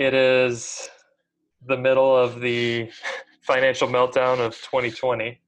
It 0.00 0.14
is 0.14 0.88
the 1.66 1.76
middle 1.76 2.16
of 2.16 2.40
the 2.40 2.90
financial 3.42 3.86
meltdown 3.86 4.40
of 4.40 4.54
2020. 4.54 5.38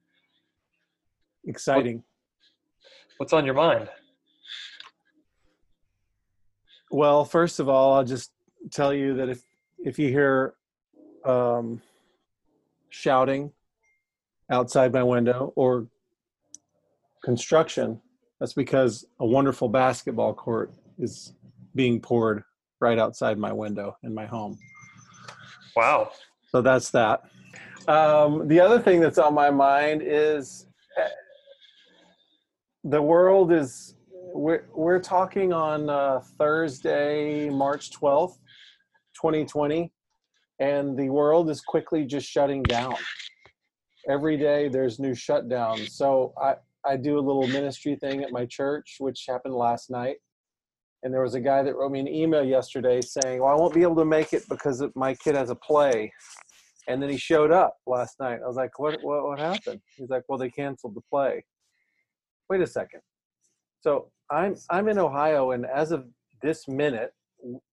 Exciting. 1.47 2.05
What's 3.16 3.33
on 3.33 3.47
your 3.47 3.55
mind? 3.55 3.88
Well, 6.91 7.25
first 7.25 7.61
of 7.61 7.70
all, 7.70 7.95
I'll 7.95 8.05
just 8.05 8.33
tell 8.70 8.92
you 8.92 9.15
that 9.15 9.30
if 9.30 9.42
if 9.78 9.98
you 9.98 10.09
hear 10.09 10.53
um, 11.25 11.80
shouting 12.91 13.53
outside 14.50 14.92
my 14.92 15.03
window 15.03 15.55
or 15.56 15.87
construction, 17.25 18.03
that's 18.39 18.53
because 18.53 19.06
a 19.19 19.25
wonderful 19.25 19.70
basketball 19.70 20.34
court 20.34 20.75
is 20.98 21.33
being 21.75 21.98
poured 21.98 22.45
right 22.82 22.98
outside 22.98 23.38
my 23.38 23.52
window 23.52 23.96
in 24.02 24.12
my 24.12 24.27
home. 24.27 24.59
Wow. 25.74 26.10
So 26.50 26.60
that's 26.60 26.91
that. 26.91 27.22
Um, 27.89 28.47
the 28.48 28.61
other 28.61 28.78
thing 28.78 29.00
that's 29.00 29.19
on 29.19 29.34
my 29.34 29.50
mind 29.50 30.02
is 30.05 30.66
eh, 30.98 31.08
the 32.84 33.00
world 33.00 33.52
is 33.52 33.94
we're, 34.34 34.66
we're 34.74 35.00
talking 35.00 35.52
on 35.52 35.89
uh, 35.89 36.20
Thursday, 36.39 37.48
March 37.48 37.91
12th, 37.91 38.36
2020, 39.14 39.91
and 40.58 40.96
the 40.96 41.08
world 41.08 41.50
is 41.50 41.61
quickly 41.61 42.05
just 42.05 42.28
shutting 42.28 42.62
down. 42.62 42.94
Every 44.08 44.36
day 44.36 44.69
there's 44.69 44.98
new 44.98 45.12
shutdowns. 45.12 45.91
So 45.91 46.34
I, 46.41 46.56
I 46.84 46.96
do 46.96 47.19
a 47.19 47.20
little 47.20 47.46
ministry 47.46 47.96
thing 47.96 48.22
at 48.22 48.33
my 48.33 48.46
church, 48.46 48.96
which 48.98 49.24
happened 49.28 49.55
last 49.55 49.91
night 49.91 50.17
and 51.03 51.12
there 51.12 51.22
was 51.22 51.34
a 51.34 51.41
guy 51.41 51.62
that 51.62 51.75
wrote 51.75 51.92
me 51.92 52.00
an 52.00 52.08
email 52.08 52.45
yesterday 52.45 53.00
saying, 53.00 53.41
"Well, 53.41 53.53
I 53.53 53.55
won't 53.55 53.75
be 53.75 53.83
able 53.83 53.97
to 53.97 54.05
make 54.05 54.33
it 54.33 54.48
because 54.48 54.84
my 54.95 55.14
kid 55.14 55.34
has 55.34 55.50
a 55.50 55.55
play." 55.55 56.12
And 56.89 57.00
then 57.00 57.11
he 57.11 57.17
showed 57.17 57.53
up 57.53 57.77
last 57.86 58.19
night. 58.19 58.41
I 58.42 58.47
was 58.47 58.56
like, 58.56 58.78
"What? 58.78 58.98
What, 59.03 59.25
what 59.25 59.39
happened?" 59.39 59.80
He's 59.97 60.11
like, 60.11 60.25
"Well, 60.28 60.39
they 60.39 60.50
canceled 60.50 60.95
the 60.95 61.03
play." 61.11 61.45
Wait 62.48 62.61
a 62.61 62.67
second. 62.67 63.00
So 63.80 64.11
I'm 64.30 64.56
I'm 64.70 64.89
in 64.89 64.98
Ohio, 64.98 65.53
and 65.53 65.67
as 65.67 65.92
of 65.92 66.06
this 66.42 66.69
minute, 66.69 67.12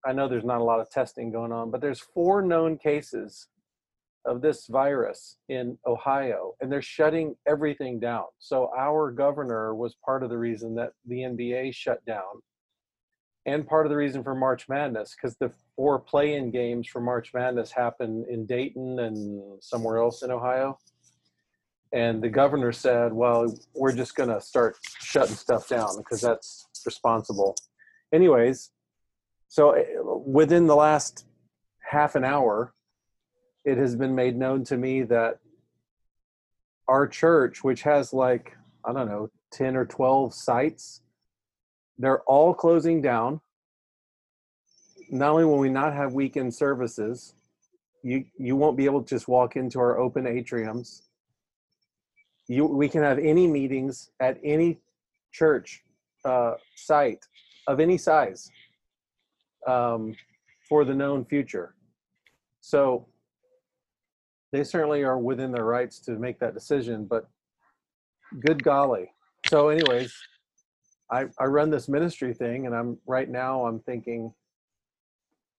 I 0.06 0.14
know 0.14 0.28
there's 0.28 0.46
not 0.46 0.62
a 0.62 0.64
lot 0.64 0.80
of 0.80 0.90
testing 0.90 1.32
going 1.32 1.52
on, 1.52 1.72
but 1.72 1.82
there's 1.82 2.00
four 2.00 2.42
known 2.42 2.78
cases 2.78 3.48
of 4.26 4.42
this 4.42 4.68
virus 4.68 5.38
in 5.50 5.78
Ohio, 5.86 6.54
and 6.62 6.72
they're 6.72 6.82
shutting 6.82 7.36
everything 7.48 8.00
down. 8.00 8.26
So 8.38 8.72
our 8.78 9.12
governor 9.12 9.76
was 9.76 9.96
part 10.06 10.24
of 10.24 10.30
the 10.30 10.38
reason 10.38 10.76
that 10.76 10.92
the 11.06 11.22
NBA 11.22 11.74
shut 11.74 12.04
down 12.06 12.42
and 13.46 13.68
part 13.68 13.86
of 13.86 13.90
the 13.90 13.96
reason 13.96 14.24
for 14.24 14.36
March 14.36 14.68
Madness 14.68 15.16
because 15.16 15.36
the 15.38 15.52
four 15.76 16.00
play-in 16.00 16.52
games 16.52 16.88
for 16.88 17.00
March 17.00 17.34
Madness 17.34 17.72
happen 17.72 18.26
in 18.30 18.46
Dayton 18.46 19.00
and 19.00 19.62
somewhere 19.62 19.98
else 19.98 20.24
in 20.24 20.32
Ohio. 20.32 20.78
And 21.92 22.22
the 22.22 22.30
governor 22.30 22.72
said, 22.72 23.14
"Well, 23.14 23.58
we're 23.74 23.96
just 23.96 24.16
going 24.16 24.30
to 24.30 24.40
start 24.42 24.78
shutting 25.00 25.36
stuff 25.36 25.68
down 25.68 25.98
because 25.98 26.22
that's 26.22 26.68
responsible." 26.86 27.56
Anyways, 28.14 28.72
so 29.48 29.72
eh, 29.72 29.86
within 30.04 30.68
the 30.68 30.76
last 30.76 31.26
half 31.80 32.16
an 32.16 32.24
hour, 32.24 32.74
it 33.66 33.78
has 33.78 33.96
been 33.96 34.14
made 34.14 34.38
known 34.38 34.64
to 34.66 34.78
me 34.78 35.02
that 35.04 35.40
our 36.88 37.08
church, 37.08 37.64
which 37.64 37.82
has 37.84 38.14
like 38.14 38.56
I 38.86 38.94
don't 38.94 39.10
know, 39.10 39.30
ten 39.52 39.76
or 39.76 39.86
twelve 39.86 40.36
sites 40.36 41.02
they're 42.00 42.22
all 42.22 42.54
closing 42.54 43.02
down. 43.02 43.42
Not 45.12 45.32
only 45.32 45.46
will 45.46 45.60
we 45.60 45.70
not 45.70 45.94
have 45.94 46.14
weekend 46.14 46.54
services, 46.54 47.36
you 48.04 48.26
you 48.38 48.56
won't 48.56 48.78
be 48.78 48.86
able 48.86 49.04
to 49.04 49.10
just 49.10 49.28
walk 49.28 49.56
into 49.58 49.80
our 49.80 50.00
open 50.00 50.24
atriums. 50.24 51.02
You 52.48 52.66
we 52.66 52.88
can 52.88 53.04
have 53.04 53.20
any 53.20 53.46
meetings 53.46 54.12
at 54.20 54.40
any 54.44 54.80
church 55.34 55.84
uh, 56.26 56.54
site 56.76 57.26
of 57.68 57.80
any 57.80 57.98
size 57.98 58.50
um, 59.68 60.16
for 60.68 60.86
the 60.86 60.94
known 60.94 61.26
future. 61.26 61.76
So 62.62 63.08
they 64.52 64.64
certainly 64.64 65.04
are 65.04 65.20
within 65.20 65.52
their 65.52 65.66
rights 65.66 66.00
to 66.02 66.12
make 66.14 66.40
that 66.40 66.54
decision, 66.54 67.06
but 67.06 67.30
good 68.40 68.64
golly. 68.64 69.12
So, 69.48 69.70
anyways, 69.70 70.14
I, 71.12 71.26
I 71.40 71.46
run 71.46 71.70
this 71.70 71.88
ministry 71.88 72.34
thing 72.34 72.66
and 72.66 72.76
I'm 72.76 72.98
right 73.08 73.30
now 73.30 73.66
I'm 73.66 73.80
thinking 73.80 74.34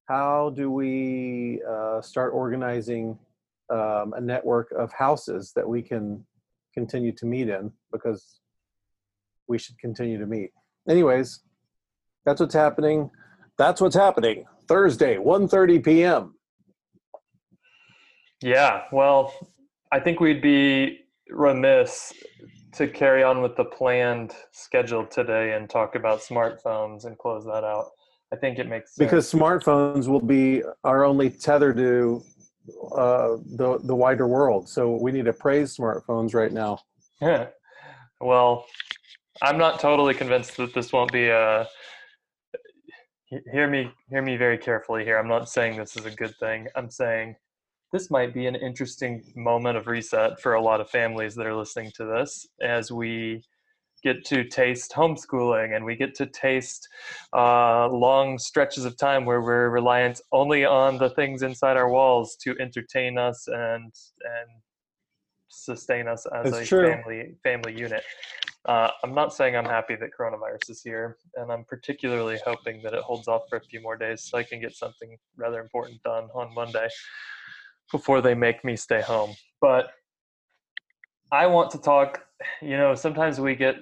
how 0.06 0.50
do 0.56 0.70
we 0.70 1.60
uh, 1.68 2.00
start 2.00 2.32
organizing 2.34 3.18
um, 3.70 4.14
a 4.16 4.20
network 4.20 4.72
of 4.72 4.92
houses 4.92 5.52
that 5.54 5.68
we 5.68 5.82
can 5.82 6.24
continue 6.74 7.12
to 7.12 7.26
meet 7.26 7.48
in 7.48 7.72
because 7.92 8.40
we 9.48 9.58
should 9.58 9.78
continue 9.78 10.18
to 10.18 10.26
meet. 10.26 10.50
Anyways 10.88 11.40
that's 12.26 12.40
what's 12.40 12.54
happening. 12.54 13.10
That's 13.58 13.80
what's 13.80 13.96
happening. 13.96 14.44
Thursday 14.68 15.16
1.30 15.16 15.84
p.m 15.84 16.34
yeah 18.42 18.82
well 18.90 19.34
i 19.92 20.00
think 20.00 20.20
we'd 20.20 20.40
be 20.40 21.00
remiss 21.28 22.12
to 22.72 22.88
carry 22.88 23.22
on 23.22 23.42
with 23.42 23.56
the 23.56 23.64
planned 23.64 24.34
schedule 24.52 25.04
today 25.06 25.54
and 25.54 25.68
talk 25.68 25.94
about 25.94 26.20
smartphones 26.20 27.04
and 27.04 27.18
close 27.18 27.44
that 27.44 27.64
out. 27.64 27.86
I 28.32 28.36
think 28.36 28.58
it 28.58 28.68
makes 28.68 28.94
sense. 28.94 29.06
because 29.08 29.32
smartphones 29.32 30.06
will 30.06 30.20
be 30.20 30.62
our 30.84 31.04
only 31.04 31.30
tether 31.30 31.72
to 31.74 32.22
uh, 32.94 33.36
the 33.56 33.80
the 33.82 33.94
wider 33.94 34.28
world. 34.28 34.68
So 34.68 34.96
we 35.00 35.10
need 35.10 35.24
to 35.24 35.32
praise 35.32 35.76
smartphones 35.76 36.34
right 36.34 36.52
now. 36.52 36.78
Yeah. 37.20 37.46
Well, 38.22 38.66
I'm 39.40 39.56
not 39.56 39.80
totally 39.80 40.12
convinced 40.12 40.58
that 40.58 40.74
this 40.74 40.92
won't 40.92 41.10
be 41.10 41.28
a. 41.28 41.66
Hear 43.50 43.66
me, 43.66 43.90
hear 44.10 44.20
me 44.20 44.36
very 44.36 44.58
carefully 44.58 45.04
here. 45.04 45.16
I'm 45.16 45.26
not 45.26 45.48
saying 45.48 45.78
this 45.78 45.96
is 45.96 46.04
a 46.04 46.10
good 46.10 46.36
thing. 46.38 46.66
I'm 46.76 46.90
saying 46.90 47.36
this 47.92 48.10
might 48.10 48.32
be 48.32 48.46
an 48.46 48.54
interesting 48.54 49.22
moment 49.34 49.76
of 49.76 49.86
reset 49.86 50.40
for 50.40 50.54
a 50.54 50.62
lot 50.62 50.80
of 50.80 50.88
families 50.88 51.34
that 51.34 51.46
are 51.46 51.56
listening 51.56 51.90
to 51.96 52.04
this 52.04 52.46
as 52.62 52.92
we 52.92 53.42
get 54.02 54.24
to 54.24 54.44
taste 54.44 54.92
homeschooling 54.92 55.76
and 55.76 55.84
we 55.84 55.94
get 55.94 56.14
to 56.14 56.26
taste 56.26 56.88
uh, 57.36 57.88
long 57.88 58.38
stretches 58.38 58.84
of 58.84 58.96
time 58.96 59.24
where 59.24 59.42
we're 59.42 59.68
reliant 59.68 60.20
only 60.32 60.64
on 60.64 60.96
the 60.98 61.10
things 61.10 61.42
inside 61.42 61.76
our 61.76 61.90
walls 61.90 62.36
to 62.36 62.56
entertain 62.60 63.18
us 63.18 63.46
and 63.48 63.84
and 63.84 64.48
sustain 65.48 66.06
us 66.06 66.26
as 66.32 66.52
a 66.52 66.64
true. 66.64 66.92
family 66.92 67.34
family 67.42 67.76
unit. 67.76 68.02
Uh, 68.66 68.90
I'm 69.02 69.14
not 69.14 69.34
saying 69.34 69.56
I'm 69.56 69.64
happy 69.64 69.96
that 69.96 70.10
coronavirus 70.18 70.70
is 70.70 70.82
here, 70.82 71.16
and 71.36 71.50
I'm 71.50 71.64
particularly 71.64 72.38
hoping 72.44 72.82
that 72.82 72.92
it 72.94 73.02
holds 73.02 73.26
off 73.26 73.42
for 73.48 73.56
a 73.56 73.60
few 73.60 73.80
more 73.80 73.96
days 73.96 74.22
so 74.22 74.38
I 74.38 74.42
can 74.42 74.60
get 74.60 74.74
something 74.74 75.16
rather 75.36 75.60
important 75.60 76.02
done 76.02 76.28
on 76.34 76.54
Monday 76.54 76.88
before 77.90 78.20
they 78.20 78.34
make 78.34 78.64
me 78.64 78.76
stay 78.76 79.00
home. 79.00 79.34
But 79.60 79.90
I 81.32 81.46
want 81.46 81.70
to 81.72 81.78
talk, 81.78 82.22
you 82.60 82.76
know, 82.76 82.94
sometimes 82.94 83.40
we 83.40 83.54
get 83.54 83.76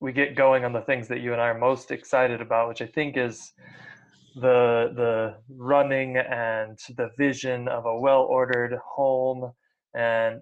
we 0.00 0.12
get 0.12 0.36
going 0.36 0.64
on 0.64 0.72
the 0.72 0.82
things 0.82 1.08
that 1.08 1.20
you 1.20 1.32
and 1.32 1.40
I 1.40 1.48
are 1.48 1.58
most 1.58 1.90
excited 1.90 2.40
about, 2.40 2.68
which 2.68 2.82
I 2.82 2.86
think 2.86 3.16
is 3.16 3.52
the 4.34 4.92
the 4.94 5.36
running 5.48 6.16
and 6.16 6.78
the 6.96 7.10
vision 7.16 7.68
of 7.68 7.86
a 7.86 7.98
well-ordered 7.98 8.76
home 8.84 9.52
and 9.94 10.40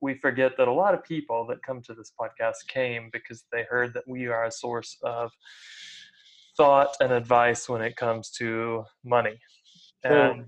we 0.00 0.14
forget 0.18 0.52
that 0.58 0.68
a 0.68 0.72
lot 0.72 0.94
of 0.94 1.02
people 1.02 1.46
that 1.46 1.62
come 1.62 1.80
to 1.82 1.94
this 1.94 2.12
podcast 2.20 2.66
came 2.68 3.08
because 3.12 3.44
they 3.52 3.64
heard 3.68 3.94
that 3.94 4.06
we 4.06 4.26
are 4.26 4.44
a 4.44 4.50
source 4.50 4.98
of 5.02 5.32
thought 6.56 6.94
and 7.00 7.12
advice 7.12 7.68
when 7.68 7.82
it 7.82 7.96
comes 7.96 8.30
to 8.30 8.84
money. 9.04 9.38
And 10.04 10.46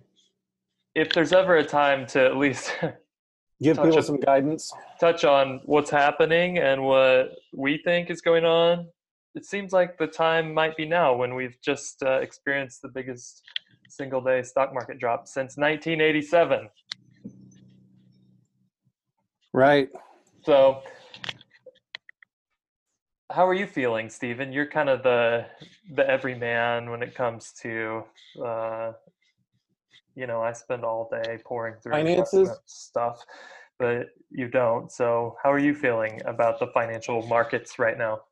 if 0.98 1.12
there's 1.12 1.32
ever 1.32 1.56
a 1.56 1.64
time 1.64 2.06
to 2.08 2.24
at 2.24 2.36
least 2.36 2.72
give 3.62 3.76
people 3.76 4.02
some 4.02 4.18
guidance, 4.18 4.72
touch 4.98 5.24
on 5.24 5.60
what's 5.64 5.90
happening 5.90 6.58
and 6.58 6.82
what 6.82 7.30
we 7.54 7.78
think 7.84 8.10
is 8.10 8.20
going 8.20 8.44
on, 8.44 8.88
it 9.34 9.44
seems 9.44 9.72
like 9.72 9.96
the 9.98 10.06
time 10.08 10.52
might 10.52 10.76
be 10.76 10.84
now 10.84 11.14
when 11.14 11.36
we've 11.36 11.56
just 11.64 12.02
uh, 12.02 12.18
experienced 12.18 12.82
the 12.82 12.88
biggest 12.88 13.42
single 13.88 14.20
day 14.20 14.42
stock 14.42 14.74
market 14.74 14.98
drop 14.98 15.28
since 15.28 15.56
1987. 15.56 16.68
Right. 19.54 19.88
So, 20.44 20.82
how 23.30 23.46
are 23.46 23.54
you 23.54 23.66
feeling, 23.66 24.10
Stephen? 24.10 24.52
You're 24.52 24.66
kind 24.66 24.88
of 24.88 25.02
the 25.02 25.46
the 25.94 26.08
everyman 26.08 26.90
when 26.90 27.02
it 27.02 27.14
comes 27.14 27.52
to, 27.62 28.02
uh, 28.44 28.92
you 30.19 30.26
know, 30.26 30.43
I 30.43 30.53
spend 30.53 30.85
all 30.85 31.09
day 31.12 31.38
pouring 31.44 31.76
through 31.81 31.93
Finances? 31.93 32.50
stuff, 32.67 33.25
but 33.79 34.06
you 34.31 34.49
don't. 34.49 34.91
So, 34.91 35.37
how 35.43 35.53
are 35.53 35.61
you 35.61 35.75
feeling 35.75 36.20
about 36.26 36.59
the 36.59 36.67
financial 36.75 37.23
markets 37.29 37.79
right 37.79 37.97
now? 37.97 38.23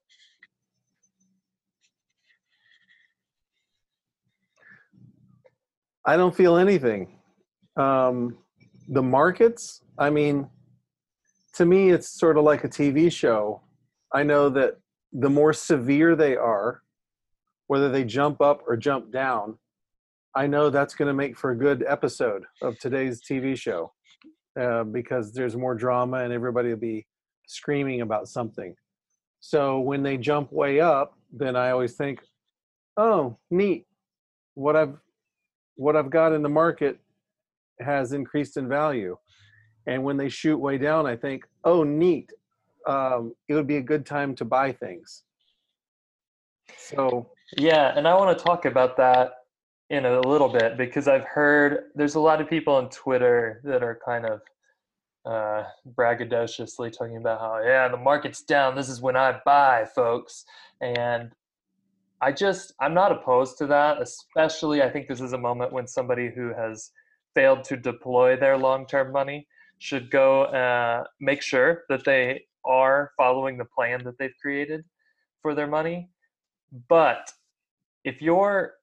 I 6.05 6.17
don't 6.17 6.35
feel 6.35 6.57
anything. 6.57 7.19
Um, 7.77 8.39
the 8.89 9.03
markets, 9.03 9.83
I 9.97 10.11
mean, 10.11 10.49
to 11.55 11.65
me, 11.65 11.91
it's 11.91 12.09
sort 12.09 12.37
of 12.37 12.43
like 12.43 12.65
a 12.65 12.69
TV 12.69 13.13
show. 13.13 13.63
I 14.13 14.25
know 14.25 14.49
that 14.49 14.79
the 15.13 15.31
more 15.31 15.53
severe 15.53 16.17
they 16.17 16.37
are, 16.37 16.83
whether 17.69 17.89
they 17.89 18.05
jump 18.05 18.41
up 18.41 18.63
or 18.67 18.77
jump 18.77 19.13
down, 19.13 19.59
I 20.37 20.47
know 20.47 20.69
that's 20.69 20.95
going 20.95 21.09
to 21.09 21.15
make 21.15 21.35
for 21.35 21.53
a 21.53 21.57
good 21.57 21.83
episode 21.89 22.45
of 22.61 22.79
today's 22.79 23.23
TV 23.23 23.59
show 23.59 23.95
uh, 24.61 24.85
because 24.85 25.33
there's 25.33 25.57
more 25.57 25.75
drama 25.75 26.19
and 26.19 26.33
everybody 26.33 26.69
will 26.69 26.77
be 26.77 27.07
screaming 27.47 28.03
about 28.03 28.29
something. 28.29 28.75
So 29.41 29.81
when 29.81 30.03
they 30.03 30.19
jump 30.19 30.53
way 30.53 30.79
up, 30.79 31.17
then 31.33 31.57
I 31.57 31.71
always 31.71 31.95
think, 31.95 32.21
oh, 32.99 33.39
neat. 33.51 33.87
What 34.53 34.77
I've 34.77 34.99
what 35.77 35.97
I've 35.97 36.11
got 36.11 36.33
in 36.33 36.43
the 36.43 36.51
market 36.51 36.99
has 37.81 38.13
increased 38.13 38.59
in 38.59 38.69
value. 38.69 39.17
And 39.87 40.05
when 40.05 40.19
they 40.19 40.29
shoot 40.29 40.59
way 40.59 40.77
down, 40.77 41.07
I 41.07 41.17
think, 41.17 41.45
oh, 41.65 41.83
neat. 41.83 42.31
Um, 42.87 43.35
it 43.49 43.55
would 43.55 43.67
be 43.67 43.79
a 43.79 43.83
good 43.83 44.05
time 44.05 44.35
to 44.35 44.45
buy 44.45 44.73
things. 44.73 45.23
So, 46.77 47.31
Yeah, 47.57 47.95
and 47.97 48.07
I 48.07 48.15
want 48.15 48.37
to 48.37 48.45
talk 48.45 48.67
about 48.67 48.99
that 48.99 49.36
in 49.91 50.05
a 50.05 50.21
little 50.21 50.49
bit 50.49 50.77
because 50.77 51.07
I've 51.07 51.25
heard 51.25 51.85
there's 51.95 52.17
a 52.17 52.21
lot 52.21 52.41
of 52.41 52.49
people 52.49 52.75
on 52.75 52.89
Twitter 52.91 53.61
that 53.65 53.83
are 53.83 54.01
kind 54.05 54.27
of 54.27 54.41
uh, 55.25 55.65
braggadociously 55.95 56.97
talking 56.97 57.17
about 57.17 57.41
how, 57.41 57.61
yeah, 57.65 57.89
the 57.89 57.97
market's 57.97 58.43
down. 58.43 58.75
This 58.75 58.89
is 58.89 59.01
when 59.01 59.17
I 59.17 59.41
buy, 59.45 59.87
folks. 59.95 60.45
And 60.81 61.31
I 62.21 62.33
just, 62.33 62.73
I'm 62.81 62.95
not 62.95 63.13
opposed 63.13 63.59
to 63.59 63.67
that, 63.67 64.01
especially 64.01 64.83
I 64.83 64.91
think 64.91 65.07
this 65.07 65.21
is 65.21 65.33
a 65.33 65.39
moment 65.39 65.73
when 65.73 65.87
somebody 65.87 66.31
who 66.35 66.53
has 66.55 66.91
failed 67.35 67.65
to 67.65 67.77
deploy 67.77 68.37
their 68.37 68.57
long 68.57 68.87
term 68.87 69.13
money 69.13 69.47
should 69.79 70.11
go 70.11 70.45
uh, 70.45 71.05
make 71.21 71.43
sure 71.43 71.83
that 71.89 72.05
they 72.05 72.43
are 72.65 73.13
following 73.17 73.59
the 73.59 73.65
plan 73.65 74.03
that 74.05 74.19
they've 74.19 74.35
created 74.41 74.85
for 75.43 75.55
their 75.55 75.67
money. 75.67 76.09
But 76.89 77.31
if 78.05 78.23
you're 78.23 78.75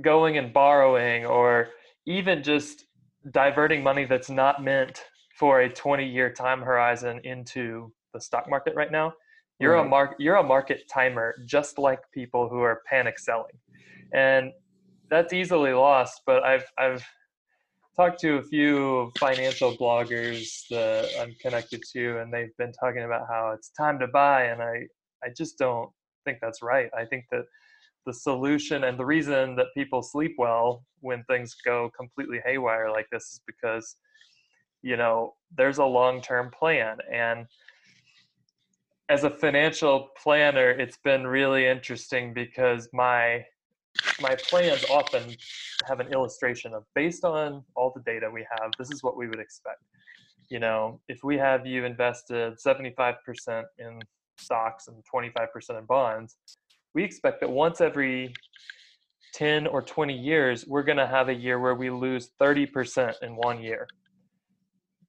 going 0.00 0.38
and 0.38 0.52
borrowing 0.52 1.26
or 1.26 1.68
even 2.06 2.42
just 2.42 2.86
diverting 3.30 3.82
money 3.82 4.04
that's 4.04 4.30
not 4.30 4.62
meant 4.62 5.02
for 5.38 5.60
a 5.60 5.68
20 5.68 6.06
year 6.06 6.32
time 6.32 6.60
horizon 6.60 7.20
into 7.24 7.92
the 8.12 8.20
stock 8.20 8.48
market 8.48 8.74
right 8.74 8.90
now, 8.90 9.12
you're 9.58 9.76
a 9.76 9.84
mark 9.84 10.16
you're 10.18 10.36
a 10.36 10.42
market 10.42 10.82
timer 10.92 11.36
just 11.46 11.78
like 11.78 12.00
people 12.12 12.48
who 12.48 12.60
are 12.60 12.82
panic 12.88 13.18
selling. 13.18 13.52
And 14.12 14.52
that's 15.08 15.32
easily 15.32 15.72
lost, 15.72 16.22
but 16.26 16.42
I've 16.42 16.64
I've 16.78 17.04
talked 17.94 18.20
to 18.20 18.36
a 18.36 18.42
few 18.42 19.12
financial 19.18 19.76
bloggers 19.76 20.66
that 20.70 21.08
I'm 21.20 21.34
connected 21.40 21.82
to 21.92 22.18
and 22.20 22.32
they've 22.32 22.56
been 22.56 22.72
talking 22.72 23.02
about 23.02 23.28
how 23.28 23.52
it's 23.54 23.68
time 23.70 23.98
to 24.00 24.06
buy 24.08 24.44
and 24.44 24.62
I 24.62 24.86
I 25.24 25.28
just 25.36 25.58
don't 25.58 25.90
think 26.24 26.38
that's 26.40 26.62
right. 26.62 26.90
I 26.96 27.04
think 27.04 27.26
that 27.30 27.44
the 28.06 28.12
solution 28.12 28.84
and 28.84 28.98
the 28.98 29.04
reason 29.04 29.56
that 29.56 29.66
people 29.74 30.02
sleep 30.02 30.34
well 30.38 30.84
when 31.00 31.22
things 31.24 31.54
go 31.64 31.90
completely 31.96 32.40
haywire 32.44 32.90
like 32.90 33.06
this 33.10 33.24
is 33.24 33.40
because 33.46 33.96
you 34.82 34.96
know 34.96 35.34
there's 35.56 35.78
a 35.78 35.84
long-term 35.84 36.50
plan. 36.58 36.98
And 37.12 37.46
as 39.08 39.24
a 39.24 39.30
financial 39.30 40.08
planner 40.22 40.70
it's 40.70 40.98
been 40.98 41.26
really 41.26 41.66
interesting 41.66 42.32
because 42.32 42.88
my 42.92 43.44
my 44.20 44.34
plans 44.48 44.84
often 44.90 45.36
have 45.86 46.00
an 46.00 46.10
illustration 46.12 46.72
of 46.72 46.84
based 46.94 47.24
on 47.24 47.62
all 47.76 47.92
the 47.94 48.02
data 48.02 48.30
we 48.32 48.46
have 48.58 48.70
this 48.78 48.90
is 48.90 49.02
what 49.02 49.16
we 49.16 49.28
would 49.28 49.40
expect. 49.40 49.82
You 50.50 50.60
know 50.60 51.00
if 51.08 51.22
we 51.22 51.36
have 51.38 51.66
you 51.66 51.84
invested 51.84 52.54
75% 52.64 53.64
in 53.78 54.00
stocks 54.38 54.88
and 54.88 54.96
25% 55.14 55.78
in 55.78 55.84
bonds 55.84 56.36
we 56.94 57.04
expect 57.04 57.40
that 57.40 57.50
once 57.50 57.80
every 57.80 58.32
10 59.34 59.66
or 59.66 59.80
20 59.82 60.12
years 60.14 60.66
we're 60.66 60.82
going 60.82 60.98
to 60.98 61.06
have 61.06 61.28
a 61.28 61.34
year 61.34 61.58
where 61.58 61.74
we 61.74 61.90
lose 61.90 62.30
30% 62.40 63.14
in 63.22 63.36
one 63.36 63.62
year 63.62 63.86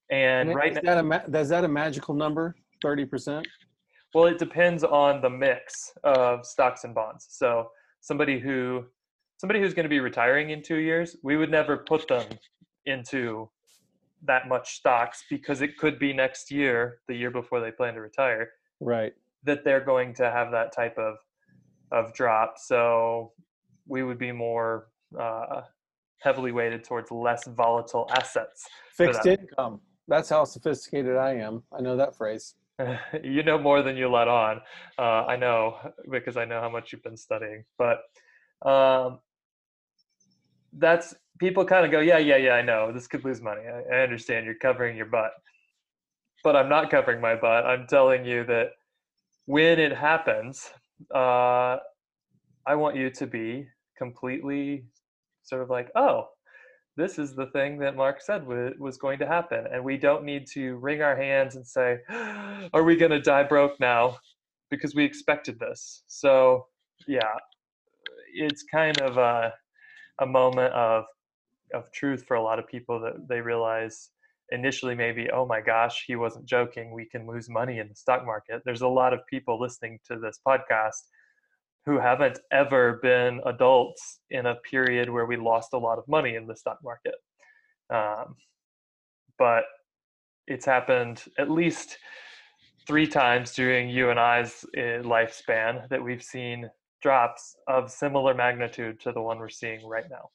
and 0.10 0.54
right 0.54 0.72
is 0.78 0.84
now 0.84 0.96
that 0.96 0.98
a 1.00 1.04
ma- 1.04 1.40
is 1.40 1.50
that 1.50 1.64
a 1.64 1.68
magical 1.68 2.14
number? 2.14 2.56
Thirty 2.82 3.06
percent. 3.06 3.48
Well, 4.14 4.26
it 4.26 4.38
depends 4.38 4.84
on 4.84 5.22
the 5.22 5.30
mix 5.30 5.92
of 6.04 6.46
stocks 6.46 6.84
and 6.84 6.94
bonds. 6.94 7.26
So 7.30 7.70
somebody 8.02 8.38
who 8.38 8.84
somebody 9.38 9.60
who's 9.62 9.74
going 9.74 9.86
to 9.86 9.90
be 9.90 10.02
retiring 10.02 10.50
in 10.52 10.62
2 10.62 10.76
years, 10.76 11.16
we 11.24 11.38
would 11.38 11.50
never 11.50 11.78
put 11.78 12.08
them 12.10 12.28
into 12.86 13.50
that 14.26 14.48
much 14.50 14.76
stocks 14.76 15.24
because 15.30 15.62
it 15.62 15.78
could 15.78 15.98
be 16.00 16.14
next 16.14 16.52
year, 16.52 17.00
the 17.08 17.16
year 17.16 17.32
before 17.32 17.60
they 17.62 17.72
plan 17.72 17.94
to 17.96 18.02
retire, 18.02 18.50
Right. 18.82 19.14
that 19.46 19.64
they're 19.64 19.84
going 19.84 20.14
to 20.16 20.30
have 20.30 20.52
that 20.52 20.74
type 20.74 20.98
of 20.98 21.16
of 21.94 22.14
drop. 22.14 22.56
So 22.58 23.32
we 23.88 24.04
would 24.04 24.18
be 24.18 24.32
more 24.32 24.88
uh, 25.18 25.62
heavily 26.20 26.52
weighted 26.52 26.84
towards 26.84 27.12
less 27.12 27.46
volatile 27.46 28.10
assets. 28.16 28.66
Fixed 28.98 29.24
that. 29.24 29.40
income. 29.40 29.80
That's 30.08 30.30
how 30.30 30.44
sophisticated 30.44 31.16
I 31.16 31.36
am. 31.36 31.64
I 31.78 31.82
know 31.82 31.96
that 31.96 32.16
phrase. 32.18 32.56
you 33.24 33.44
know 33.44 33.58
more 33.58 33.82
than 33.84 33.96
you 33.96 34.10
let 34.10 34.28
on. 34.28 34.60
Uh, 34.98 35.26
I 35.26 35.36
know 35.36 35.78
because 36.12 36.38
I 36.38 36.46
know 36.46 36.60
how 36.60 36.70
much 36.70 36.92
you've 36.92 37.04
been 37.04 37.18
studying. 37.18 37.64
But 37.78 38.00
um, 38.68 39.20
that's 40.74 41.14
people 41.40 41.66
kind 41.66 41.86
of 41.86 41.92
go, 41.92 42.00
yeah, 42.00 42.18
yeah, 42.18 42.38
yeah. 42.38 42.54
I 42.54 42.62
know 42.62 42.92
this 42.92 43.08
could 43.08 43.24
lose 43.24 43.42
money. 43.42 43.62
I, 43.68 43.98
I 43.98 44.00
understand 44.02 44.46
you're 44.46 44.56
covering 44.56 44.98
your 44.98 45.06
butt, 45.06 45.32
but 46.44 46.56
I'm 46.56 46.70
not 46.70 46.90
covering 46.90 47.22
my 47.22 47.36
butt. 47.36 47.66
I'm 47.66 47.86
telling 47.88 48.26
you 48.26 48.44
that 48.46 48.72
when 49.46 49.80
it 49.80 49.96
happens, 49.96 50.72
uh, 51.14 51.78
I 52.66 52.76
want 52.76 52.96
you 52.96 53.10
to 53.10 53.28
be 53.28 53.68
completely 53.98 54.86
sort 55.44 55.62
of 55.62 55.70
like, 55.70 55.90
oh, 55.96 56.28
this 56.96 57.18
is 57.18 57.36
the 57.36 57.48
thing 57.48 57.80
that 57.80 57.96
Mark 57.96 58.22
said 58.22 58.46
wa- 58.46 58.72
was 58.80 58.98
going 58.98 59.20
to 59.20 59.28
happen. 59.28 59.66
And 59.72 59.84
we 59.84 59.98
don't 59.98 60.24
need 60.24 60.48
to 60.54 60.76
wring 60.76 61.02
our 61.02 61.16
hands 61.16 61.56
and 61.56 61.66
say, 61.66 62.00
are 62.74 62.84
we 62.84 62.96
going 62.96 63.12
to 63.12 63.22
die 63.22 63.44
broke 63.44 63.80
now? 63.80 64.18
Because 64.70 64.96
we 64.96 65.04
expected 65.04 65.60
this. 65.60 66.04
So, 66.08 66.68
yeah, 67.08 67.36
it's 68.34 68.64
kind 68.64 69.00
of 69.02 69.18
a, 69.18 69.54
a 70.20 70.26
moment 70.26 70.74
of, 70.74 71.06
of 71.74 71.92
truth 71.92 72.26
for 72.28 72.36
a 72.36 72.44
lot 72.44 72.60
of 72.60 72.68
people 72.68 73.00
that 73.02 73.28
they 73.28 73.42
realize 73.42 74.10
initially 74.52 74.96
maybe, 74.96 75.30
oh 75.32 75.46
my 75.46 75.62
gosh, 75.62 76.04
he 76.08 76.16
wasn't 76.16 76.46
joking. 76.46 76.92
We 76.92 77.06
can 77.06 77.28
lose 77.28 77.50
money 77.50 77.80
in 77.80 77.90
the 77.90 77.96
stock 77.96 78.26
market. 78.26 78.62
There's 78.66 78.82
a 78.82 78.88
lot 78.88 79.14
of 79.14 79.20
people 79.30 79.60
listening 79.60 80.00
to 80.08 80.20
this 80.20 80.40
podcast 80.46 81.02
who 81.86 82.00
haven't 82.00 82.40
ever 82.52 83.00
been 83.02 83.42
adults 83.46 84.20
in 84.30 84.46
a 84.46 84.56
period 84.56 85.10
where 85.10 85.26
we 85.26 85.36
lost 85.36 85.74
a 85.74 85.78
lot 85.78 85.98
of 85.98 86.08
money 86.08 86.36
in 86.36 86.48
the 86.48 86.56
stock 86.56 86.80
market. 86.84 87.16
Um, 87.90 88.36
but 89.38 89.64
it's 90.48 90.66
happened 90.66 91.24
at 91.38 91.50
least 91.50 91.98
three 92.88 93.08
times 93.08 93.54
during 93.54 93.90
you 93.90 94.10
and 94.10 94.20
I's 94.20 94.66
uh, 94.78 95.04
lifespan 95.04 95.88
that 95.90 96.04
we've 96.04 96.24
seen 96.24 96.70
drops 97.02 97.56
of 97.68 97.92
similar 97.92 98.34
magnitude 98.34 99.00
to 99.02 99.12
the 99.12 99.22
one 99.22 99.40
we're 99.40 99.50
seeing 99.50 99.86
right 99.86 100.10
now. 100.10 100.30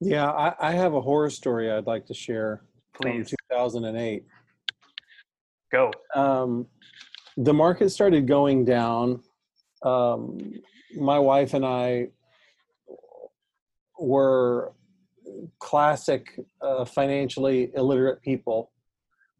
Yeah, 0.00 0.30
I, 0.30 0.54
I 0.60 0.72
have 0.72 0.94
a 0.94 1.00
horror 1.00 1.30
story 1.30 1.70
I'd 1.70 1.86
like 1.86 2.06
to 2.06 2.14
share 2.14 2.62
Please 2.94 3.30
from 3.30 3.58
2008. 3.58 4.24
go. 5.72 5.92
Um, 6.14 6.66
the 7.36 7.54
market 7.54 7.90
started 7.90 8.26
going 8.26 8.64
down. 8.64 9.22
Um, 9.82 10.54
my 10.96 11.18
wife 11.18 11.54
and 11.54 11.64
I 11.64 12.08
were 13.98 14.72
classic 15.58 16.38
uh, 16.60 16.84
financially 16.84 17.70
illiterate 17.74 18.22
people 18.22 18.70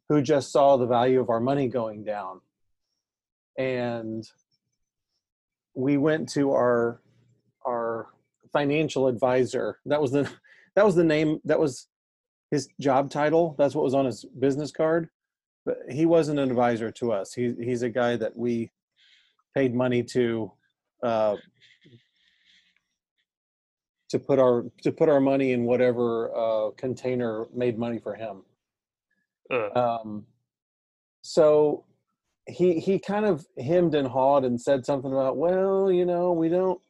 who 0.09 0.23
just 0.23 0.53
saw 0.53 0.77
the 0.77 0.87
value 0.87 1.21
of 1.21 1.31
our 1.31 1.41
money 1.41 1.69
going 1.69 2.05
down. 2.05 2.41
And 3.59 4.25
we 5.75 5.97
went 5.97 6.29
to 6.31 6.53
our 6.53 7.01
our 7.67 8.09
financial 8.53 9.09
advisor. 9.09 9.79
That 9.87 10.01
was 10.01 10.13
the 10.13 10.31
that 10.77 10.85
was 10.85 10.95
the 10.95 11.05
name. 11.05 11.41
That 11.45 11.59
was 11.59 11.89
his 12.51 12.69
job 12.81 13.11
title. 13.11 13.55
That's 13.59 13.75
what 13.75 13.85
was 13.85 13.95
on 13.95 14.07
his 14.07 14.25
business 14.39 14.73
card. 14.73 15.09
But 15.67 15.79
he 15.91 16.07
wasn't 16.07 16.39
an 16.39 16.51
advisor 16.51 16.91
to 16.93 17.13
us. 17.13 17.35
He 17.35 17.55
he's 17.61 17.83
a 17.83 17.91
guy 17.91 18.17
that 18.17 18.37
we 18.37 18.71
paid 19.55 19.75
money 19.75 20.03
to 20.05 20.53
uh, 21.03 21.37
to 24.09 24.19
put 24.19 24.39
our 24.39 24.65
to 24.83 24.93
put 24.93 25.09
our 25.09 25.21
money 25.21 25.53
in 25.53 25.65
whatever 25.65 26.35
uh, 26.35 26.71
container 26.71 27.47
made 27.55 27.79
money 27.79 27.99
for 27.99 28.15
him. 28.15 28.43
Ugh. 29.51 29.77
Um, 29.77 30.27
so 31.23 31.85
he 32.47 32.81
he 32.81 32.99
kind 32.99 33.27
of 33.27 33.47
hemmed 33.59 33.95
and 33.95 34.09
hawed 34.09 34.45
and 34.45 34.61
said 34.61 34.87
something 34.87 35.13
about, 35.13 35.37
well, 35.37 35.93
you 35.93 36.07
know, 36.07 36.33
we 36.33 36.49
don't, 36.49 36.81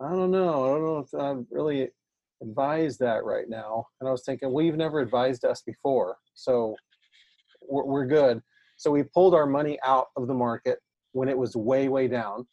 I 0.00 0.10
don't 0.10 0.30
know, 0.30 0.64
I 0.64 0.68
don't 0.68 0.84
know 0.84 0.98
if 0.98 1.14
I 1.14 1.54
really 1.54 1.90
advise 2.42 2.98
that 2.98 3.24
right 3.24 3.48
now. 3.48 3.86
And 4.00 4.08
I 4.08 4.12
was 4.12 4.24
thinking, 4.24 4.52
well, 4.52 4.64
you've 4.64 4.76
never 4.76 5.00
advised 5.00 5.44
us 5.44 5.62
before, 5.62 6.16
so 6.34 6.74
we're, 7.62 7.84
we're 7.84 8.06
good. 8.06 8.42
So 8.76 8.90
we 8.90 9.02
pulled 9.02 9.34
our 9.34 9.46
money 9.46 9.78
out 9.84 10.06
of 10.16 10.26
the 10.26 10.34
market 10.34 10.78
when 11.12 11.28
it 11.28 11.36
was 11.36 11.56
way 11.56 11.88
way 11.88 12.08
down, 12.08 12.46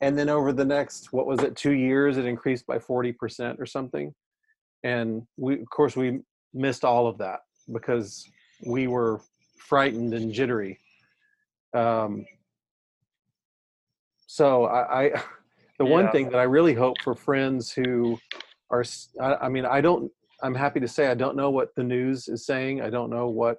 and 0.00 0.18
then 0.18 0.28
over 0.28 0.52
the 0.52 0.64
next 0.64 1.12
what 1.12 1.26
was 1.26 1.40
it 1.40 1.56
two 1.56 1.72
years, 1.72 2.16
it 2.16 2.26
increased 2.26 2.66
by 2.66 2.78
forty 2.78 3.12
percent 3.12 3.58
or 3.58 3.66
something, 3.66 4.14
and 4.84 5.22
we 5.36 5.60
of 5.60 5.70
course 5.70 5.96
we 5.96 6.20
missed 6.54 6.84
all 6.84 7.06
of 7.06 7.18
that 7.18 7.40
because 7.72 8.24
we 8.66 8.86
were 8.86 9.20
frightened 9.58 10.14
and 10.14 10.32
jittery 10.32 10.78
um, 11.74 12.26
so 14.26 14.64
I, 14.64 15.04
I 15.04 15.22
the 15.78 15.84
one 15.84 16.10
thing 16.10 16.30
that 16.30 16.38
I 16.38 16.44
really 16.44 16.74
hope 16.74 17.00
for 17.02 17.14
friends 17.14 17.72
who 17.72 18.18
are, 18.70 18.84
I, 19.20 19.34
I 19.46 19.48
mean, 19.48 19.64
I 19.64 19.80
don't, 19.80 20.10
I'm 20.42 20.54
happy 20.54 20.80
to 20.80 20.88
say 20.88 21.08
I 21.08 21.14
don't 21.14 21.36
know 21.36 21.50
what 21.50 21.74
the 21.74 21.84
news 21.84 22.28
is 22.28 22.46
saying. 22.46 22.80
I 22.80 22.90
don't 22.90 23.10
know 23.10 23.28
what 23.28 23.58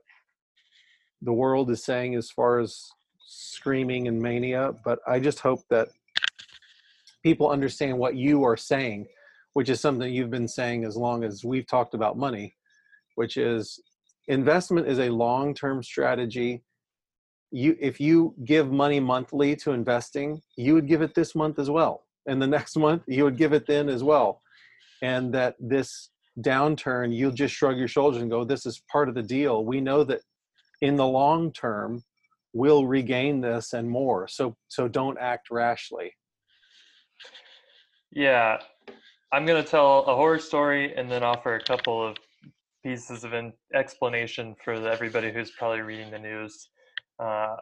the 1.21 1.33
world 1.33 1.69
is 1.69 1.83
saying 1.83 2.15
as 2.15 2.31
far 2.31 2.59
as 2.59 2.89
screaming 3.27 4.07
and 4.07 4.19
mania, 4.19 4.73
but 4.83 4.99
I 5.07 5.19
just 5.19 5.39
hope 5.39 5.61
that 5.69 5.89
people 7.23 7.49
understand 7.49 7.97
what 7.97 8.15
you 8.15 8.43
are 8.43 8.57
saying, 8.57 9.07
which 9.53 9.69
is 9.69 9.79
something 9.79 10.11
you've 10.11 10.31
been 10.31 10.47
saying 10.47 10.85
as 10.85 10.97
long 10.97 11.23
as 11.23 11.45
we've 11.45 11.67
talked 11.67 11.93
about 11.93 12.17
money, 12.17 12.55
which 13.15 13.37
is 13.37 13.79
investment 14.27 14.87
is 14.87 14.99
a 14.99 15.09
long-term 15.09 15.83
strategy 15.83 16.63
you 17.51 17.75
if 17.79 17.99
you 17.99 18.33
give 18.45 18.71
money 18.71 18.99
monthly 18.99 19.55
to 19.55 19.71
investing 19.71 20.41
you 20.55 20.73
would 20.73 20.87
give 20.87 21.01
it 21.01 21.13
this 21.13 21.35
month 21.35 21.59
as 21.59 21.69
well 21.69 22.03
and 22.27 22.41
the 22.41 22.47
next 22.57 22.77
month 22.77 23.03
you 23.07 23.23
would 23.23 23.37
give 23.37 23.53
it 23.53 23.67
then 23.67 23.89
as 23.89 24.03
well 24.03 24.41
and 25.01 25.33
that 25.33 25.55
this 25.59 26.09
downturn 26.39 27.13
you'll 27.13 27.31
just 27.31 27.53
shrug 27.53 27.77
your 27.77 27.87
shoulders 27.87 28.21
and 28.21 28.31
go 28.31 28.43
this 28.43 28.65
is 28.65 28.81
part 28.91 29.09
of 29.09 29.15
the 29.15 29.23
deal 29.23 29.65
we 29.65 29.81
know 29.81 30.03
that 30.03 30.21
in 30.81 30.95
the 30.95 31.05
long 31.05 31.51
term 31.51 32.01
we'll 32.53 32.85
regain 32.85 33.41
this 33.41 33.73
and 33.73 33.89
more 33.89 34.27
so 34.27 34.55
so 34.69 34.87
don't 34.87 35.17
act 35.19 35.49
rashly 35.51 36.11
Yeah, 38.11 38.57
I'm 39.31 39.45
going 39.45 39.63
to 39.63 39.69
tell 39.69 39.99
a 39.99 40.15
horror 40.15 40.39
story 40.39 40.93
and 40.95 41.09
then 41.09 41.23
offer 41.23 41.55
a 41.55 41.63
couple 41.63 42.05
of 42.05 42.17
pieces 42.83 43.23
of 43.23 43.31
an 43.31 43.53
explanation 43.73 44.55
for 44.63 44.73
everybody 44.73 45.31
who's 45.31 45.51
probably 45.51 45.81
reading 45.81 46.11
the 46.11 46.19
news. 46.19 46.69
Uh, 47.19 47.55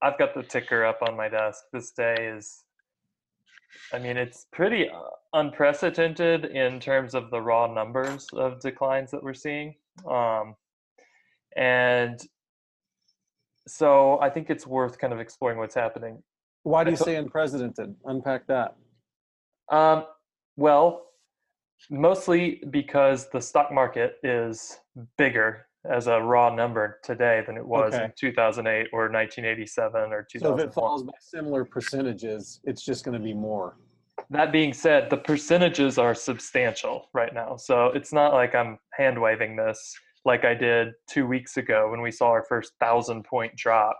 I've 0.00 0.16
got 0.18 0.34
the 0.34 0.44
ticker 0.44 0.84
up 0.84 1.00
on 1.02 1.16
my 1.16 1.28
desk. 1.28 1.64
This 1.72 1.90
day 1.90 2.14
is, 2.36 2.62
I 3.92 3.98
mean, 3.98 4.16
it's 4.16 4.46
pretty 4.52 4.88
uh, 4.88 5.00
unprecedented 5.32 6.46
in 6.46 6.80
terms 6.80 7.14
of 7.14 7.30
the 7.30 7.40
raw 7.40 7.66
numbers 7.72 8.26
of 8.32 8.60
declines 8.60 9.10
that 9.10 9.22
we're 9.22 9.34
seeing. 9.34 9.74
Um, 10.08 10.54
and 11.56 12.20
so 13.66 14.18
I 14.20 14.30
think 14.30 14.50
it's 14.50 14.66
worth 14.66 14.98
kind 14.98 15.12
of 15.12 15.20
exploring 15.20 15.58
what's 15.58 15.74
happening. 15.74 16.22
why 16.62 16.84
do 16.84 16.90
you 16.90 16.96
say 16.96 17.16
unprecedented 17.16 17.94
unpack 18.04 18.46
that 18.46 18.76
Um, 19.70 20.06
well, 20.56 21.04
mostly 21.90 22.62
because 22.70 23.28
the 23.30 23.40
stock 23.40 23.72
market 23.72 24.16
is 24.22 24.78
bigger 25.16 25.67
as 25.90 26.06
a 26.06 26.20
raw 26.20 26.54
number 26.54 26.98
today 27.02 27.42
than 27.46 27.56
it 27.56 27.66
was 27.66 27.94
Okay. 27.94 28.04
in 28.04 28.12
2008 28.18 28.88
or 28.92 29.10
1987 29.10 30.12
or 30.12 30.26
so 30.38 30.54
if 30.54 30.60
it 30.60 30.72
falls 30.74 31.02
by 31.02 31.12
similar 31.20 31.64
percentages 31.64 32.60
it's 32.64 32.84
just 32.84 33.04
going 33.04 33.16
to 33.18 33.22
be 33.22 33.34
more 33.34 33.76
That 34.30 34.52
being 34.52 34.74
said, 34.74 35.08
the 35.10 35.16
percentages 35.16 35.96
are 35.96 36.14
substantial 36.14 37.08
right 37.14 37.32
now. 37.32 37.56
So 37.56 37.86
it's 37.94 38.12
not 38.12 38.34
like 38.34 38.54
I'm 38.54 38.78
hand 38.92 39.18
waving 39.20 39.56
this 39.56 39.80
like 40.24 40.44
I 40.44 40.54
did 40.54 40.88
two 41.08 41.26
weeks 41.26 41.56
ago 41.56 41.88
when 41.90 42.02
we 42.02 42.10
saw 42.10 42.26
our 42.30 42.44
first 42.44 42.72
thousand 42.80 43.24
point 43.24 43.54
drop. 43.56 43.98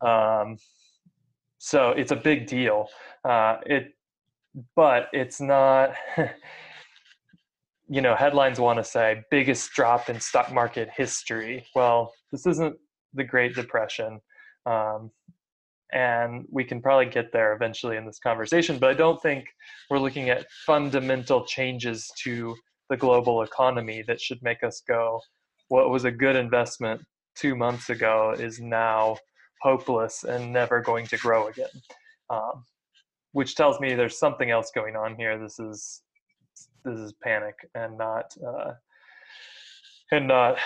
Um, 0.00 0.58
so 1.58 1.90
it's 1.90 2.10
a 2.10 2.16
big 2.16 2.46
deal. 2.46 2.88
Uh, 3.24 3.56
it, 3.64 3.94
but 4.76 5.08
it's 5.12 5.40
not. 5.40 5.94
you 7.88 8.00
know, 8.00 8.14
headlines 8.14 8.58
want 8.58 8.78
to 8.78 8.84
say 8.84 9.22
biggest 9.30 9.70
drop 9.72 10.08
in 10.08 10.20
stock 10.20 10.52
market 10.52 10.88
history. 10.96 11.66
Well, 11.74 12.12
this 12.32 12.46
isn't 12.46 12.76
the 13.12 13.24
Great 13.24 13.54
Depression. 13.54 14.20
Um, 14.66 15.10
and 15.92 16.44
we 16.50 16.64
can 16.64 16.80
probably 16.82 17.06
get 17.06 17.32
there 17.32 17.52
eventually 17.54 17.96
in 17.96 18.04
this 18.04 18.18
conversation, 18.18 18.78
but 18.78 18.90
I 18.90 18.94
don't 18.94 19.22
think 19.22 19.44
we're 19.90 19.98
looking 19.98 20.28
at 20.28 20.46
fundamental 20.66 21.44
changes 21.44 22.10
to 22.24 22.56
the 22.90 22.96
global 22.96 23.42
economy 23.42 24.02
that 24.06 24.20
should 24.20 24.42
make 24.42 24.62
us 24.64 24.82
go, 24.86 25.20
what 25.68 25.90
was 25.90 26.04
a 26.04 26.10
good 26.10 26.36
investment 26.36 27.00
two 27.36 27.54
months 27.54 27.90
ago 27.90 28.34
is 28.38 28.60
now 28.60 29.16
hopeless 29.62 30.24
and 30.24 30.52
never 30.52 30.80
going 30.80 31.06
to 31.06 31.16
grow 31.16 31.48
again. 31.48 31.66
Um, 32.30 32.64
which 33.32 33.56
tells 33.56 33.80
me 33.80 33.94
there's 33.94 34.18
something 34.18 34.50
else 34.50 34.70
going 34.74 34.96
on 34.96 35.16
here. 35.16 35.38
This 35.38 35.58
is 35.58 36.02
this 36.84 36.98
is 36.98 37.12
panic 37.12 37.54
and 37.74 37.96
not 37.98 38.34
uh, 38.46 38.72
and 40.12 40.28
not 40.28 40.58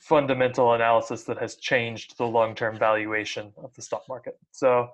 fundamental 0.00 0.74
analysis 0.74 1.24
that 1.24 1.38
has 1.38 1.56
changed 1.56 2.16
the 2.18 2.24
long-term 2.24 2.78
valuation 2.78 3.52
of 3.56 3.74
the 3.74 3.82
stock 3.82 4.04
market. 4.08 4.38
So 4.52 4.88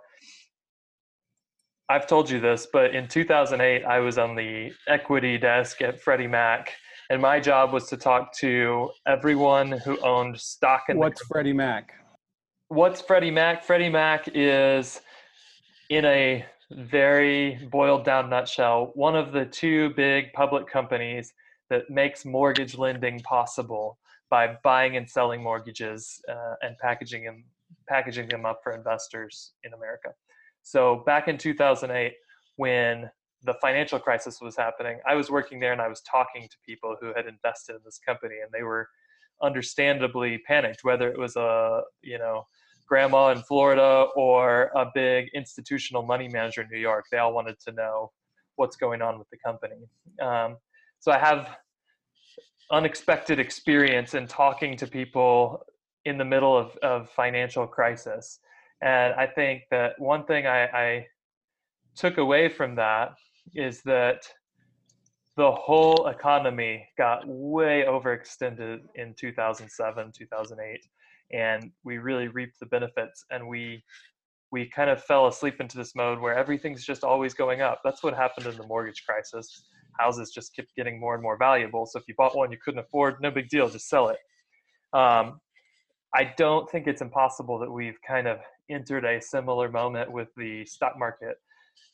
I've 1.88 2.06
told 2.06 2.30
you 2.30 2.40
this, 2.40 2.66
but 2.72 2.94
in 2.94 3.06
2008 3.06 3.84
I 3.84 3.98
was 4.00 4.18
on 4.18 4.34
the 4.34 4.72
equity 4.88 5.36
desk 5.38 5.82
at 5.82 6.00
Freddie 6.00 6.26
Mac 6.26 6.72
and 7.10 7.20
my 7.20 7.38
job 7.38 7.72
was 7.72 7.86
to 7.88 7.96
talk 7.98 8.32
to 8.38 8.90
everyone 9.06 9.72
who 9.72 9.98
owned 10.00 10.40
stock 10.40 10.84
in 10.88 10.96
the 10.96 11.00
what's 11.00 11.22
freddie 11.26 11.52
mac 11.52 11.92
what's 12.68 13.00
Freddie 13.00 13.30
Mac? 13.30 13.64
Freddie 13.64 13.88
Mac 13.88 14.28
is, 14.34 15.00
in 15.90 16.04
a 16.04 16.44
very 16.70 17.58
boiled 17.70 18.04
down 18.04 18.30
nutshell, 18.30 18.92
one 18.94 19.16
of 19.16 19.32
the 19.32 19.44
two 19.46 19.90
big 19.90 20.32
public 20.32 20.66
companies 20.66 21.32
that 21.70 21.90
makes 21.90 22.24
mortgage 22.24 22.76
lending 22.76 23.20
possible 23.20 23.98
by 24.30 24.56
buying 24.62 24.96
and 24.96 25.08
selling 25.08 25.42
mortgages 25.42 26.20
uh, 26.28 26.54
and 26.62 26.76
packaging 26.78 27.24
them, 27.24 27.44
packaging 27.88 28.28
them 28.28 28.44
up 28.44 28.60
for 28.62 28.72
investors 28.72 29.52
in 29.64 29.72
America. 29.74 30.10
So 30.62 31.02
back 31.06 31.28
in 31.28 31.38
2008, 31.38 32.14
when 32.56 33.10
the 33.42 33.54
financial 33.60 33.98
crisis 33.98 34.40
was 34.40 34.56
happening, 34.56 34.98
I 35.06 35.14
was 35.14 35.30
working 35.30 35.60
there 35.60 35.72
and 35.72 35.80
I 35.80 35.88
was 35.88 36.00
talking 36.00 36.48
to 36.48 36.56
people 36.66 36.96
who 37.00 37.12
had 37.14 37.26
invested 37.26 37.74
in 37.76 37.82
this 37.84 37.98
company, 37.98 38.36
and 38.42 38.50
they 38.52 38.62
were 38.62 38.88
understandably 39.42 40.38
panicked, 40.46 40.82
whether 40.82 41.08
it 41.08 41.18
was 41.18 41.36
a 41.36 41.82
you 42.02 42.18
know 42.18 42.46
grandma 42.86 43.30
in 43.30 43.42
Florida 43.42 44.06
or 44.14 44.70
a 44.76 44.86
big 44.94 45.28
institutional 45.34 46.02
money 46.02 46.28
manager 46.28 46.62
in 46.62 46.68
New 46.70 46.78
York. 46.78 47.06
They 47.10 47.18
all 47.18 47.32
wanted 47.32 47.58
to 47.60 47.72
know 47.72 48.12
what's 48.56 48.76
going 48.76 49.02
on 49.02 49.18
with 49.18 49.28
the 49.30 49.38
company. 49.44 49.88
Um, 50.22 50.56
so 51.00 51.12
I 51.12 51.18
have 51.18 51.56
unexpected 52.70 53.38
experience 53.38 54.14
in 54.14 54.26
talking 54.26 54.76
to 54.76 54.86
people 54.86 55.64
in 56.04 56.18
the 56.18 56.24
middle 56.24 56.56
of, 56.56 56.76
of 56.82 57.10
financial 57.10 57.66
crisis. 57.66 58.40
And 58.82 59.14
I 59.14 59.26
think 59.26 59.62
that 59.70 59.92
one 59.98 60.24
thing 60.24 60.46
I, 60.46 60.64
I 60.66 61.06
took 61.96 62.18
away 62.18 62.48
from 62.48 62.74
that 62.76 63.14
is 63.54 63.82
that 63.82 64.26
the 65.36 65.50
whole 65.50 66.06
economy 66.08 66.86
got 66.96 67.22
way 67.26 67.84
overextended 67.88 68.80
in 68.94 69.14
2007, 69.14 70.12
2008 70.16 70.86
and 71.32 71.70
we 71.84 71.98
really 71.98 72.28
reap 72.28 72.52
the 72.60 72.66
benefits 72.66 73.24
and 73.30 73.46
we 73.46 73.82
we 74.52 74.68
kind 74.70 74.88
of 74.88 75.02
fell 75.02 75.26
asleep 75.26 75.60
into 75.60 75.76
this 75.76 75.96
mode 75.96 76.20
where 76.20 76.36
everything's 76.36 76.84
just 76.84 77.02
always 77.02 77.34
going 77.34 77.60
up. 77.60 77.80
That's 77.82 78.04
what 78.04 78.14
happened 78.14 78.46
in 78.46 78.56
the 78.56 78.66
mortgage 78.66 79.02
crisis. 79.04 79.64
Houses 79.98 80.30
just 80.30 80.54
kept 80.54 80.68
getting 80.76 81.00
more 81.00 81.14
and 81.14 81.22
more 81.22 81.36
valuable 81.36 81.86
so 81.86 81.98
if 81.98 82.04
you 82.06 82.14
bought 82.16 82.36
one 82.36 82.52
you 82.52 82.58
couldn't 82.64 82.80
afford 82.80 83.16
no 83.20 83.30
big 83.30 83.48
deal 83.48 83.68
just 83.68 83.88
sell 83.88 84.08
it. 84.08 84.18
Um, 84.92 85.40
i 86.14 86.32
don't 86.36 86.70
think 86.70 86.86
it's 86.86 87.02
impossible 87.02 87.58
that 87.58 87.70
we've 87.70 87.98
kind 88.06 88.28
of 88.28 88.38
entered 88.70 89.04
a 89.04 89.20
similar 89.20 89.68
moment 89.68 90.10
with 90.10 90.28
the 90.36 90.64
stock 90.66 90.96
market 90.98 91.36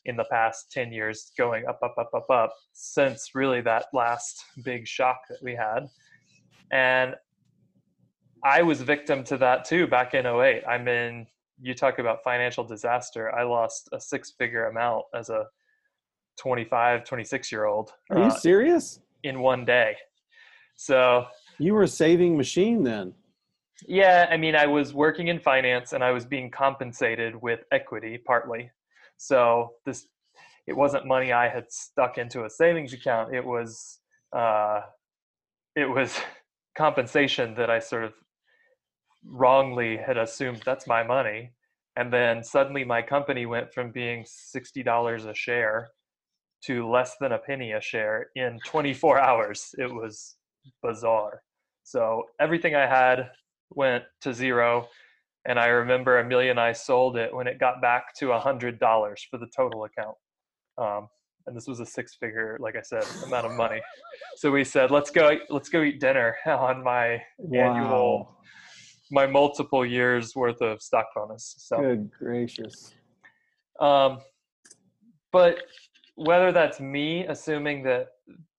in 0.05 0.15
the 0.15 0.25
past 0.25 0.71
10 0.71 0.91
years 0.91 1.31
going 1.37 1.65
up, 1.67 1.79
up, 1.83 1.95
up, 1.97 2.09
up, 2.15 2.29
up 2.29 2.53
since 2.73 3.31
really 3.35 3.61
that 3.61 3.85
last 3.93 4.43
big 4.63 4.87
shock 4.87 5.19
that 5.29 5.37
we 5.43 5.55
had. 5.55 5.87
And 6.71 7.15
I 8.43 8.61
was 8.61 8.81
victim 8.81 9.23
to 9.25 9.37
that 9.37 9.65
too 9.65 9.87
back 9.87 10.13
in 10.13 10.25
08. 10.25 10.63
I'm 10.67 10.87
in, 10.87 11.27
you 11.61 11.73
talk 11.73 11.99
about 11.99 12.23
financial 12.23 12.63
disaster. 12.63 13.33
I 13.35 13.43
lost 13.43 13.89
a 13.93 13.99
six 13.99 14.31
figure 14.31 14.67
amount 14.67 15.05
as 15.13 15.29
a 15.29 15.45
25, 16.39 17.03
26 17.03 17.51
year 17.51 17.65
old. 17.65 17.91
Are 18.09 18.17
you 18.17 18.23
uh, 18.25 18.29
serious? 18.29 18.99
In 19.23 19.39
one 19.41 19.65
day. 19.65 19.95
So 20.75 21.25
you 21.59 21.73
were 21.73 21.83
a 21.83 21.87
saving 21.87 22.35
machine 22.35 22.83
then. 22.83 23.13
Yeah, 23.87 24.27
I 24.29 24.37
mean, 24.37 24.55
I 24.55 24.65
was 24.65 24.93
working 24.93 25.27
in 25.27 25.39
finance 25.39 25.93
and 25.93 26.03
I 26.03 26.11
was 26.11 26.25
being 26.25 26.49
compensated 26.49 27.35
with 27.35 27.61
equity 27.71 28.17
partly. 28.17 28.71
So 29.17 29.73
this, 29.85 30.07
it 30.67 30.73
wasn't 30.73 31.05
money 31.05 31.31
I 31.31 31.47
had 31.47 31.71
stuck 31.71 32.17
into 32.17 32.45
a 32.45 32.49
savings 32.49 32.93
account. 32.93 33.33
It 33.35 33.45
was, 33.45 33.99
uh, 34.35 34.81
it 35.75 35.89
was 35.89 36.19
compensation 36.77 37.53
that 37.55 37.69
I 37.69 37.79
sort 37.79 38.03
of 38.05 38.13
wrongly 39.25 39.97
had 39.97 40.17
assumed 40.17 40.61
that's 40.65 40.87
my 40.87 41.03
money. 41.03 41.51
And 41.97 42.11
then 42.11 42.43
suddenly 42.43 42.83
my 42.83 43.01
company 43.01 43.45
went 43.45 43.73
from 43.73 43.91
being 43.91 44.23
$60 44.23 45.29
a 45.29 45.33
share 45.33 45.89
to 46.65 46.89
less 46.89 47.15
than 47.19 47.33
a 47.33 47.37
penny 47.37 47.73
a 47.73 47.81
share 47.81 48.27
in 48.35 48.59
24 48.65 49.19
hours. 49.27 49.75
It 49.77 49.91
was 49.91 50.35
bizarre. 50.81 51.41
So 51.83 52.23
everything 52.39 52.75
I 52.75 52.87
had 52.87 53.31
went 53.71 54.03
to 54.21 54.33
zero. 54.33 54.87
And 55.45 55.59
I 55.59 55.67
remember 55.67 56.19
Amelia 56.19 56.51
and 56.51 56.59
I 56.59 56.71
sold 56.71 57.17
it 57.17 57.33
when 57.33 57.47
it 57.47 57.59
got 57.59 57.81
back 57.81 58.13
to 58.19 58.31
a 58.33 58.39
hundred 58.39 58.79
dollars 58.79 59.25
for 59.29 59.37
the 59.37 59.47
total 59.55 59.85
account. 59.85 60.15
Um, 60.77 61.07
and 61.47 61.55
this 61.55 61.67
was 61.67 61.79
a 61.79 61.85
six 61.85 62.15
figure, 62.15 62.57
like 62.59 62.75
I 62.75 62.81
said, 62.81 63.03
amount 63.25 63.45
of 63.47 63.53
money. 63.53 63.81
So 64.37 64.49
we 64.49 64.63
said, 64.63 64.91
let's 64.91 65.11
go, 65.11 65.37
let's 65.49 65.67
go 65.67 65.83
eat 65.83 65.99
dinner 65.99 66.37
on 66.45 66.83
my 66.83 67.21
wow. 67.37 67.75
annual, 67.75 68.37
my 69.11 69.27
multiple 69.27 69.85
years 69.85 70.35
worth 70.35 70.61
of 70.61 70.81
stock 70.81 71.07
bonus. 71.15 71.55
So 71.57 71.77
good 71.77 72.09
gracious. 72.17 72.93
Um, 73.79 74.19
but 75.31 75.63
whether 76.15 76.51
that's 76.51 76.79
me 76.79 77.25
assuming 77.25 77.83
that 77.83 78.07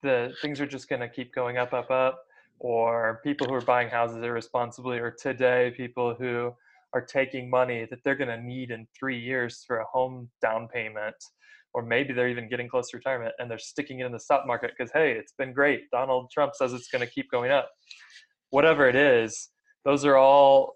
the 0.03 0.33
things 0.43 0.61
are 0.61 0.67
just 0.67 0.89
going 0.89 1.01
to 1.01 1.09
keep 1.09 1.35
going 1.35 1.59
up, 1.59 1.73
up, 1.73 1.91
up, 1.91 2.25
or 2.59 3.21
people 3.25 3.47
who 3.47 3.55
are 3.55 3.61
buying 3.61 3.89
houses 3.89 4.23
irresponsibly, 4.23 4.99
or 4.99 5.11
today 5.11 5.73
people 5.77 6.15
who 6.15 6.53
are 6.95 7.01
taking 7.01 7.49
money 7.49 7.87
that 7.91 7.99
they're 8.05 8.17
going 8.17 8.29
to 8.29 8.41
need 8.41 8.71
in 8.71 8.87
three 8.99 9.19
years 9.19 9.65
for 9.67 9.79
a 9.79 9.85
home 9.85 10.29
down 10.41 10.69
payment, 10.69 11.15
or 11.75 11.83
maybe 11.83 12.13
they're 12.13 12.29
even 12.29 12.49
getting 12.49 12.69
close 12.69 12.91
to 12.91 12.97
retirement 12.97 13.33
and 13.39 13.51
they're 13.51 13.59
sticking 13.59 14.01
it 14.01 14.07
in 14.07 14.13
the 14.13 14.21
stock 14.21 14.47
market 14.47 14.73
because, 14.77 14.93
hey, 14.93 15.13
it's 15.13 15.33
been 15.39 15.53
great. 15.53 15.91
Donald 15.91 16.31
Trump 16.33 16.55
says 16.55 16.73
it's 16.73 16.89
going 16.89 17.01
to 17.01 17.13
keep 17.13 17.31
going 17.31 17.51
up. 17.51 17.71
Whatever 18.51 18.89
it 18.89 18.97
is, 18.97 19.51
those 19.85 20.05
are 20.05 20.17
all 20.17 20.75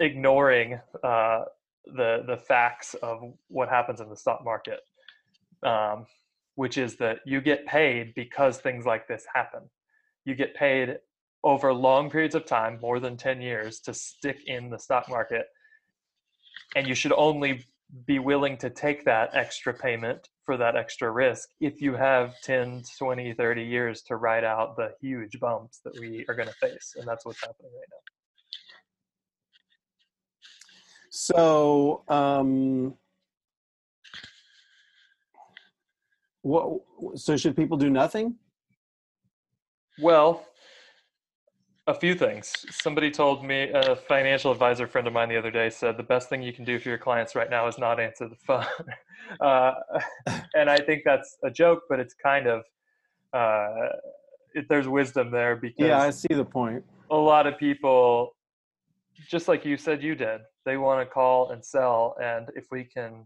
ignoring 0.00 0.80
uh, 1.02 1.44
the 1.86 2.24
the 2.26 2.36
facts 2.36 2.94
of 2.94 3.20
what 3.48 3.68
happens 3.68 4.00
in 4.00 4.08
the 4.08 4.16
stock 4.16 4.44
market, 4.44 4.80
um, 5.62 6.06
which 6.54 6.78
is 6.78 6.96
that 6.96 7.18
you 7.24 7.40
get 7.40 7.66
paid 7.66 8.14
because 8.14 8.58
things 8.58 8.84
like 8.84 9.06
this 9.08 9.24
happen 9.32 9.62
you 10.24 10.34
get 10.34 10.54
paid 10.54 10.98
over 11.42 11.72
long 11.72 12.10
periods 12.10 12.34
of 12.34 12.46
time, 12.46 12.78
more 12.80 12.98
than 12.98 13.16
10 13.16 13.40
years, 13.40 13.80
to 13.80 13.92
stick 13.92 14.38
in 14.46 14.70
the 14.70 14.78
stock 14.78 15.08
market. 15.08 15.46
And 16.74 16.86
you 16.86 16.94
should 16.94 17.12
only 17.12 17.66
be 18.06 18.18
willing 18.18 18.56
to 18.58 18.70
take 18.70 19.04
that 19.04 19.30
extra 19.34 19.72
payment 19.72 20.28
for 20.44 20.56
that 20.56 20.76
extra 20.76 21.10
risk 21.10 21.50
if 21.60 21.80
you 21.80 21.94
have 21.94 22.34
10, 22.42 22.82
20, 22.98 23.32
30 23.34 23.62
years 23.62 24.02
to 24.02 24.16
ride 24.16 24.44
out 24.44 24.76
the 24.76 24.90
huge 25.00 25.38
bumps 25.40 25.80
that 25.84 25.98
we 25.98 26.24
are 26.28 26.34
going 26.34 26.48
to 26.48 26.54
face. 26.54 26.94
And 26.96 27.06
that's 27.06 27.24
what's 27.24 27.40
happening 27.40 27.70
right 27.72 27.88
now. 27.90 27.98
So, 31.10 32.02
um, 32.08 32.94
what, 36.42 36.80
so 37.14 37.36
should 37.36 37.54
people 37.56 37.76
do 37.76 37.88
nothing? 37.88 38.34
Well, 40.00 40.44
a 41.86 41.94
few 41.94 42.14
things. 42.14 42.52
Somebody 42.70 43.10
told 43.10 43.44
me, 43.44 43.70
a 43.74 43.94
financial 43.94 44.50
advisor 44.50 44.86
friend 44.86 45.06
of 45.06 45.12
mine 45.12 45.28
the 45.28 45.36
other 45.36 45.50
day 45.50 45.68
said 45.68 45.96
the 45.96 46.02
best 46.02 46.28
thing 46.28 46.42
you 46.42 46.52
can 46.52 46.64
do 46.64 46.78
for 46.78 46.88
your 46.88 46.98
clients 46.98 47.34
right 47.34 47.50
now 47.50 47.66
is 47.68 47.78
not 47.78 48.00
answer 48.00 48.28
the 48.28 48.36
phone. 48.36 48.64
uh, 49.40 49.72
and 50.54 50.70
I 50.70 50.78
think 50.78 51.02
that's 51.04 51.36
a 51.44 51.50
joke, 51.50 51.82
but 51.88 52.00
it's 52.00 52.14
kind 52.14 52.46
of, 52.46 52.62
uh, 53.34 53.88
it, 54.54 54.66
there's 54.68 54.88
wisdom 54.88 55.30
there 55.30 55.56
because. 55.56 55.86
Yeah, 55.86 56.00
I 56.00 56.10
see 56.10 56.32
the 56.32 56.44
point. 56.44 56.82
A 57.10 57.16
lot 57.16 57.46
of 57.46 57.58
people, 57.58 58.34
just 59.28 59.46
like 59.46 59.64
you 59.64 59.76
said 59.76 60.02
you 60.02 60.14
did, 60.14 60.40
they 60.64 60.78
want 60.78 61.06
to 61.06 61.12
call 61.12 61.50
and 61.50 61.62
sell. 61.62 62.16
And 62.22 62.48
if 62.56 62.66
we 62.70 62.84
can 62.84 63.24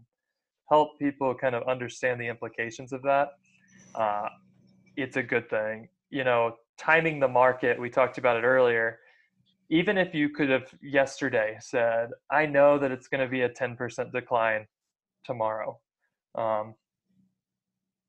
help 0.69 0.99
people 0.99 1.33
kind 1.33 1.55
of 1.55 1.63
understand 1.67 2.19
the 2.19 2.27
implications 2.27 2.91
of 2.91 3.01
that, 3.03 3.29
uh, 3.95 4.27
it's 4.97 5.15
a 5.15 5.23
good 5.23 5.49
thing 5.49 5.87
you 6.09 6.23
know, 6.23 6.55
timing 6.79 7.19
the 7.19 7.27
market, 7.27 7.79
we 7.79 7.89
talked 7.89 8.17
about 8.17 8.37
it 8.37 8.43
earlier. 8.43 8.99
Even 9.69 9.97
if 9.97 10.15
you 10.15 10.29
could 10.29 10.49
have 10.49 10.73
yesterday 10.81 11.57
said, 11.59 12.09
I 12.31 12.45
know 12.45 12.79
that 12.79 12.91
it's 12.91 13.07
going 13.07 13.23
to 13.23 13.29
be 13.29 13.41
a 13.41 13.49
10% 13.49 14.11
decline 14.11 14.65
tomorrow, 15.25 15.79
um, 16.35 16.73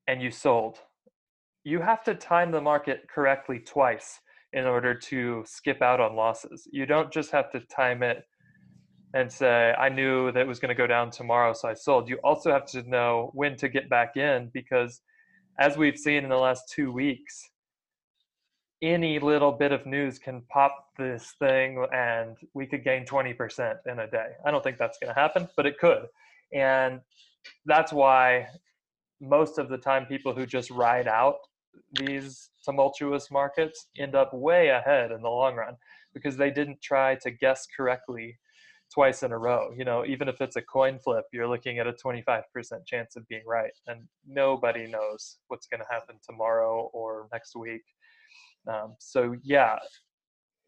and 0.07 0.23
you 0.23 0.31
sold, 0.31 0.79
you 1.65 1.81
have 1.81 2.03
to 2.05 2.15
time 2.15 2.51
the 2.51 2.61
market 2.61 3.07
correctly 3.13 3.59
twice 3.59 4.21
in 4.53 4.65
order 4.65 4.95
to 4.95 5.45
skip 5.47 5.83
out 5.83 6.01
on 6.01 6.17
losses. 6.17 6.67
You 6.73 6.87
don't 6.87 7.13
just 7.13 7.31
have 7.33 7.51
to 7.53 7.61
time 7.61 8.03
it 8.03 8.25
and 9.13 9.31
say, 9.31 9.75
I 9.79 9.89
knew 9.89 10.33
that 10.33 10.41
it 10.41 10.47
was 10.47 10.61
going 10.61 10.71
to 10.71 10.75
go 10.75 10.87
down 10.87 11.11
tomorrow, 11.11 11.53
so 11.53 11.69
I 11.69 11.75
sold. 11.75 12.09
You 12.09 12.17
also 12.25 12.51
have 12.53 12.65
to 12.67 12.89
know 12.89 13.31
when 13.35 13.57
to 13.57 13.69
get 13.69 13.91
back 13.91 14.17
in 14.17 14.51
because, 14.55 15.03
as 15.59 15.77
we've 15.77 15.99
seen 15.99 16.23
in 16.23 16.31
the 16.31 16.37
last 16.37 16.71
two 16.73 16.93
weeks, 16.93 17.51
any 18.83 19.19
little 19.19 19.53
bit 19.53 19.73
of 19.73 19.85
news 19.87 20.19
can 20.19 20.43
pop 20.49 20.89
this 20.97 21.35
thing 21.39 21.85
and 21.93 22.37
we 22.55 22.67
could 22.67 22.83
gain 22.83 23.05
20% 23.05 23.77
in 23.87 23.99
a 23.99 24.11
day. 24.11 24.31
I 24.45 24.51
don't 24.51 24.65
think 24.65 24.79
that's 24.79 24.99
going 24.99 25.13
to 25.15 25.21
happen, 25.21 25.49
but 25.57 25.67
it 25.67 25.79
could. 25.79 26.07
And 26.53 27.01
that's 27.67 27.93
why 27.93 28.47
most 29.21 29.59
of 29.59 29.69
the 29.69 29.79
time 29.79 30.07
people 30.07 30.35
who 30.35 30.47
just 30.47 30.71
ride 30.71 31.07
out 31.07 31.37
these 31.99 32.51
tumultuous 32.65 33.31
markets 33.31 33.87
end 33.99 34.15
up 34.15 34.33
way 34.33 34.69
ahead 34.69 35.13
in 35.13 35.23
the 35.23 35.29
long 35.29 35.57
run 35.57 35.77
because 36.15 36.37
they 36.37 36.51
didn't 36.51 36.81
try 36.83 37.17
to 37.17 37.31
guess 37.31 37.67
correctly 37.77 38.39
twice 38.93 39.23
in 39.23 39.33
a 39.33 39.39
row. 39.39 39.71
You 39.77 39.85
know, 39.85 40.05
even 40.05 40.29
if 40.29 40.41
it's 40.41 40.57
a 40.57 40.63
coin 40.63 40.99
flip, 40.99 41.25
you're 41.33 41.49
looking 41.49 41.79
at 41.79 41.87
a 41.87 41.93
25% 41.93 42.43
chance 42.87 43.17
of 43.17 43.27
being 43.29 43.43
right. 43.47 43.71
And 43.87 44.01
nobody 44.27 44.89
knows 44.89 45.39
what's 45.49 45.67
going 45.67 45.81
to 45.81 45.87
happen 45.91 46.17
tomorrow 46.29 46.91
or 46.93 47.29
next 47.33 47.55
week. 47.55 47.83
Um, 48.69 48.95
so 48.99 49.37
yeah, 49.43 49.79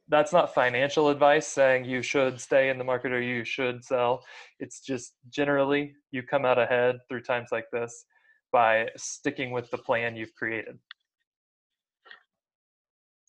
that's 0.09 0.33
not 0.33 0.55
financial 0.55 1.09
advice 1.09 1.47
saying 1.47 1.85
you 1.85 2.03
should 2.03 2.41
stay 2.41 2.69
in 2.69 2.79
the 2.79 2.85
market 2.85 3.13
or 3.13 3.21
you 3.21 3.45
should 3.45 3.85
sell. 3.85 4.25
It's 4.59 4.81
just 4.81 5.15
generally 5.31 5.95
you 6.11 6.23
come 6.23 6.45
out 6.45 6.59
ahead 6.59 6.97
through 7.09 7.23
times 7.23 7.49
like 7.53 7.67
this 7.73 8.05
by 8.53 8.89
sticking 8.97 9.53
with 9.53 9.71
the 9.71 9.79
plan 9.79 10.17
you've 10.17 10.35
created. 10.35 10.79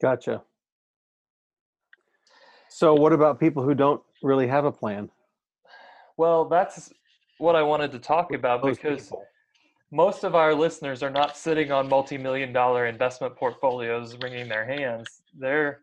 Gotcha. 0.01 0.43
So, 2.69 2.93
what 2.93 3.13
about 3.13 3.39
people 3.39 3.63
who 3.63 3.75
don't 3.75 4.01
really 4.21 4.47
have 4.47 4.65
a 4.65 4.71
plan? 4.71 5.09
Well, 6.17 6.45
that's 6.45 6.91
what 7.37 7.55
I 7.55 7.61
wanted 7.61 7.91
to 7.93 7.99
talk 7.99 8.33
about 8.33 8.63
Those 8.63 8.77
because 8.77 9.05
people 9.05 9.25
most 9.93 10.23
of 10.23 10.33
our 10.33 10.55
listeners 10.55 11.03
are 11.03 11.09
not 11.09 11.37
sitting 11.37 11.71
on 11.71 11.87
multi-million 11.87 12.51
dollar 12.51 12.87
investment 12.87 13.35
portfolios 13.35 14.17
wringing 14.21 14.49
their 14.49 14.65
hands. 14.65 15.21
They're 15.37 15.81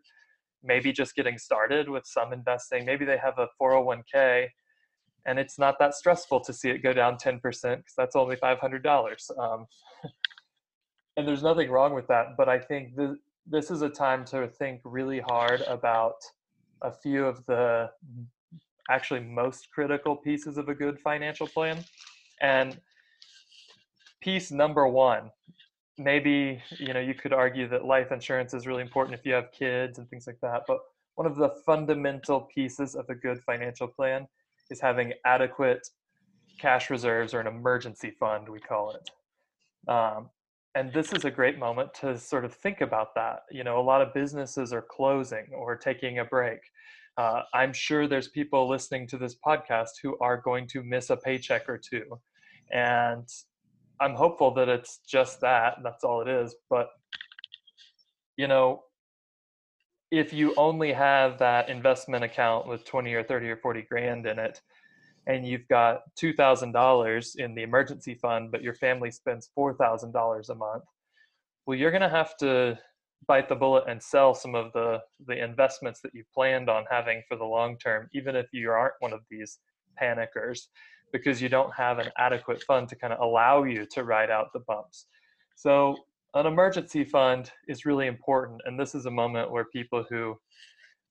maybe 0.63 0.91
just 0.91 1.15
getting 1.15 1.37
started 1.37 1.87
with 1.87 2.05
some 2.05 2.33
investing. 2.33 2.85
Maybe 2.85 3.05
they 3.05 3.17
have 3.17 3.39
a 3.39 3.47
401k 3.59 4.49
and 5.25 5.39
it's 5.39 5.57
not 5.57 5.79
that 5.79 5.93
stressful 5.93 6.41
to 6.41 6.51
see 6.51 6.69
it 6.69 6.79
go 6.79 6.93
down 6.93 7.15
10% 7.15 7.41
because 7.41 7.93
that's 7.95 8.15
only 8.15 8.35
$500 8.35 9.39
um, 9.39 9.65
and 11.17 11.27
there's 11.27 11.43
nothing 11.43 11.69
wrong 11.69 11.93
with 11.93 12.07
that 12.07 12.35
but 12.37 12.49
i 12.49 12.57
think 12.57 12.95
th- 12.97 13.19
this 13.45 13.69
is 13.69 13.83
a 13.83 13.89
time 13.89 14.25
to 14.25 14.47
think 14.47 14.81
really 14.83 15.19
hard 15.19 15.61
about 15.67 16.15
a 16.81 16.91
few 16.91 17.25
of 17.25 17.45
the 17.45 17.89
actually 18.89 19.21
most 19.21 19.69
critical 19.71 20.15
pieces 20.15 20.57
of 20.57 20.69
a 20.69 20.75
good 20.75 20.99
financial 20.99 21.47
plan. 21.47 21.83
And 22.41 22.79
piece 24.21 24.51
number 24.51 24.87
one 24.87 25.29
maybe 25.97 26.61
you 26.79 26.93
know 26.93 26.99
you 26.99 27.13
could 27.13 27.33
argue 27.33 27.67
that 27.67 27.85
life 27.85 28.11
insurance 28.11 28.53
is 28.53 28.65
really 28.65 28.81
important 28.81 29.17
if 29.17 29.25
you 29.25 29.33
have 29.33 29.51
kids 29.51 29.97
and 29.97 30.09
things 30.09 30.25
like 30.25 30.39
that 30.41 30.61
but 30.67 30.79
one 31.15 31.27
of 31.27 31.35
the 31.35 31.49
fundamental 31.65 32.49
pieces 32.53 32.95
of 32.95 33.05
a 33.09 33.15
good 33.15 33.41
financial 33.41 33.87
plan 33.87 34.27
is 34.69 34.79
having 34.79 35.13
adequate 35.25 35.87
cash 36.59 36.89
reserves 36.89 37.33
or 37.33 37.39
an 37.39 37.47
emergency 37.47 38.11
fund, 38.19 38.47
we 38.47 38.59
call 38.59 38.95
it. 38.95 39.09
Um, 39.91 40.29
and 40.75 40.93
this 40.93 41.11
is 41.11 41.25
a 41.25 41.31
great 41.31 41.59
moment 41.59 41.93
to 41.95 42.17
sort 42.17 42.45
of 42.45 42.53
think 42.53 42.81
about 42.81 43.13
that. 43.15 43.41
You 43.51 43.63
know, 43.63 43.79
a 43.79 43.83
lot 43.83 44.01
of 44.01 44.13
businesses 44.13 44.71
are 44.71 44.81
closing 44.81 45.47
or 45.53 45.75
taking 45.75 46.19
a 46.19 46.25
break. 46.25 46.59
Uh, 47.17 47.41
I'm 47.53 47.73
sure 47.73 48.07
there's 48.07 48.29
people 48.29 48.69
listening 48.69 49.05
to 49.07 49.17
this 49.17 49.35
podcast 49.45 49.89
who 50.01 50.17
are 50.21 50.37
going 50.37 50.67
to 50.67 50.81
miss 50.81 51.09
a 51.09 51.17
paycheck 51.17 51.67
or 51.67 51.77
two. 51.77 52.05
And 52.71 53.27
I'm 54.01 54.15
hopeful 54.15 54.51
that 54.55 54.67
it's 54.67 54.99
just 55.07 55.41
that. 55.41 55.77
That's 55.83 56.03
all 56.03 56.21
it 56.21 56.27
is. 56.27 56.55
But, 56.69 56.89
you 58.35 58.47
know, 58.47 58.83
if 60.09 60.33
you 60.33 60.53
only 60.57 60.91
have 60.91 61.37
that 61.39 61.69
investment 61.69 62.23
account 62.23 62.67
with 62.67 62.83
20 62.83 63.13
or 63.13 63.23
30 63.23 63.49
or 63.49 63.57
40 63.57 63.83
grand 63.83 64.25
in 64.25 64.39
it, 64.39 64.59
and 65.27 65.47
you've 65.47 65.67
got 65.67 66.01
$2,000 66.19 67.35
in 67.37 67.55
the 67.55 67.61
emergency 67.61 68.15
fund, 68.15 68.51
but 68.51 68.63
your 68.63 68.73
family 68.73 69.11
spends 69.11 69.51
$4,000 69.57 70.49
a 70.49 70.55
month, 70.55 70.83
well, 71.65 71.77
you're 71.77 71.91
going 71.91 72.01
to 72.01 72.09
have 72.09 72.35
to 72.37 72.77
bite 73.27 73.47
the 73.47 73.55
bullet 73.55 73.83
and 73.87 74.01
sell 74.01 74.33
some 74.33 74.55
of 74.55 74.73
the, 74.73 74.99
the 75.27 75.43
investments 75.43 76.01
that 76.01 76.13
you 76.15 76.23
planned 76.33 76.69
on 76.69 76.85
having 76.89 77.21
for 77.29 77.37
the 77.37 77.45
long 77.45 77.77
term, 77.77 78.09
even 78.13 78.35
if 78.35 78.47
you 78.51 78.71
aren't 78.71 78.95
one 78.99 79.13
of 79.13 79.21
these 79.29 79.59
panickers, 80.01 80.67
because 81.11 81.41
you 81.41 81.49
don't 81.49 81.73
have 81.73 81.99
an 81.99 82.09
adequate 82.17 82.63
fund 82.63 82.87
to 82.89 82.95
kind 82.95 83.13
of 83.13 83.19
allow 83.19 83.63
you 83.63 83.85
to 83.91 84.03
ride 84.03 84.29
out 84.29 84.53
the 84.53 84.59
bumps. 84.59 85.07
So, 85.55 85.95
an 86.33 86.45
emergency 86.45 87.03
fund 87.03 87.51
is 87.67 87.85
really 87.85 88.07
important. 88.07 88.61
And 88.65 88.79
this 88.79 88.95
is 88.95 89.05
a 89.05 89.11
moment 89.11 89.51
where 89.51 89.65
people 89.65 90.05
who 90.09 90.39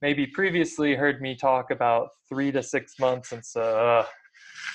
maybe 0.00 0.26
previously 0.26 0.94
heard 0.94 1.20
me 1.20 1.36
talk 1.36 1.70
about 1.70 2.08
three 2.28 2.50
to 2.52 2.62
six 2.62 2.98
months 2.98 3.32
and 3.32 3.44
so 3.44 3.60
uh, 3.60 4.06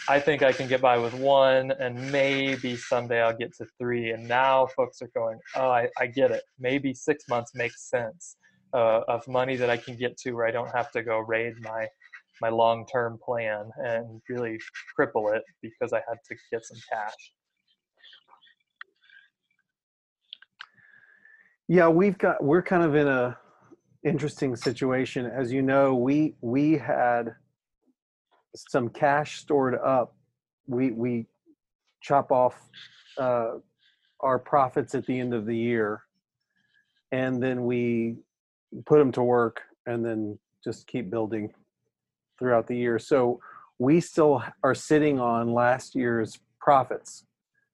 I 0.08 0.20
think 0.20 0.44
I 0.44 0.52
can 0.52 0.68
get 0.68 0.82
by 0.82 1.00
with 1.00 1.14
one 1.16 1.72
and 1.72 2.12
maybe 2.12 2.76
someday 2.76 3.22
I'll 3.22 3.36
get 3.36 3.56
to 3.58 3.66
three. 3.80 4.12
And 4.12 4.28
now 4.28 4.68
folks 4.68 5.02
are 5.02 5.10
going, 5.16 5.40
oh, 5.56 5.70
I, 5.70 5.88
I 6.00 6.06
get 6.08 6.30
it. 6.30 6.44
Maybe 6.60 6.94
six 6.94 7.28
months 7.28 7.54
makes 7.56 7.90
sense 7.90 8.38
uh, 8.74 9.02
of 9.08 9.28
money 9.28 9.56
that 9.56 9.70
I 9.70 9.78
can 9.78 9.98
get 9.98 10.16
to 10.18 10.34
where 10.34 10.46
I 10.46 10.52
don't 10.52 10.70
have 10.76 10.92
to 10.92 11.02
go 11.02 11.20
raid 11.20 11.54
my 11.62 11.88
my 12.42 12.50
long-term 12.50 13.20
plan 13.24 13.70
and 13.78 14.22
really 14.30 14.60
cripple 15.00 15.36
it 15.36 15.44
because 15.62 15.94
I 15.94 16.02
had 16.08 16.18
to 16.28 16.36
get 16.52 16.66
some 16.66 16.78
cash. 16.92 17.14
Yeah, 21.68 21.88
we've 21.88 22.18
got 22.18 22.44
we're 22.44 22.62
kind 22.62 22.84
of 22.84 22.94
in 22.96 23.08
a 23.08 23.38
interesting 24.04 24.56
situation. 24.56 25.26
As 25.26 25.52
you 25.52 25.64
know, 25.64 25.96
we 25.96 26.36
we 26.42 26.78
had 26.78 27.34
some 28.56 28.90
cash 28.90 29.40
stored 29.40 29.76
up. 29.76 30.16
We 30.68 30.92
we 30.92 31.26
chop 32.02 32.32
off 32.32 32.56
uh, 33.18 33.54
our 34.20 34.38
profits 34.38 34.94
at 34.94 35.08
the 35.08 35.20
end 35.20 35.34
of 35.34 35.48
the 35.48 35.58
year, 35.58 36.04
and 37.12 37.42
then 37.42 37.66
we 37.66 38.18
put 38.86 39.00
them 39.00 39.12
to 39.14 39.24
work, 39.24 39.62
and 39.88 40.06
then 40.06 40.38
just 40.64 40.86
keep 40.86 41.10
building 41.10 41.52
throughout 42.38 42.68
the 42.68 42.76
year. 42.76 43.00
So 43.00 43.40
we 43.80 44.00
still 44.00 44.44
are 44.64 44.76
sitting 44.76 45.20
on 45.20 45.54
last 45.54 45.96
year's 45.96 46.40
profits. 46.60 47.26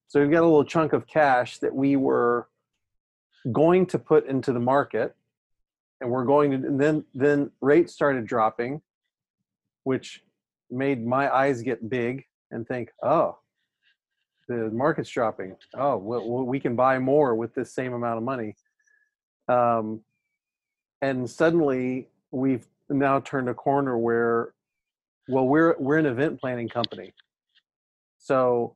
So 0.08 0.20
we've 0.20 0.32
got 0.32 0.42
a 0.42 0.48
little 0.48 0.66
chunk 0.66 0.94
of 0.94 1.08
cash 1.08 1.60
that 1.60 1.74
we 1.74 1.96
were 1.96 2.48
going 3.52 3.86
to 3.88 3.98
put 4.00 4.28
into 4.28 4.54
the 4.54 4.60
market 4.60 5.16
and 6.00 6.10
we're 6.10 6.26
going 6.26 6.52
to 6.52 6.58
and 6.58 6.80
then 6.80 7.04
then 7.14 7.52
rates 7.62 7.94
started 7.94 8.26
dropping 8.26 8.82
which 9.84 10.24
made 10.70 11.06
my 11.06 11.34
eyes 11.34 11.62
get 11.62 11.90
big 11.90 12.26
and 12.52 12.68
think 12.68 12.92
oh 13.02 13.38
the 14.48 14.70
market's 14.72 15.10
dropping 15.10 15.56
oh 15.76 15.98
well, 15.98 16.46
we 16.46 16.60
can 16.60 16.76
buy 16.76 17.00
more 17.00 17.36
with 17.36 17.54
this 17.56 17.74
same 17.74 17.94
amount 17.94 18.18
of 18.18 18.24
money 18.24 18.56
um, 19.48 20.02
and 21.02 21.28
suddenly 21.30 22.08
we've 22.32 22.68
now 22.92 23.20
turned 23.20 23.50
a 23.50 23.54
corner 23.54 23.98
where 23.98 24.54
well 25.30 25.48
we're 25.48 25.76
we're 25.80 25.98
an 25.98 26.06
event 26.06 26.40
planning 26.40 26.70
company 26.70 27.14
so 28.18 28.76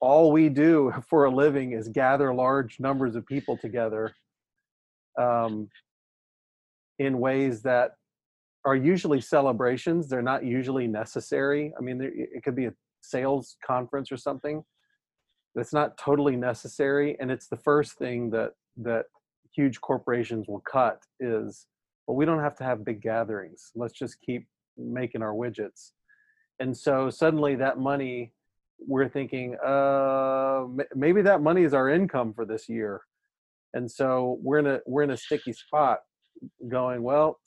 all 0.00 0.32
we 0.32 0.48
do 0.48 0.92
for 1.08 1.24
a 1.24 1.30
living 1.30 1.72
is 1.72 1.88
gather 1.88 2.34
large 2.34 2.78
numbers 2.80 3.16
of 3.16 3.26
people 3.26 3.56
together 3.56 4.12
um, 5.18 5.68
in 6.98 7.18
ways 7.18 7.62
that 7.62 7.92
are 8.64 8.76
usually 8.76 9.20
celebrations. 9.20 10.08
They're 10.08 10.22
not 10.22 10.44
usually 10.44 10.86
necessary. 10.86 11.72
I 11.76 11.82
mean, 11.82 12.00
it 12.02 12.42
could 12.44 12.54
be 12.54 12.66
a 12.66 12.74
sales 13.00 13.56
conference 13.66 14.12
or 14.12 14.16
something. 14.16 14.62
That's 15.54 15.72
not 15.72 15.98
totally 15.98 16.36
necessary, 16.36 17.16
and 17.20 17.30
it's 17.30 17.48
the 17.48 17.58
first 17.58 17.98
thing 17.98 18.30
that 18.30 18.52
that 18.78 19.06
huge 19.54 19.80
corporations 19.82 20.46
will 20.48 20.60
cut 20.60 21.02
is, 21.20 21.66
well, 22.06 22.16
we 22.16 22.24
don't 22.24 22.40
have 22.40 22.56
to 22.56 22.64
have 22.64 22.84
big 22.84 23.00
gatherings. 23.00 23.70
Let's 23.74 23.94
just 23.94 24.20
keep 24.20 24.46
making 24.76 25.22
our 25.22 25.32
widgets. 25.32 25.92
And 26.60 26.76
so 26.76 27.10
suddenly 27.10 27.54
that 27.56 27.78
money, 27.78 28.32
we're 28.78 29.08
thinking, 29.08 29.56
uh, 29.64 30.64
maybe 30.94 31.22
that 31.22 31.42
money 31.42 31.62
is 31.62 31.74
our 31.74 31.88
income 31.88 32.32
for 32.34 32.44
this 32.44 32.68
year. 32.68 33.02
And 33.74 33.90
so 33.90 34.38
we're 34.42 34.58
in 34.58 34.66
a 34.66 34.80
we're 34.86 35.02
in 35.02 35.10
a 35.10 35.16
sticky 35.16 35.54
spot 35.54 36.00
going, 36.68 37.02
well, 37.02 37.40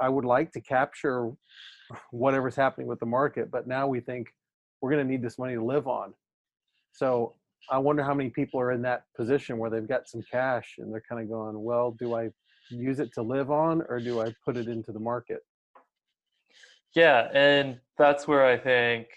I 0.00 0.08
would 0.08 0.24
like 0.24 0.52
to 0.52 0.60
capture 0.60 1.30
whatever's 2.10 2.56
happening 2.56 2.86
with 2.86 3.00
the 3.00 3.06
market, 3.06 3.50
but 3.50 3.66
now 3.66 3.86
we 3.86 4.00
think 4.00 4.28
we're 4.80 4.90
going 4.90 5.04
to 5.04 5.10
need 5.10 5.22
this 5.22 5.38
money 5.38 5.54
to 5.54 5.64
live 5.64 5.86
on. 5.86 6.14
So 6.92 7.34
I 7.70 7.78
wonder 7.78 8.02
how 8.02 8.14
many 8.14 8.30
people 8.30 8.60
are 8.60 8.72
in 8.72 8.82
that 8.82 9.04
position 9.16 9.58
where 9.58 9.70
they've 9.70 9.88
got 9.88 10.08
some 10.08 10.22
cash 10.30 10.76
and 10.78 10.92
they're 10.92 11.02
kind 11.08 11.22
of 11.22 11.28
going, 11.28 11.62
well, 11.62 11.96
do 11.98 12.14
I 12.14 12.30
use 12.70 13.00
it 13.00 13.12
to 13.14 13.22
live 13.22 13.50
on 13.50 13.82
or 13.88 14.00
do 14.00 14.20
I 14.20 14.34
put 14.44 14.56
it 14.56 14.68
into 14.68 14.92
the 14.92 15.00
market? 15.00 15.40
Yeah, 16.94 17.28
and 17.34 17.80
that's 17.98 18.28
where 18.28 18.46
I 18.46 18.56
think 18.56 19.08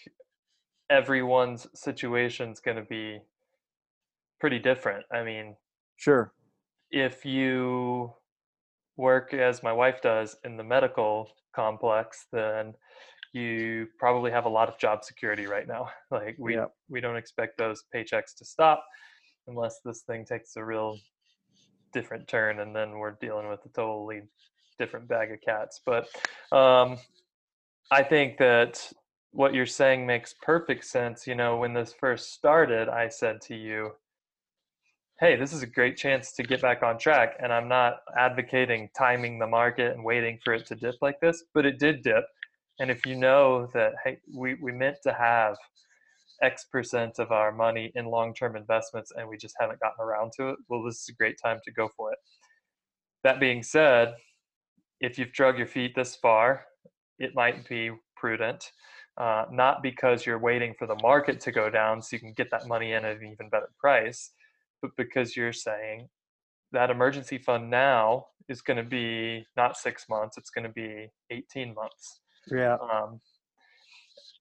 everyone's 0.89 1.67
situation 1.75 2.49
is 2.51 2.59
going 2.59 2.77
to 2.77 2.83
be 2.83 3.19
pretty 4.39 4.59
different. 4.59 5.05
I 5.11 5.23
mean, 5.23 5.55
sure. 5.97 6.33
If 6.89 7.25
you 7.25 8.13
work 8.95 9.33
as 9.33 9.61
my 9.61 9.73
wife 9.73 10.01
does 10.01 10.37
in 10.43 10.57
the 10.57 10.63
medical 10.63 11.29
complex, 11.53 12.25
then 12.31 12.73
you 13.33 13.87
probably 13.99 14.31
have 14.31 14.45
a 14.45 14.49
lot 14.49 14.69
of 14.69 14.77
job 14.79 15.03
security 15.03 15.45
right 15.45 15.67
now. 15.67 15.89
Like 16.11 16.35
we 16.39 16.55
yep. 16.55 16.71
we 16.89 17.01
don't 17.01 17.17
expect 17.17 17.57
those 17.57 17.83
paychecks 17.93 18.33
to 18.37 18.45
stop 18.45 18.83
unless 19.47 19.79
this 19.83 20.01
thing 20.01 20.25
takes 20.25 20.55
a 20.55 20.63
real 20.63 20.97
different 21.93 22.27
turn 22.27 22.59
and 22.59 22.75
then 22.75 22.91
we're 22.91 23.17
dealing 23.21 23.49
with 23.49 23.59
a 23.65 23.69
totally 23.69 24.21
different 24.77 25.07
bag 25.07 25.31
of 25.31 25.41
cats. 25.41 25.81
But 25.85 26.07
um, 26.51 26.97
I 27.91 28.03
think 28.03 28.37
that 28.37 28.91
what 29.31 29.53
you're 29.53 29.65
saying 29.65 30.05
makes 30.05 30.33
perfect 30.41 30.85
sense. 30.85 31.27
You 31.27 31.35
know, 31.35 31.57
when 31.57 31.73
this 31.73 31.93
first 31.99 32.33
started, 32.33 32.89
I 32.89 33.09
said 33.09 33.41
to 33.41 33.55
you, 33.55 33.91
hey, 35.19 35.35
this 35.35 35.51
is 35.51 35.63
a 35.63 35.67
great 35.67 35.97
chance 35.97 36.31
to 36.33 36.43
get 36.43 36.61
back 36.61 36.83
on 36.83 36.97
track. 36.97 37.35
And 37.41 37.51
I'm 37.51 37.67
not 37.67 38.01
advocating 38.17 38.89
timing 38.97 39.39
the 39.39 39.47
market 39.47 39.93
and 39.93 40.03
waiting 40.03 40.39
for 40.43 40.53
it 40.53 40.65
to 40.67 40.75
dip 40.75 40.95
like 41.01 41.19
this, 41.19 41.43
but 41.53 41.65
it 41.65 41.79
did 41.79 42.03
dip. 42.03 42.25
And 42.79 42.91
if 42.91 43.05
you 43.05 43.15
know 43.15 43.67
that, 43.73 43.93
hey, 44.03 44.19
we, 44.35 44.55
we 44.55 44.71
meant 44.71 44.97
to 45.03 45.13
have 45.13 45.57
X 46.41 46.65
percent 46.71 47.19
of 47.19 47.31
our 47.31 47.51
money 47.51 47.91
in 47.95 48.05
long 48.05 48.33
term 48.33 48.55
investments 48.55 49.11
and 49.15 49.27
we 49.27 49.37
just 49.37 49.55
haven't 49.59 49.79
gotten 49.79 50.03
around 50.03 50.31
to 50.37 50.49
it, 50.49 50.57
well, 50.69 50.83
this 50.83 51.01
is 51.01 51.09
a 51.09 51.13
great 51.13 51.37
time 51.43 51.59
to 51.65 51.71
go 51.71 51.89
for 51.95 52.11
it. 52.11 52.19
That 53.23 53.39
being 53.39 53.63
said, 53.63 54.15
if 54.99 55.17
you've 55.17 55.33
drug 55.33 55.57
your 55.57 55.67
feet 55.67 55.93
this 55.95 56.15
far, 56.15 56.65
it 57.19 57.35
might 57.35 57.67
be 57.67 57.91
prudent. 58.15 58.71
Uh, 59.17 59.45
not 59.51 59.81
because 59.81 60.25
you're 60.25 60.37
waiting 60.37 60.75
for 60.77 60.85
the 60.85 60.97
market 61.01 61.39
to 61.39 61.51
go 61.51 61.71
down 61.71 62.01
so 62.01 62.09
you 62.15 62.19
can 62.19 62.33
get 62.33 62.51
that 62.51 62.67
money 62.67 62.91
in 62.91 63.03
at 63.03 63.17
an 63.17 63.31
even 63.31 63.49
better 63.49 63.69
price, 63.79 64.31
but 64.81 64.91
because 64.95 65.35
you're 65.35 65.53
saying 65.53 66.07
that 66.71 66.91
emergency 66.91 67.39
fund 67.39 67.69
now 67.69 68.27
is 68.47 68.61
going 68.61 68.77
to 68.77 68.83
be 68.83 69.43
not 69.55 69.75
six 69.75 70.05
months, 70.07 70.37
it's 70.37 70.51
going 70.51 70.63
to 70.63 70.71
be 70.71 71.07
18 71.31 71.73
months. 71.73 72.21
Yeah. 72.51 72.75
Um, 72.75 73.19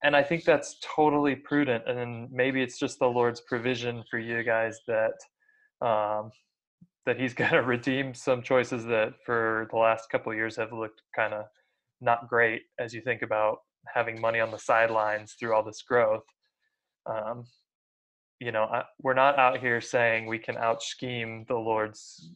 and 0.02 0.14
I 0.14 0.22
think 0.22 0.44
that's 0.44 0.76
totally 0.82 1.34
prudent. 1.34 1.88
And 1.88 2.30
maybe 2.30 2.62
it's 2.62 2.78
just 2.78 2.98
the 2.98 3.06
Lord's 3.06 3.40
provision 3.40 4.04
for 4.10 4.18
you 4.18 4.42
guys 4.42 4.78
that 4.86 5.86
um, 5.86 6.30
that 7.06 7.18
He's 7.18 7.34
going 7.40 7.52
to 7.52 7.62
redeem 7.62 8.14
some 8.14 8.42
choices 8.42 8.84
that 8.86 9.14
for 9.24 9.68
the 9.70 9.78
last 9.78 10.10
couple 10.10 10.34
years 10.34 10.56
have 10.56 10.72
looked 10.72 11.02
kind 11.14 11.34
of 11.34 11.44
not 12.00 12.28
great 12.28 12.62
as 12.78 12.92
you 12.92 13.00
think 13.00 13.22
about 13.22 13.58
having 13.94 14.20
money 14.20 14.40
on 14.40 14.50
the 14.50 14.58
sidelines 14.58 15.34
through 15.38 15.54
all 15.54 15.62
this 15.62 15.82
growth. 15.82 16.24
Um, 17.06 17.44
you 18.40 18.52
know, 18.52 18.64
I, 18.64 18.82
we're 19.00 19.14
not 19.14 19.38
out 19.38 19.60
here 19.60 19.80
saying 19.80 20.26
we 20.26 20.38
can 20.38 20.56
out 20.58 20.82
scheme 20.82 21.44
the 21.48 21.56
Lord's 21.56 22.30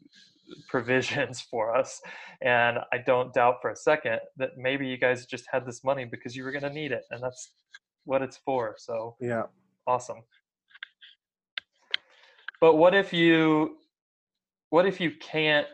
provisions 0.69 1.41
for 1.41 1.75
us. 1.77 2.01
And 2.43 2.79
I 2.93 2.99
don't 2.99 3.33
doubt 3.33 3.57
for 3.61 3.71
a 3.71 3.77
second 3.77 4.21
that 4.37 4.51
maybe 4.57 4.87
you 4.87 4.97
guys 4.97 5.27
just 5.27 5.45
had 5.51 5.67
this 5.67 5.85
money 5.85 6.05
because 6.05 6.37
you 6.37 6.45
were 6.45 6.53
going 6.53 6.63
to 6.63 6.71
need 6.73 6.93
it. 6.93 7.05
And 7.11 7.23
that's 7.23 7.53
what 8.05 8.23
it's 8.23 8.39
for. 8.39 8.77
So 8.79 9.17
Yeah. 9.21 9.45
awesome. 9.87 10.23
But 12.61 12.77
what 12.77 12.95
if 12.95 13.13
you 13.13 13.77
what 14.71 14.87
if 14.87 15.01
you 15.01 15.11
can't 15.21 15.67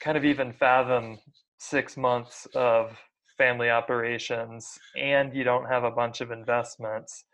kind 0.00 0.16
of 0.16 0.24
even 0.24 0.52
fathom 0.52 1.18
six 1.58 1.96
months 1.96 2.46
of 2.54 2.98
family 3.36 3.70
operations 3.70 4.78
and 4.96 5.34
you 5.34 5.44
don't 5.44 5.66
have 5.66 5.84
a 5.84 5.90
bunch 5.90 6.20
of 6.20 6.30
investments? 6.30 7.24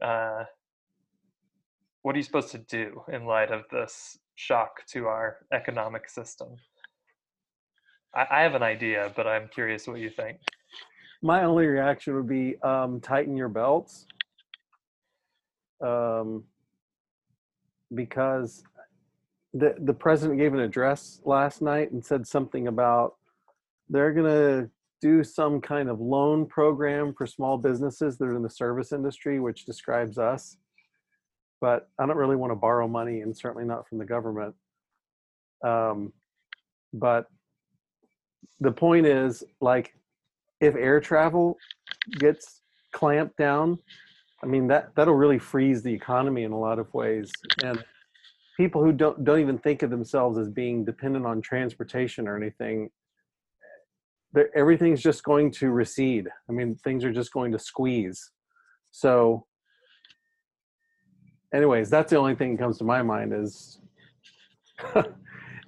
Uh, 0.00 0.44
what 2.02 2.14
are 2.14 2.18
you 2.18 2.24
supposed 2.24 2.52
to 2.52 2.58
do 2.58 3.02
in 3.12 3.24
light 3.24 3.50
of 3.50 3.64
this 3.72 4.16
shock 4.36 4.86
to 4.92 5.06
our 5.06 5.38
economic 5.52 6.08
system? 6.08 6.48
I, 8.14 8.26
I 8.30 8.42
have 8.42 8.54
an 8.54 8.62
idea, 8.62 9.12
but 9.16 9.26
I'm 9.26 9.48
curious 9.48 9.86
what 9.86 9.98
you 9.98 10.10
think. 10.10 10.38
My 11.22 11.44
only 11.44 11.66
reaction 11.66 12.14
would 12.14 12.28
be 12.28 12.56
um, 12.62 13.00
tighten 13.00 13.36
your 13.36 13.48
belts. 13.48 14.06
Um, 15.84 16.44
because 17.94 18.62
the 19.54 19.74
the 19.80 19.94
president 19.94 20.38
gave 20.38 20.54
an 20.54 20.60
address 20.60 21.20
last 21.24 21.62
night 21.62 21.92
and 21.92 22.04
said 22.04 22.26
something 22.26 22.66
about 22.66 23.14
they're 23.88 24.12
going 24.12 24.26
to 24.26 24.70
do 25.00 25.22
some 25.22 25.60
kind 25.60 25.88
of 25.88 26.00
loan 26.00 26.46
program 26.46 27.12
for 27.12 27.26
small 27.26 27.58
businesses 27.58 28.16
that 28.18 28.24
are 28.24 28.34
in 28.34 28.42
the 28.42 28.50
service 28.50 28.92
industry, 28.92 29.38
which 29.38 29.66
describes 29.66 30.18
us. 30.18 30.56
But 31.60 31.88
I 31.98 32.06
don't 32.06 32.16
really 32.16 32.36
want 32.36 32.50
to 32.50 32.56
borrow 32.56 32.86
money, 32.86 33.20
and 33.20 33.36
certainly 33.36 33.66
not 33.66 33.88
from 33.88 33.98
the 33.98 34.04
government. 34.04 34.54
Um, 35.64 36.12
but 36.92 37.26
the 38.60 38.72
point 38.72 39.06
is, 39.06 39.42
like, 39.60 39.94
if 40.60 40.74
air 40.74 41.00
travel 41.00 41.56
gets 42.18 42.62
clamped 42.92 43.36
down, 43.36 43.78
I 44.42 44.46
mean 44.46 44.66
that 44.68 44.94
that'll 44.94 45.14
really 45.14 45.38
freeze 45.38 45.82
the 45.82 45.92
economy 45.92 46.44
in 46.44 46.52
a 46.52 46.58
lot 46.58 46.78
of 46.78 46.92
ways, 46.92 47.32
and 47.64 47.82
people 48.56 48.82
who 48.82 48.92
don't 48.92 49.24
don't 49.24 49.40
even 49.40 49.58
think 49.58 49.82
of 49.82 49.90
themselves 49.90 50.38
as 50.38 50.48
being 50.48 50.84
dependent 50.84 51.26
on 51.26 51.40
transportation 51.40 52.26
or 52.26 52.36
anything 52.36 52.90
everything's 54.54 55.02
just 55.02 55.22
going 55.22 55.50
to 55.50 55.70
recede 55.70 56.28
i 56.48 56.52
mean 56.52 56.76
things 56.76 57.04
are 57.04 57.12
just 57.12 57.32
going 57.32 57.52
to 57.52 57.58
squeeze 57.58 58.30
so 58.90 59.46
anyways 61.54 61.90
that's 61.90 62.10
the 62.10 62.16
only 62.16 62.34
thing 62.34 62.56
that 62.56 62.62
comes 62.62 62.78
to 62.78 62.84
my 62.84 63.02
mind 63.02 63.32
is 63.32 63.78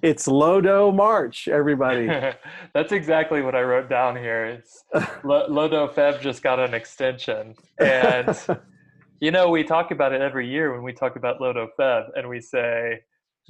it's 0.01 0.27
lodo 0.27 0.93
march 0.93 1.47
everybody 1.47 2.07
That's 2.73 2.91
exactly 2.91 3.41
what 3.41 3.55
I 3.55 3.61
wrote 3.61 3.89
down 3.89 4.15
here. 4.15 4.45
It's 4.45 4.83
Lo- 5.23 5.47
Lodo 5.49 5.91
Feb 5.91 6.21
just 6.21 6.43
got 6.43 6.59
an 6.59 6.73
extension, 6.73 7.55
and 7.79 8.37
you 9.19 9.31
know 9.31 9.49
we 9.49 9.63
talk 9.63 9.91
about 9.91 10.13
it 10.13 10.21
every 10.21 10.47
year 10.47 10.73
when 10.73 10.83
we 10.83 10.93
talk 10.93 11.15
about 11.15 11.39
Lodo 11.39 11.67
Feb, 11.79 12.09
and 12.15 12.29
we 12.29 12.39
say 12.39 12.99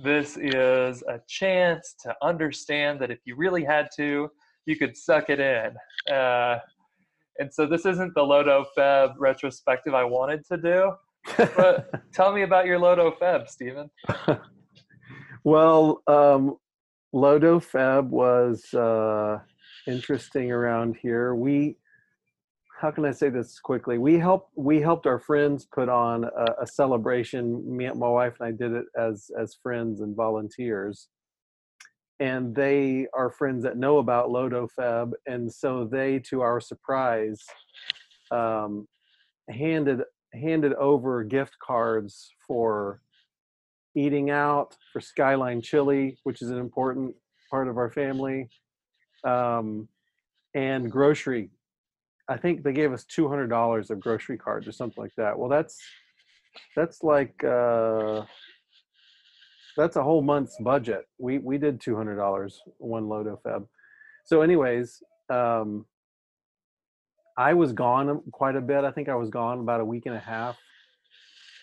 this 0.02 0.38
is 0.38 1.04
a 1.04 1.20
chance 1.28 1.96
to 2.04 2.16
understand 2.22 3.02
that 3.02 3.12
if 3.12 3.20
you 3.26 3.36
really 3.36 3.64
had 3.64 3.90
to, 3.98 4.30
you 4.66 4.78
could 4.78 4.96
suck 4.96 5.30
it 5.30 5.42
in. 5.42 6.14
Uh, 6.14 6.60
and 7.40 7.54
so 7.54 7.66
this 7.66 7.86
isn't 7.86 8.14
the 8.16 8.22
Lodo 8.22 8.66
Feb 8.78 9.16
retrospective 9.18 9.94
I 9.94 10.06
wanted 10.06 10.46
to 10.48 10.58
do, 10.58 10.94
but 11.38 11.90
tell 12.14 12.32
me 12.34 12.44
about 12.44 12.66
your 12.66 12.80
Lodo 12.80 13.18
Feb, 13.18 13.48
Stephen. 13.48 13.90
well 15.44 16.02
um 16.08 16.58
lodo 17.16 17.60
feb 17.60 18.08
was 18.10 18.74
uh 18.74 19.40
interesting 19.88 20.52
around 20.52 20.96
here. 21.02 21.36
We 21.36 21.78
how 22.80 22.92
can 22.92 23.06
i 23.06 23.12
say 23.12 23.30
this 23.30 23.60
quickly? 23.60 23.98
We 23.98 24.18
helped 24.20 24.52
we 24.56 24.80
helped 24.80 25.08
our 25.08 25.20
friends 25.20 25.66
put 25.66 25.90
on 25.90 26.24
a, 26.24 26.64
a 26.64 26.68
celebration. 26.68 27.64
Me 27.76 27.86
and 27.86 28.00
my 28.00 28.08
wife 28.08 28.36
and 28.40 28.48
i 28.48 28.52
did 28.52 28.74
it 28.74 28.86
as 28.98 29.30
as 29.40 29.58
friends 29.62 30.02
and 30.02 30.16
volunteers. 30.16 31.08
And 32.22 32.54
they 32.54 33.08
are 33.14 33.32
friends 33.32 33.64
that 33.64 33.78
know 33.78 34.00
about 34.00 34.30
lodo 34.30 34.68
feb. 34.78 35.14
And 35.26 35.52
so 35.52 35.86
they 35.86 36.20
to 36.30 36.42
our 36.42 36.60
surprise 36.60 37.44
um 38.32 38.88
handed 39.50 40.02
handed 40.34 40.74
over 40.74 41.24
gift 41.24 41.58
cards 41.60 42.32
for 42.46 43.02
eating 43.96 44.30
out 44.30 44.76
for 44.94 45.02
Skyline 45.02 45.62
Chili, 45.62 46.18
which 46.24 46.42
is 46.42 46.50
an 46.50 46.58
important 46.58 47.16
part 47.50 47.68
of 47.68 47.78
our 47.78 47.90
family, 47.92 48.48
um, 49.24 49.88
and 50.54 50.92
grocery. 50.92 51.50
I 52.28 52.38
think 52.38 52.64
they 52.64 52.74
gave 52.74 52.94
us 52.94 53.06
two 53.06 53.28
hundred 53.28 53.48
dollars 53.48 53.90
of 53.90 54.00
grocery 54.00 54.38
cards 54.38 54.68
or 54.68 54.72
something 54.72 55.02
like 55.04 55.16
that. 55.18 55.38
Well, 55.38 55.50
that's 55.50 55.80
that's 56.76 57.04
like 57.04 57.44
uh, 57.44 58.24
that's 59.76 59.96
a 59.96 60.04
whole 60.04 60.22
month's 60.22 60.58
budget. 60.60 61.06
We 61.18 61.40
we 61.40 61.58
did 61.58 61.82
two 61.82 61.96
hundred 61.96 62.18
dollars 62.18 62.62
one 62.78 63.08
load 63.08 63.28
of 63.28 63.42
Feb. 63.44 63.66
So, 64.26 64.42
anyways, 64.42 65.02
um, 65.30 65.86
I 67.40 67.56
was 67.56 67.74
gone 67.74 68.22
quite 68.32 68.56
a 68.56 68.62
bit. 68.62 68.84
I 68.84 68.92
think 68.92 69.10
I 69.10 69.16
was 69.16 69.30
gone 69.30 69.60
about 69.60 69.80
a 69.80 69.86
week 69.86 70.06
and 70.06 70.16
a 70.16 70.20
half. 70.20 70.58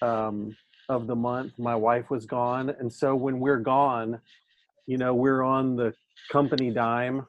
Um, 0.03 0.57
of 0.89 1.07
the 1.07 1.17
month. 1.17 1.59
My 1.59 1.75
wife 1.75 2.11
was 2.11 2.27
gone. 2.27 2.71
And 2.71 2.93
so 2.93 3.15
when 3.15 3.41
we're 3.41 3.59
gone, 3.59 4.21
you 4.87 4.99
know, 4.99 5.15
we're 5.15 5.43
on 5.43 5.77
the 5.77 5.95
company 6.31 6.71
dime 6.71 7.27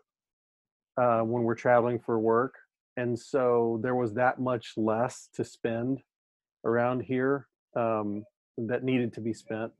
uh, 0.97 1.21
when 1.21 1.43
we're 1.43 1.55
traveling 1.55 1.99
for 1.99 2.19
work. 2.19 2.55
And 2.97 3.17
so 3.17 3.79
there 3.83 3.95
was 3.95 4.13
that 4.13 4.39
much 4.39 4.73
less 4.75 5.29
to 5.35 5.43
spend 5.43 6.01
around 6.65 7.01
here 7.01 7.47
um, 7.75 8.23
that 8.57 8.83
needed 8.83 9.13
to 9.13 9.21
be 9.21 9.33
spent. 9.33 9.71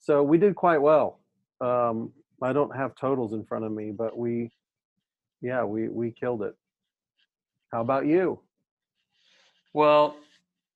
So 0.00 0.22
we 0.22 0.38
did 0.38 0.54
quite 0.54 0.80
well. 0.80 1.20
Um, 1.60 2.12
I 2.42 2.52
don't 2.52 2.74
have 2.76 2.94
totals 2.94 3.32
in 3.32 3.44
front 3.44 3.64
of 3.64 3.72
me, 3.72 3.92
but 3.92 4.16
we, 4.16 4.50
yeah, 5.40 5.64
we, 5.64 5.88
we 5.88 6.10
killed 6.10 6.42
it. 6.42 6.54
How 7.72 7.80
about 7.80 8.06
you? 8.06 8.40
Well, 9.74 10.16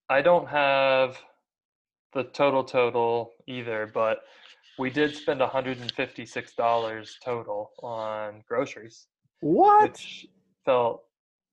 I 0.08 0.22
don't 0.22 0.46
have 0.48 1.18
the 2.12 2.24
total 2.24 2.64
total 2.64 3.32
either, 3.46 3.90
but 3.92 4.24
we 4.78 4.90
did 4.90 5.14
spend 5.14 5.40
$156 5.40 7.18
total 7.24 7.70
on 7.82 8.42
groceries, 8.48 9.06
What? 9.40 9.90
which 9.90 10.26
felt 10.64 11.04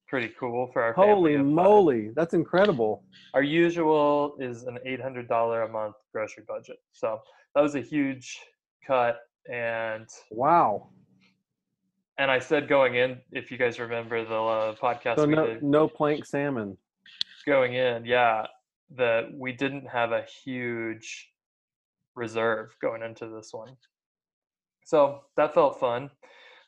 pretty 0.08 0.34
cool 0.39 0.71
for 0.73 0.82
our 0.82 0.93
family. 0.95 1.36
Holy 1.36 1.38
moly. 1.38 2.10
That's 2.15 2.34
incredible. 2.34 3.04
Our 3.34 3.43
usual 3.43 4.38
is 4.39 4.63
an 4.63 4.80
$800 4.88 5.65
a 5.65 5.71
month 5.71 5.95
grocery 6.13 6.43
budget. 6.47 6.78
So 6.93 7.19
that 7.54 7.62
was 7.62 7.76
a 7.76 7.82
huge 7.82 8.39
cut. 8.86 9.19
And 9.52 10.08
Wow. 10.32 10.89
And 12.17 12.32
I 12.32 12.39
said 12.39 12.67
going 12.67 12.95
in, 12.95 13.19
if 13.32 13.51
you 13.51 13.58
guys 13.58 13.80
remember 13.80 14.23
the 14.25 14.36
uh, 14.36 14.75
podcast 14.75 15.15
So 15.17 15.27
we 15.27 15.36
no, 15.36 15.45
did 15.47 15.63
no 15.63 15.88
plank 15.88 16.25
salmon. 16.25 16.77
going 17.45 17.73
in, 17.73 18.06
yeah, 18.06 18.45
that 18.95 19.34
we 19.34 19.51
didn't 19.51 19.88
have 19.88 20.12
a 20.12 20.23
huge 20.43 21.32
reserve 22.15 22.75
going 22.82 23.03
into 23.03 23.27
this 23.27 23.49
one. 23.51 23.75
So 24.86 25.21
that 25.36 25.53
felt 25.53 25.80
fun. 25.80 26.03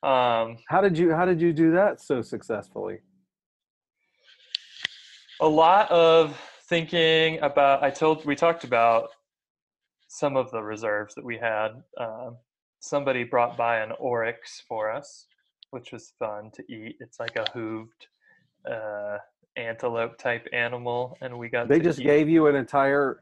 Um, 0.03 0.57
How 0.69 0.81
did 0.81 0.97
you 0.97 1.13
how 1.13 1.25
did 1.25 1.41
you 1.41 1.51
do 1.51 1.71
that 1.71 1.99
so 2.01 2.21
successfully? 2.21 2.99
a 5.41 5.47
lot 5.47 5.89
of 5.89 6.37
thinking 6.67 7.39
about, 7.41 7.81
I 7.81 7.89
told, 7.89 8.25
we 8.25 8.35
talked 8.35 8.63
about 8.65 9.09
some 10.07 10.35
of 10.35 10.51
the 10.51 10.61
reserves 10.61 11.15
that 11.15 11.23
we 11.23 11.37
had. 11.37 11.69
Um, 11.97 12.37
somebody 12.79 13.23
brought 13.23 13.55
by 13.57 13.77
an 13.79 13.91
oryx 13.99 14.61
for 14.67 14.91
us, 14.91 15.27
which 15.71 15.91
was 15.91 16.13
fun 16.19 16.51
to 16.53 16.63
eat. 16.71 16.97
It's 16.99 17.19
like 17.19 17.35
a 17.35 17.45
hooved 17.55 17.87
uh, 18.69 19.17
antelope 19.55 20.17
type 20.17 20.47
animal, 20.53 21.17
and 21.21 21.37
we 21.37 21.49
got 21.49 21.67
They 21.67 21.79
just 21.79 21.99
eat- 21.99 22.03
gave 22.03 22.29
you 22.29 22.47
an 22.47 22.55
entire 22.55 23.21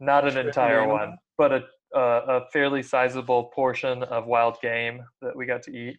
not 0.00 0.26
an 0.26 0.36
entire 0.36 0.80
animal? 0.80 0.96
one, 0.96 1.18
but 1.38 1.52
a 1.52 1.64
uh, 1.94 2.24
a 2.28 2.50
fairly 2.52 2.82
sizable 2.82 3.44
portion 3.54 4.02
of 4.04 4.26
wild 4.26 4.60
game 4.60 5.00
that 5.22 5.34
we 5.34 5.46
got 5.46 5.62
to 5.62 5.70
eat. 5.70 5.96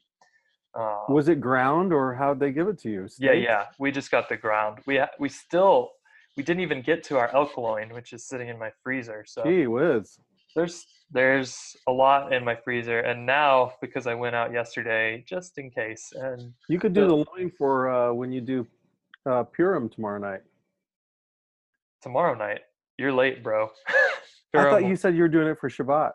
Uh, 0.78 1.00
was 1.10 1.28
it 1.30 1.40
ground 1.40 1.92
or 1.94 2.14
how'd 2.14 2.40
they 2.40 2.52
give 2.52 2.68
it 2.68 2.78
to 2.78 2.90
you? 2.90 3.08
yeah, 3.18 3.32
yeah, 3.32 3.66
we 3.80 3.92
just 3.92 4.12
got 4.12 4.28
the 4.30 4.36
ground. 4.38 4.80
We 4.86 4.98
ha- 4.98 5.10
we 5.20 5.30
still 5.30 5.90
we 6.36 6.44
didn't 6.44 6.62
even 6.62 6.82
get 6.84 7.04
to 7.06 7.18
our 7.18 7.34
elk 7.34 7.58
loin, 7.58 7.94
which 7.94 8.14
is 8.14 8.28
sitting 8.28 8.50
in 8.50 8.60
my 8.60 8.70
freezer. 8.84 9.24
So 9.26 9.44
Gee 9.44 9.66
whiz. 9.66 10.20
There's 10.56 10.86
there's 11.12 11.76
a 11.88 11.92
lot 11.92 12.34
in 12.34 12.44
my 12.44 12.56
freezer, 12.56 13.00
and 13.00 13.26
now 13.26 13.72
because 13.82 14.08
I 14.08 14.14
went 14.14 14.36
out 14.36 14.52
yesterday, 14.52 15.24
just 15.28 15.58
in 15.58 15.70
case, 15.72 16.12
and 16.16 16.54
You 16.68 16.80
could 16.80 16.94
do 16.94 17.02
The- 17.02 17.08
the 17.08 17.16
loin 17.32 17.52
for 17.58 17.90
uh, 17.90 18.14
when 18.14 18.32
you 18.32 18.42
do 18.42 18.68
uh, 19.26 19.44
Purim 19.44 19.90
tomorrow 19.90 20.20
night. 20.20 20.42
tomorrow 22.02 22.34
night, 22.36 22.62
you're 22.98 23.12
late, 23.14 23.44
bro. 23.44 23.70
I 24.56 24.64
thought 24.64 24.86
you 24.86 24.96
said 24.96 25.16
you 25.16 25.22
were 25.22 25.28
doing 25.30 25.48
it 25.48 25.60
for 25.60 25.70
Shabbat. 25.70 26.14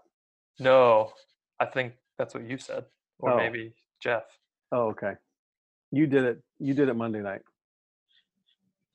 no, 0.59 1.13
I 1.61 1.67
think 1.67 1.95
that's 2.19 2.35
what 2.35 2.45
you 2.49 2.59
said, 2.59 2.85
or 3.19 3.33
Oh. 3.33 3.37
maybe 3.37 3.73
Jeff. 4.01 4.25
Oh, 4.73 4.89
okay. 4.89 5.15
You 5.91 6.07
did 6.07 6.25
it. 6.25 6.43
You 6.59 6.75
did 6.75 6.89
it 6.89 6.95
Monday 6.95 7.21
night. 7.21 7.43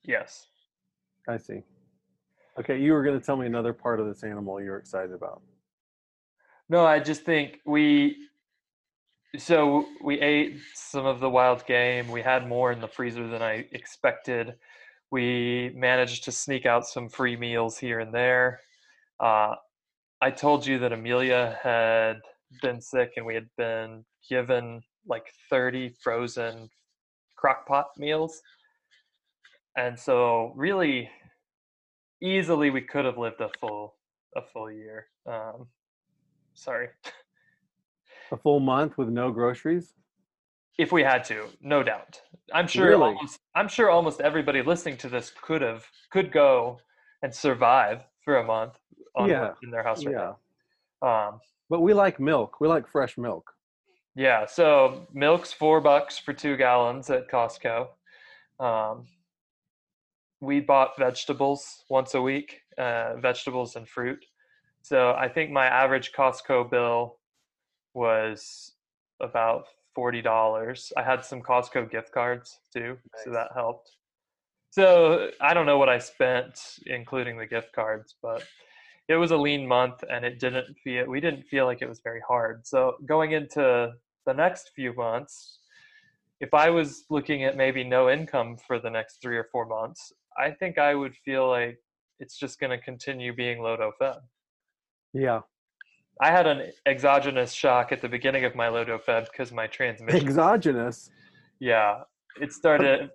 Yes. 0.04 0.46
I 1.28 1.36
see. 1.38 1.62
Okay, 2.58 2.80
you 2.80 2.92
were 2.92 3.04
going 3.04 3.18
to 3.18 3.24
tell 3.24 3.36
me 3.36 3.46
another 3.46 3.72
part 3.72 4.00
of 4.00 4.06
this 4.06 4.24
animal 4.24 4.60
you're 4.60 4.78
excited 4.78 5.12
about. 5.12 5.42
No, 6.68 6.84
I 6.84 6.98
just 6.98 7.22
think 7.22 7.60
we 7.64 8.16
so 9.36 9.86
we 10.02 10.20
ate 10.20 10.58
some 10.74 11.06
of 11.06 11.20
the 11.20 11.30
wild 11.30 11.64
game. 11.66 12.10
We 12.10 12.22
had 12.22 12.48
more 12.48 12.72
in 12.72 12.80
the 12.80 12.88
freezer 12.88 13.28
than 13.28 13.42
I 13.42 13.66
expected. 13.72 14.54
We 15.10 15.72
managed 15.76 16.24
to 16.24 16.32
sneak 16.32 16.66
out 16.66 16.86
some 16.86 17.08
free 17.08 17.36
meals 17.36 17.78
here 17.78 18.00
and 18.00 18.12
there. 18.12 18.60
Uh, 19.20 19.54
I 20.20 20.30
told 20.30 20.66
you 20.66 20.78
that 20.80 20.92
Amelia 20.92 21.58
had 21.62 22.20
been 22.60 22.80
sick 22.80 23.12
and 23.16 23.24
we 23.24 23.34
had 23.34 23.48
been 23.56 24.04
given 24.28 24.82
like 25.06 25.26
30 25.48 25.90
frozen 26.02 26.68
crock 27.36 27.66
pot 27.66 27.88
meals. 27.96 28.42
And 29.76 29.98
so 29.98 30.52
really 30.56 31.08
easily 32.20 32.70
we 32.70 32.80
could 32.80 33.04
have 33.04 33.18
lived 33.18 33.40
a 33.40 33.50
full 33.60 33.94
a 34.36 34.42
full 34.42 34.70
year. 34.70 35.06
Um, 35.26 35.66
sorry. 36.54 36.88
A 38.30 38.36
full 38.36 38.60
month 38.60 38.98
with 38.98 39.08
no 39.08 39.30
groceries? 39.32 39.94
If 40.78 40.92
we 40.92 41.02
had 41.02 41.24
to, 41.24 41.46
no 41.60 41.82
doubt. 41.82 42.20
I'm 42.52 42.66
sure 42.68 42.86
Really? 42.88 43.02
almost 43.14 43.40
I'm 43.54 43.68
sure 43.68 43.90
almost 43.90 44.20
everybody 44.20 44.62
listening 44.62 44.96
to 44.98 45.08
this 45.08 45.32
could 45.42 45.62
have 45.62 45.86
could 46.10 46.30
go 46.30 46.78
and 47.22 47.34
survive 47.34 48.04
for 48.24 48.36
a 48.36 48.44
month 48.44 48.78
on 49.16 49.28
Yeah, 49.28 49.54
in 49.62 49.70
their 49.70 49.82
house 49.82 50.04
right 50.04 50.12
Yeah. 50.14 50.32
now. 51.02 51.28
Um, 51.28 51.40
But 51.70 51.80
we 51.80 51.94
like 51.94 52.20
milk. 52.20 52.60
We 52.60 52.68
like 52.68 52.86
fresh 52.86 53.18
milk. 53.18 53.50
Yeah, 54.14 54.46
so 54.46 55.06
milk's 55.12 55.52
four 55.52 55.80
bucks 55.80 56.18
for 56.18 56.32
two 56.32 56.56
gallons 56.56 57.08
at 57.10 57.28
Costco. 57.30 57.88
Um, 58.60 59.06
we 60.40 60.60
bought 60.60 60.96
vegetables 60.98 61.84
once 61.88 62.14
a 62.14 62.22
week, 62.22 62.60
uh, 62.78 63.16
vegetables 63.16 63.76
and 63.76 63.88
fruit. 63.88 64.24
So 64.82 65.12
I 65.12 65.28
think 65.28 65.50
my 65.50 65.66
average 65.66 66.12
Costco 66.12 66.70
bill 66.70 67.16
was 67.94 68.72
about 69.20 69.64
forty 69.94 70.22
dollars. 70.22 70.92
I 70.96 71.02
had 71.02 71.24
some 71.24 71.42
Costco 71.42 71.90
gift 71.90 72.12
cards 72.12 72.60
too, 72.72 72.96
so 73.24 73.30
that 73.32 73.48
helped. 73.54 73.96
So 74.70 75.30
I 75.40 75.54
don't 75.54 75.66
know 75.66 75.78
what 75.78 75.88
I 75.88 75.98
spent, 75.98 76.78
including 76.86 77.38
the 77.38 77.46
gift 77.46 77.72
cards, 77.72 78.14
but 78.22 78.44
it 79.08 79.16
was 79.16 79.30
a 79.30 79.36
lean 79.36 79.66
month, 79.66 80.04
and 80.08 80.24
it 80.24 80.38
didn't 80.38 80.76
feel. 80.84 81.06
We 81.06 81.20
didn't 81.20 81.44
feel 81.44 81.64
like 81.64 81.82
it 81.82 81.88
was 81.88 82.00
very 82.00 82.20
hard. 82.26 82.66
So 82.66 82.96
going 83.06 83.32
into 83.32 83.92
the 84.26 84.34
next 84.34 84.70
few 84.76 84.94
months, 84.94 85.58
if 86.40 86.54
I 86.54 86.70
was 86.70 87.04
looking 87.10 87.44
at 87.44 87.56
maybe 87.56 87.82
no 87.82 88.10
income 88.10 88.56
for 88.56 88.78
the 88.78 88.90
next 88.90 89.20
three 89.20 89.36
or 89.36 89.48
four 89.50 89.66
months, 89.66 90.12
I 90.38 90.50
think 90.52 90.78
I 90.78 90.94
would 90.94 91.14
feel 91.24 91.48
like 91.48 91.78
it's 92.20 92.38
just 92.38 92.60
going 92.60 92.70
to 92.70 92.78
continue 92.78 93.34
being 93.34 93.58
Lodo 93.58 93.90
Feb. 94.00 94.18
Yeah. 95.12 95.40
I 96.20 96.30
had 96.30 96.46
an 96.46 96.72
exogenous 96.86 97.52
shock 97.52 97.92
at 97.92 98.00
the 98.00 98.08
beginning 98.08 98.44
of 98.44 98.54
my 98.54 98.68
Lodo 98.68 99.02
Feb 99.02 99.26
because 99.30 99.52
my 99.52 99.66
transmission. 99.66 100.20
Exogenous. 100.20 101.10
yeah, 101.60 102.02
it 102.40 102.52
started. 102.52 103.10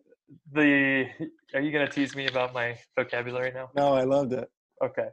The 0.54 1.06
are 1.54 1.62
you 1.62 1.72
going 1.72 1.86
to 1.86 1.92
tease 1.92 2.16
me 2.16 2.28
about 2.28 2.54
my 2.54 2.78
vocabulary 2.98 3.52
now? 3.54 3.70
No, 3.76 3.94
I 3.94 4.04
loved 4.04 4.34
it. 4.34 4.50
Okay. 4.84 5.08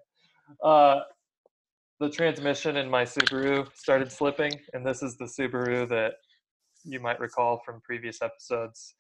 Uh, 0.65 1.01
the 1.99 2.09
transmission 2.09 2.77
in 2.77 2.89
my 2.89 3.03
Subaru 3.03 3.69
started 3.75 4.11
slipping, 4.11 4.53
and 4.73 4.87
this 4.87 5.03
is 5.03 5.17
the 5.19 5.27
Subaru 5.27 5.89
that 5.89 6.15
you 6.85 7.01
might 7.01 7.21
recall 7.21 7.61
from 7.65 7.81
previous 7.83 8.23
episodes 8.23 8.95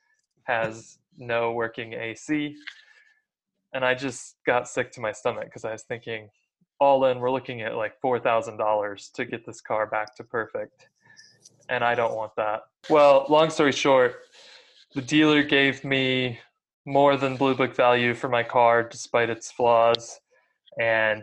has 0.44 0.98
no 1.16 1.52
working 1.52 1.94
AC. 1.94 2.54
And 3.72 3.84
I 3.84 3.94
just 3.94 4.36
got 4.46 4.68
sick 4.68 4.90
to 4.92 5.00
my 5.00 5.12
stomach 5.12 5.44
because 5.44 5.64
I 5.64 5.72
was 5.72 5.82
thinking, 5.82 6.28
all 6.80 7.04
in, 7.04 7.20
we're 7.20 7.30
looking 7.30 7.62
at 7.62 7.76
like 7.76 8.00
$4,000 8.02 9.12
to 9.12 9.24
get 9.24 9.46
this 9.46 9.60
car 9.60 9.86
back 9.86 10.14
to 10.16 10.24
perfect. 10.24 10.88
And 11.68 11.84
I 11.84 11.94
don't 11.94 12.16
want 12.16 12.34
that. 12.36 12.62
Well, 12.88 13.26
long 13.28 13.50
story 13.50 13.72
short, 13.72 14.16
the 14.94 15.02
dealer 15.02 15.42
gave 15.42 15.84
me 15.84 16.40
more 16.86 17.16
than 17.16 17.36
Blue 17.36 17.54
Book 17.54 17.76
value 17.76 18.14
for 18.14 18.28
my 18.28 18.42
car 18.42 18.82
despite 18.82 19.30
its 19.30 19.52
flaws 19.52 20.18
and 20.80 21.22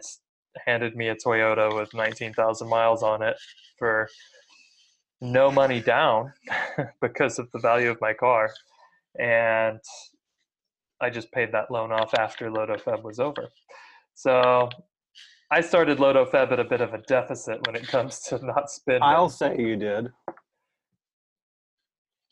handed 0.65 0.95
me 0.95 1.09
a 1.09 1.15
Toyota 1.15 1.75
with 1.75 1.93
19,000 1.93 2.67
miles 2.69 3.03
on 3.03 3.21
it 3.21 3.35
for 3.77 4.07
no 5.21 5.51
money 5.51 5.81
down 5.81 6.31
because 7.01 7.39
of 7.39 7.51
the 7.51 7.59
value 7.59 7.89
of 7.89 7.99
my 7.99 8.13
car. 8.13 8.51
And 9.19 9.79
I 11.01 11.09
just 11.09 11.31
paid 11.31 11.51
that 11.51 11.69
loan 11.71 11.91
off 11.91 12.13
after 12.15 12.49
Lodo 12.49 12.81
Feb 12.81 13.03
was 13.03 13.19
over. 13.19 13.49
So 14.15 14.69
I 15.51 15.61
started 15.61 15.99
Lodo 15.99 16.29
Feb 16.29 16.51
at 16.51 16.59
a 16.59 16.63
bit 16.63 16.81
of 16.81 16.93
a 16.93 16.99
deficit 16.99 17.65
when 17.67 17.75
it 17.75 17.87
comes 17.87 18.19
to 18.21 18.37
not 18.45 18.69
spending. 18.71 19.03
I'll 19.03 19.29
say 19.29 19.55
you 19.57 19.75
did. 19.75 20.09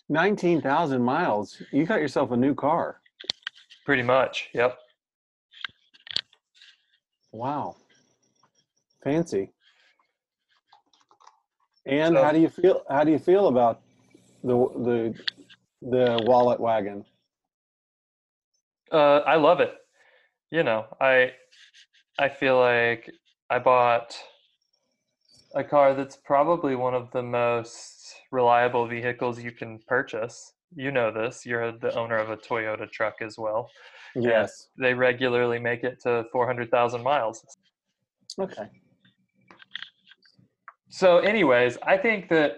19,000 0.09 1.01
miles. 1.01 1.61
You 1.71 1.85
got 1.85 1.99
yourself 1.99 2.31
a 2.31 2.37
new 2.37 2.53
car. 2.53 3.01
Pretty 3.85 4.03
much. 4.03 4.49
Yep. 4.53 4.77
Wow. 7.31 7.75
Fancy. 9.03 9.49
And 11.85 12.15
So- 12.15 12.23
how 12.23 12.31
do 12.31 12.39
you 12.39 12.49
feel 12.49 12.81
how 12.89 13.03
do 13.03 13.11
you 13.11 13.19
feel 13.19 13.47
about 13.47 13.81
the 14.43 14.55
the 14.57 15.19
the 15.87 16.23
wallet 16.25 16.59
wagon? 16.59 17.05
Uh, 18.91 19.19
I 19.25 19.35
love 19.35 19.59
it. 19.59 19.73
You 20.51 20.63
know, 20.63 20.85
I 21.01 21.31
I 22.19 22.29
feel 22.29 22.59
like 22.59 23.11
I 23.49 23.59
bought 23.59 24.15
a 25.55 25.63
car 25.63 25.93
that's 25.93 26.17
probably 26.17 26.75
one 26.75 26.93
of 26.93 27.11
the 27.11 27.23
most 27.23 28.15
reliable 28.31 28.87
vehicles 28.87 29.41
you 29.41 29.51
can 29.51 29.79
purchase. 29.87 30.53
You 30.75 30.91
know 30.91 31.11
this. 31.11 31.45
You're 31.45 31.71
the 31.71 31.95
owner 31.95 32.17
of 32.17 32.29
a 32.29 32.37
Toyota 32.37 32.91
truck 32.91 33.15
as 33.21 33.37
well. 33.37 33.69
Yes. 34.15 34.67
They 34.77 34.93
regularly 34.93 35.59
make 35.59 35.83
it 35.83 36.01
to 36.03 36.25
400,000 36.31 37.03
miles. 37.03 37.45
Okay. 38.39 38.69
So, 40.89 41.19
anyways, 41.19 41.77
I 41.83 41.97
think 41.97 42.29
that 42.29 42.57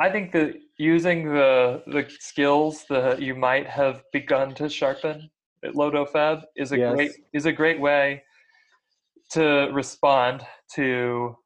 I 0.00 0.10
think 0.10 0.32
that 0.32 0.54
using 0.78 1.26
the 1.26 1.82
the 1.86 2.06
skills 2.18 2.86
that 2.88 3.20
you 3.20 3.34
might 3.34 3.66
have 3.66 4.02
begun 4.14 4.54
to 4.54 4.68
sharpen 4.68 5.30
at 5.62 5.74
Lodo 5.74 6.10
Feb 6.10 6.42
is 6.56 6.72
a 6.72 6.78
Yes. 6.78 6.94
great 6.94 7.12
is 7.34 7.44
a 7.44 7.52
great 7.52 7.78
way 7.78 8.22
to 9.32 9.70
respond 9.72 10.42
to 10.74 11.36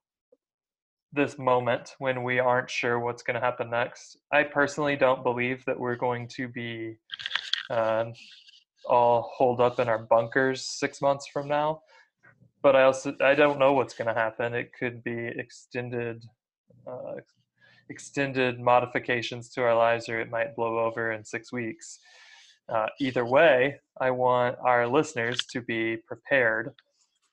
this 1.13 1.37
moment 1.37 1.95
when 1.99 2.23
we 2.23 2.39
aren't 2.39 2.71
sure 2.71 3.01
what's 3.01 3.23
going 3.25 3.35
to 3.35 3.41
happen 3.41 3.71
next. 3.71 4.19
I 4.33 4.45
personally 4.45 4.97
don't 4.97 5.23
believe 5.25 5.65
that 5.67 5.79
we're 5.79 5.97
going 5.97 6.29
to 6.37 6.49
be 6.49 6.97
um, 7.71 8.13
all 8.87 9.33
holed 9.37 9.61
up 9.61 9.81
in 9.81 9.89
our 9.89 9.99
bunkers 9.99 10.63
six 10.63 11.03
months 11.03 11.27
from 11.27 11.49
now. 11.49 11.83
But 12.63 12.77
I 12.77 12.85
also 12.85 13.17
I 13.21 13.35
don't 13.35 13.59
know 13.59 13.73
what's 13.73 13.95
going 13.95 14.09
to 14.15 14.15
happen. 14.15 14.55
It 14.55 14.71
could 14.79 15.03
be 15.03 15.27
extended 15.37 16.25
uh, 16.87 17.17
extended 17.89 18.61
modifications 18.61 19.49
to 19.51 19.63
our 19.63 19.75
lives, 19.75 20.09
or 20.09 20.21
it 20.21 20.31
might 20.31 20.57
blow 20.57 20.79
over 20.79 21.13
in 21.13 21.25
six 21.25 21.53
weeks. 21.53 21.99
Uh, 22.69 22.87
either 23.01 23.25
way, 23.27 23.79
I 24.01 24.11
want 24.11 24.57
our 24.65 24.87
listeners 24.87 25.39
to 25.53 25.61
be 25.61 25.99
prepared 26.07 26.73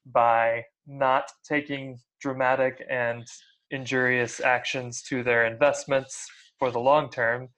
by 0.06 0.64
not 0.88 1.32
taking 1.48 2.00
dramatic 2.20 2.84
and 2.90 3.26
injurious 3.72 4.42
actions 4.42 5.02
to 5.04 5.24
their 5.24 5.46
investments 5.46 6.28
for 6.60 6.72
the 6.72 6.80
long 6.80 7.10
term. 7.10 7.50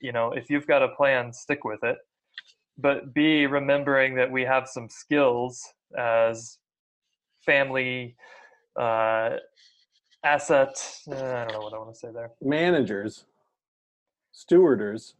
You 0.00 0.12
know, 0.12 0.32
if 0.32 0.50
you've 0.50 0.66
got 0.66 0.82
a 0.82 0.88
plan, 0.88 1.32
stick 1.32 1.64
with 1.64 1.82
it. 1.82 1.96
But 2.76 3.12
be 3.12 3.46
remembering 3.46 4.14
that 4.16 4.30
we 4.30 4.42
have 4.42 4.68
some 4.68 4.88
skills 4.88 5.60
as 5.96 6.58
family 7.44 8.14
uh, 8.78 9.30
asset. 10.24 11.00
Uh, 11.10 11.14
I 11.14 11.44
don't 11.44 11.52
know 11.52 11.60
what 11.60 11.74
I 11.74 11.78
want 11.78 11.94
to 11.94 11.98
say 11.98 12.08
there. 12.12 12.30
Managers, 12.42 13.24
stewarders. 14.34 15.14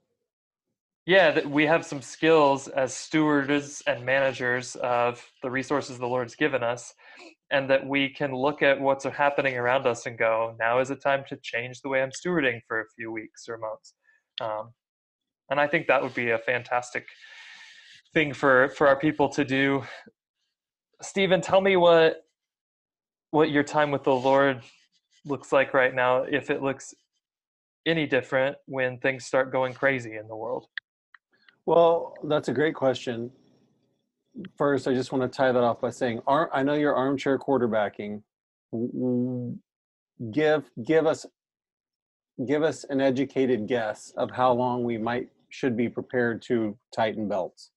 Yeah, 1.06 1.30
that 1.30 1.48
we 1.48 1.64
have 1.64 1.86
some 1.86 2.02
skills 2.02 2.68
as 2.68 2.92
stewards 2.92 3.82
and 3.86 4.04
managers 4.04 4.76
of 4.76 5.26
the 5.42 5.50
resources 5.50 5.98
the 5.98 6.06
Lord's 6.06 6.34
given 6.34 6.62
us, 6.62 6.92
and 7.50 7.70
that 7.70 7.86
we 7.86 8.10
can 8.10 8.34
look 8.34 8.62
at 8.62 8.78
what's 8.78 9.04
happening 9.04 9.56
around 9.56 9.86
us 9.86 10.04
and 10.04 10.18
go, 10.18 10.54
now 10.60 10.80
is 10.80 10.90
a 10.90 10.96
time 10.96 11.24
to 11.30 11.38
change 11.42 11.80
the 11.80 11.88
way 11.88 12.02
I'm 12.02 12.10
stewarding 12.10 12.60
for 12.68 12.80
a 12.80 12.84
few 12.94 13.10
weeks 13.10 13.48
or 13.48 13.56
months. 13.56 13.94
Um, 14.40 14.74
and 15.50 15.58
I 15.58 15.66
think 15.66 15.86
that 15.86 16.02
would 16.02 16.14
be 16.14 16.30
a 16.30 16.38
fantastic 16.38 17.06
thing 18.12 18.34
for 18.34 18.68
for 18.70 18.86
our 18.86 18.98
people 18.98 19.28
to 19.30 19.44
do. 19.44 19.82
Stephen, 21.00 21.40
tell 21.40 21.60
me 21.60 21.76
what 21.76 22.24
what 23.30 23.50
your 23.50 23.62
time 23.62 23.90
with 23.90 24.04
the 24.04 24.14
Lord 24.14 24.62
looks 25.28 25.52
like 25.52 25.74
right 25.74 25.94
now, 25.94 26.22
if 26.22 26.50
it 26.50 26.62
looks 26.62 26.94
any 27.86 28.06
different 28.06 28.56
when 28.66 28.98
things 28.98 29.24
start 29.24 29.52
going 29.52 29.72
crazy 29.72 30.16
in 30.16 30.26
the 30.28 30.36
world. 30.36 30.66
Well, 31.66 32.16
that's 32.24 32.48
a 32.48 32.52
great 32.52 32.74
question. 32.74 33.30
first, 34.56 34.86
I 34.88 34.94
just 34.94 35.12
want 35.12 35.30
to 35.30 35.36
tie 35.36 35.52
that 35.52 35.62
off 35.62 35.80
by 35.80 35.90
saying, 35.90 36.20
I 36.26 36.62
know 36.62 36.74
you're 36.74 36.94
armchair 36.94 37.38
quarterbacking. 37.38 38.22
Give 40.32 40.70
give 40.84 41.06
us 41.06 41.24
give 42.46 42.62
us 42.62 42.84
an 42.84 43.00
educated 43.00 43.66
guess 43.66 44.12
of 44.16 44.30
how 44.30 44.52
long 44.52 44.84
we 44.84 44.98
might 44.98 45.28
should 45.48 45.76
be 45.76 45.88
prepared 45.88 46.42
to 46.42 46.76
tighten 46.94 47.28
belts. 47.28 47.70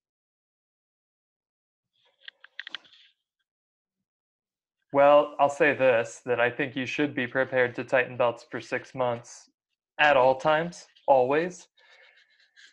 Well, 4.94 5.36
I'll 5.40 5.50
say 5.50 5.74
this 5.74 6.22
that 6.26 6.40
I 6.40 6.50
think 6.50 6.76
you 6.76 6.86
should 6.86 7.16
be 7.16 7.26
prepared 7.26 7.76
to 7.76 7.84
tighten 7.84 8.18
belts 8.18 8.46
for 8.50 8.60
six 8.60 8.94
months 8.94 9.50
at 10.00 10.18
all 10.18 10.36
times, 10.36 10.88
always. 11.08 11.68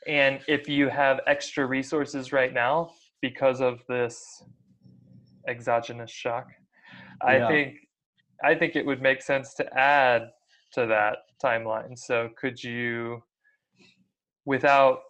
And 0.06 0.40
if 0.48 0.68
you 0.68 0.88
have 0.88 1.20
extra 1.26 1.66
resources 1.66 2.32
right 2.32 2.52
now 2.52 2.90
because 3.20 3.60
of 3.60 3.82
this 3.88 4.42
exogenous 5.46 6.10
shock, 6.10 6.48
I 7.22 7.38
yeah. 7.38 7.48
think 7.48 7.76
I 8.42 8.54
think 8.54 8.76
it 8.76 8.86
would 8.86 9.02
make 9.02 9.22
sense 9.22 9.54
to 9.54 9.78
add 9.78 10.30
to 10.72 10.86
that 10.86 11.18
timeline. 11.42 11.98
So 11.98 12.30
could 12.40 12.62
you 12.62 13.22
without 14.44 15.00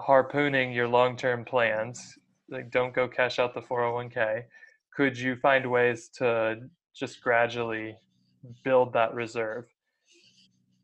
harpooning 0.00 0.74
your 0.74 0.88
long-term 0.88 1.44
plans, 1.44 2.18
like 2.50 2.70
don't 2.70 2.94
go 2.94 3.06
cash 3.06 3.38
out 3.38 3.54
the 3.54 3.60
401k, 3.60 4.42
could 4.98 5.16
you 5.16 5.36
find 5.36 5.70
ways 5.70 6.08
to 6.08 6.58
just 6.92 7.22
gradually 7.22 7.96
build 8.64 8.92
that 8.92 9.14
reserve? 9.14 9.66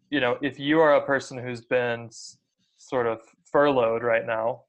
You 0.09 0.21
know, 0.21 0.39
if 0.41 0.57
you 0.57 0.79
are 0.79 0.95
a 0.95 1.05
person 1.05 1.37
who's 1.37 1.63
been 1.63 2.11
sort 2.77 3.09
of 3.09 3.23
furloughed 3.45 4.05
right 4.05 4.25
now, 4.25 4.63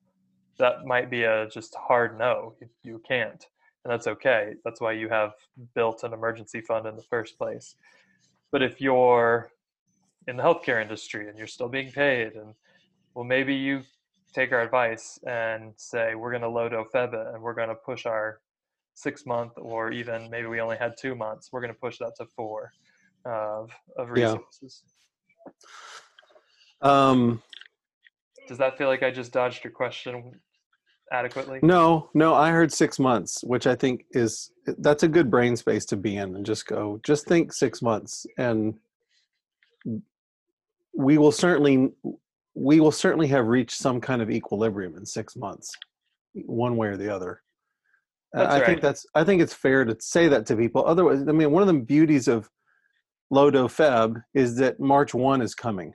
that 0.57 0.85
might 0.85 1.11
be 1.11 1.25
a 1.25 1.47
just 1.47 1.75
hard 1.75 2.17
no. 2.17 2.55
You 2.81 2.99
can't, 3.07 3.45
and 3.83 3.93
that's 3.93 4.07
okay. 4.07 4.55
That's 4.63 4.81
why 4.81 4.93
you 4.93 5.09
have 5.09 5.33
built 5.75 6.03
an 6.03 6.13
emergency 6.13 6.61
fund 6.61 6.87
in 6.87 6.95
the 6.95 7.03
first 7.03 7.37
place. 7.37 7.75
But 8.51 8.63
if 8.63 8.81
you're 8.81 9.51
in 10.27 10.37
the 10.37 10.43
healthcare 10.43 10.81
industry 10.81 11.29
and 11.29 11.37
you're 11.37 11.45
still 11.45 11.69
being 11.69 11.91
paid, 11.91 12.33
and 12.33 12.55
well, 13.13 13.25
maybe 13.25 13.53
you 13.53 13.83
take 14.33 14.51
our 14.51 14.61
advice 14.61 15.19
and 15.27 15.71
say 15.75 16.15
we're 16.15 16.31
going 16.31 16.41
to 16.41 16.49
load 16.49 16.71
OFEBA 16.71 17.35
and 17.35 17.43
we're 17.43 17.53
going 17.53 17.69
to 17.69 17.75
push 17.75 18.07
our 18.07 18.39
six 18.95 19.25
month 19.25 19.51
or 19.57 19.91
even 19.91 20.29
maybe 20.29 20.47
we 20.47 20.59
only 20.59 20.77
had 20.77 20.93
two 20.97 21.15
months 21.15 21.49
we're 21.51 21.61
going 21.61 21.73
to 21.73 21.79
push 21.79 21.97
that 21.99 22.13
to 22.17 22.25
four 22.35 22.71
of 23.25 23.69
of 23.97 24.09
resources. 24.09 24.83
Yeah. 26.83 27.09
um 27.09 27.41
does 28.47 28.57
that 28.57 28.77
feel 28.77 28.87
like 28.87 29.03
i 29.03 29.11
just 29.11 29.31
dodged 29.31 29.63
your 29.63 29.71
question 29.71 30.31
adequately? 31.11 31.59
No 31.61 32.09
no 32.13 32.33
i 32.33 32.49
heard 32.49 32.71
six 32.71 32.97
months 32.97 33.43
which 33.43 33.67
i 33.67 33.75
think 33.75 34.05
is 34.11 34.51
that's 34.79 35.03
a 35.03 35.07
good 35.07 35.29
brain 35.29 35.55
space 35.55 35.85
to 35.85 35.97
be 35.97 36.17
in 36.17 36.35
and 36.35 36.45
just 36.45 36.65
go 36.65 36.99
just 37.03 37.27
think 37.27 37.53
six 37.53 37.81
months 37.81 38.25
and 38.37 38.75
we 40.95 41.17
will 41.17 41.31
certainly 41.31 41.91
we 42.55 42.79
will 42.79 42.91
certainly 42.91 43.27
have 43.27 43.47
reached 43.47 43.77
some 43.77 43.99
kind 43.99 44.21
of 44.21 44.31
equilibrium 44.31 44.95
in 44.95 45.05
six 45.05 45.35
months 45.35 45.73
one 46.45 46.77
way 46.77 46.87
or 46.87 46.97
the 46.97 47.13
other 47.13 47.41
that's 48.36 48.53
I 48.53 48.57
right. 48.57 48.65
think 48.65 48.81
that's 48.81 49.05
I 49.15 49.23
think 49.23 49.41
it's 49.41 49.53
fair 49.53 49.86
to 49.86 49.95
say 49.99 50.27
that 50.27 50.45
to 50.47 50.55
people. 50.55 50.83
Otherwise, 50.86 51.23
I 51.27 51.31
mean, 51.31 51.51
one 51.51 51.63
of 51.63 51.67
the 51.67 51.81
beauties 51.81 52.27
of 52.27 52.49
Lodo 53.33 53.67
Feb 53.67 54.21
is 54.33 54.57
that 54.57 54.79
March 54.79 55.13
one 55.13 55.41
is 55.41 55.55
coming, 55.55 55.93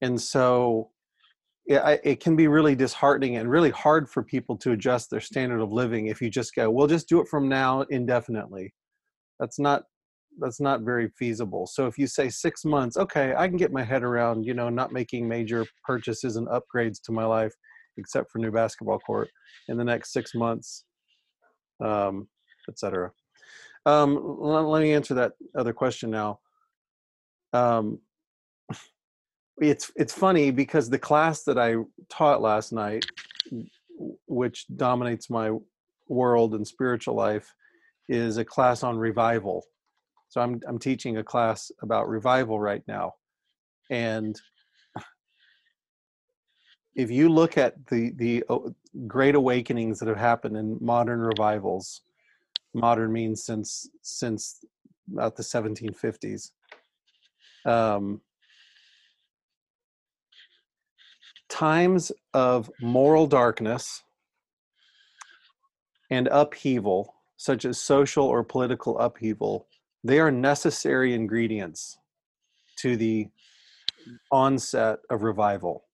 and 0.00 0.20
so 0.20 0.90
yeah, 1.66 1.96
it 2.02 2.20
can 2.20 2.34
be 2.34 2.48
really 2.48 2.74
disheartening 2.74 3.36
and 3.36 3.50
really 3.50 3.70
hard 3.70 4.08
for 4.08 4.22
people 4.24 4.56
to 4.58 4.72
adjust 4.72 5.10
their 5.10 5.20
standard 5.20 5.60
of 5.60 5.70
living 5.70 6.06
if 6.06 6.22
you 6.22 6.30
just 6.30 6.54
go, 6.54 6.70
"We'll 6.70 6.86
just 6.86 7.08
do 7.08 7.20
it 7.20 7.28
from 7.28 7.48
now 7.48 7.82
indefinitely." 7.82 8.72
That's 9.38 9.58
not 9.58 9.82
that's 10.38 10.60
not 10.60 10.80
very 10.80 11.10
feasible. 11.18 11.66
So 11.66 11.86
if 11.86 11.98
you 11.98 12.06
say 12.06 12.30
six 12.30 12.64
months, 12.64 12.96
okay, 12.96 13.34
I 13.36 13.48
can 13.48 13.58
get 13.58 13.72
my 13.72 13.82
head 13.82 14.02
around, 14.02 14.46
you 14.46 14.54
know, 14.54 14.70
not 14.70 14.92
making 14.92 15.28
major 15.28 15.66
purchases 15.84 16.36
and 16.36 16.48
upgrades 16.48 17.02
to 17.04 17.12
my 17.12 17.26
life, 17.26 17.52
except 17.98 18.30
for 18.30 18.38
new 18.38 18.50
basketball 18.50 19.00
court 19.00 19.28
in 19.68 19.76
the 19.76 19.84
next 19.84 20.12
six 20.12 20.34
months 20.34 20.84
um, 21.80 22.28
etc. 22.68 23.12
Um, 23.86 24.38
let, 24.40 24.60
let, 24.60 24.82
me 24.82 24.92
answer 24.92 25.14
that 25.14 25.32
other 25.54 25.72
question 25.72 26.10
now. 26.10 26.40
Um, 27.52 28.00
it's 29.58 29.90
it's 29.96 30.12
funny 30.12 30.50
because 30.50 30.88
the 30.88 30.98
class 30.98 31.42
that 31.44 31.58
I 31.58 31.76
taught 32.08 32.40
last 32.40 32.72
night, 32.72 33.04
which 34.26 34.66
dominates 34.76 35.30
my 35.30 35.52
world 36.08 36.54
and 36.54 36.66
spiritual 36.66 37.14
life, 37.14 37.54
is 38.08 38.36
a 38.36 38.44
class 38.44 38.82
on 38.82 38.98
revival. 38.98 39.64
So 40.28 40.40
I'm 40.40 40.60
I'm 40.66 40.78
teaching 40.78 41.18
a 41.18 41.24
class 41.24 41.70
about 41.82 42.08
revival 42.08 42.58
right 42.60 42.82
now, 42.86 43.14
and 43.90 44.40
if 46.94 47.10
you 47.10 47.28
look 47.28 47.56
at 47.56 47.86
the 47.86 48.12
the 48.16 48.44
great 49.06 49.34
awakenings 49.34 49.98
that 49.98 50.08
have 50.08 50.18
happened 50.18 50.56
in 50.56 50.78
modern 50.80 51.20
revivals, 51.20 52.02
modern 52.74 53.12
means 53.12 53.44
since 53.44 53.88
since 54.02 54.64
about 55.12 55.36
the 55.36 55.42
1750s. 55.42 56.50
Um, 57.66 58.20
times 61.48 62.10
of 62.32 62.70
moral 62.80 63.26
darkness 63.26 64.02
and 66.10 66.28
upheaval, 66.28 67.14
such 67.36 67.64
as 67.64 67.78
social 67.78 68.24
or 68.24 68.42
political 68.42 68.98
upheaval, 68.98 69.66
they 70.02 70.18
are 70.18 70.30
necessary 70.30 71.12
ingredients 71.14 71.98
to 72.76 72.96
the 72.96 73.28
onset 74.32 75.00
of 75.10 75.22
revival. 75.22 75.84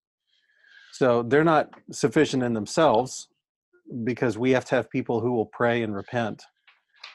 So 0.97 1.23
they're 1.23 1.45
not 1.45 1.69
sufficient 1.93 2.43
in 2.43 2.55
themselves 2.55 3.29
because 4.05 4.39
we 4.39 4.53
have 4.53 4.65
to 4.65 4.77
have 4.77 4.89
people 4.89 5.21
who 5.21 5.33
will 5.33 5.45
pray 5.45 5.83
and 5.83 5.95
repent. 5.95 6.43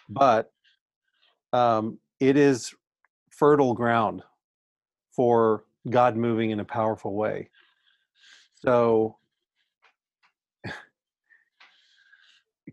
But 0.07 0.51
um, 1.51 1.97
it 2.19 2.37
is 2.37 2.75
fertile 3.31 3.73
ground 3.73 4.21
for 5.15 5.63
God 5.89 6.15
moving 6.15 6.51
in 6.51 6.59
a 6.59 6.63
powerful 6.63 7.15
way. 7.15 7.49
So, 8.53 9.17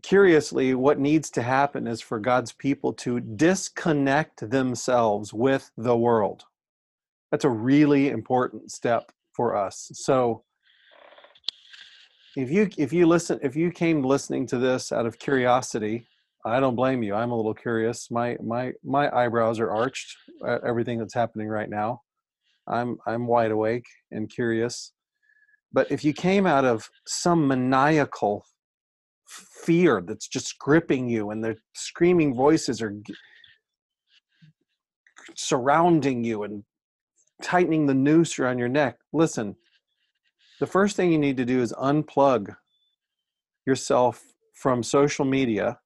curiously, 0.03 0.75
what 0.75 0.99
needs 0.99 1.31
to 1.31 1.41
happen 1.41 1.87
is 1.87 2.01
for 2.01 2.19
God's 2.19 2.51
people 2.51 2.93
to 2.93 3.19
disconnect 3.19 4.47
themselves 4.47 5.33
with 5.33 5.71
the 5.75 5.97
world. 5.97 6.43
That's 7.31 7.45
a 7.45 7.49
really 7.49 8.09
important 8.09 8.71
step 8.71 9.11
for 9.33 9.55
us. 9.55 9.89
So, 9.95 10.43
if 12.41 12.51
you 12.51 12.69
if 12.77 12.93
you 12.93 13.05
listen 13.05 13.39
if 13.41 13.55
you 13.55 13.71
came 13.71 14.03
listening 14.03 14.45
to 14.47 14.57
this 14.57 14.91
out 14.91 15.05
of 15.05 15.19
curiosity 15.19 16.07
i 16.45 16.59
don't 16.59 16.75
blame 16.75 17.03
you. 17.03 17.13
I'm 17.15 17.31
a 17.31 17.35
little 17.35 17.53
curious. 17.53 18.09
My 18.09 18.37
my 18.41 18.73
my 18.83 19.13
eyebrows 19.15 19.59
are 19.59 19.71
arched 19.71 20.15
at 20.45 20.63
everything 20.63 20.97
that's 20.99 21.13
happening 21.13 21.47
right 21.47 21.69
now. 21.69 22.01
I'm 22.67 22.97
i'm 23.05 23.27
wide 23.27 23.51
awake 23.51 23.85
and 24.11 24.29
curious. 24.29 24.93
But 25.71 25.91
if 25.91 26.03
you 26.03 26.13
came 26.13 26.47
out 26.47 26.65
of 26.65 26.89
some 27.05 27.47
maniacal 27.47 28.45
fear 29.27 30.01
that's 30.01 30.27
just 30.27 30.57
gripping 30.57 31.07
you 31.07 31.29
and 31.29 31.43
the 31.43 31.55
screaming 31.73 32.33
voices 32.33 32.81
are 32.81 32.95
surrounding 35.35 36.23
you 36.23 36.43
and 36.43 36.63
tightening 37.43 37.85
the 37.85 37.93
noose 37.93 38.39
around 38.39 38.57
your 38.57 38.67
neck 38.67 38.97
listen 39.13 39.55
the 40.59 40.67
first 40.67 40.95
thing 40.95 41.11
you 41.11 41.17
need 41.17 41.37
to 41.37 41.45
do 41.45 41.61
is 41.61 41.73
unplug 41.73 42.55
yourself 43.65 44.21
from 44.53 44.83
social 44.83 45.25
media. 45.25 45.79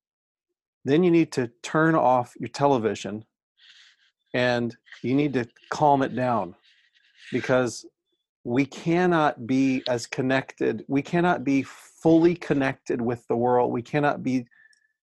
Then 0.86 1.04
you 1.04 1.12
need 1.12 1.32
to 1.34 1.52
turn 1.62 1.96
off 1.96 2.34
your 2.40 2.50
television 2.50 3.26
and 4.34 4.76
you 5.02 5.14
need 5.14 5.34
to 5.34 5.48
calm 5.70 6.02
it 6.02 6.16
down 6.16 6.56
because 7.32 7.86
we 8.44 8.66
cannot 8.66 9.48
be 9.48 9.84
as 9.88 10.06
connected, 10.08 10.84
we 10.88 11.02
cannot 11.02 11.44
be 11.44 11.64
fully 11.64 12.36
connected 12.36 13.02
with 13.02 13.26
the 13.28 13.36
world. 13.36 13.72
We 13.72 13.82
cannot 13.82 14.24
be 14.24 14.46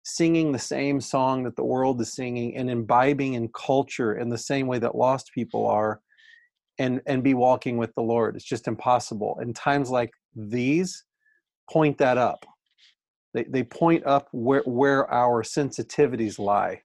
singing 0.02 0.52
the 0.52 0.58
same 0.58 1.00
song 1.00 1.44
that 1.44 1.56
the 1.56 1.64
world 1.64 2.00
is 2.00 2.12
singing 2.12 2.56
and 2.56 2.68
imbibing 2.68 3.34
in 3.34 3.48
culture 3.48 4.18
in 4.18 4.28
the 4.28 4.38
same 4.38 4.66
way 4.66 4.78
that 4.78 4.96
lost 4.96 5.32
people 5.32 5.66
are 5.66 6.00
and 6.80 7.02
and 7.06 7.22
be 7.22 7.34
walking 7.34 7.76
with 7.76 7.94
the 7.94 8.02
lord. 8.02 8.34
It's 8.34 8.44
just 8.44 8.66
impossible. 8.66 9.38
And 9.40 9.54
times 9.54 9.90
like 9.90 10.10
these 10.34 11.04
point 11.70 11.98
that 11.98 12.18
up. 12.18 12.46
They, 13.34 13.44
they 13.44 13.62
point 13.62 14.04
up 14.06 14.28
where 14.32 14.62
where 14.64 15.08
our 15.12 15.44
sensitivities 15.44 16.38
lie. 16.38 16.80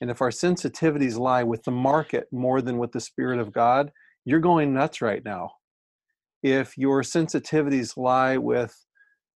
And 0.00 0.10
if 0.10 0.20
our 0.20 0.30
sensitivities 0.30 1.18
lie 1.18 1.42
with 1.42 1.64
the 1.64 1.72
market 1.72 2.26
more 2.30 2.62
than 2.62 2.78
with 2.78 2.92
the 2.92 3.00
spirit 3.00 3.40
of 3.40 3.52
god 3.52 3.90
you're 4.26 4.40
going 4.40 4.74
nuts 4.74 5.00
right 5.00 5.24
now. 5.24 5.52
If 6.42 6.76
your 6.76 7.00
sensitivities 7.00 7.96
lie 7.96 8.36
with 8.36 8.74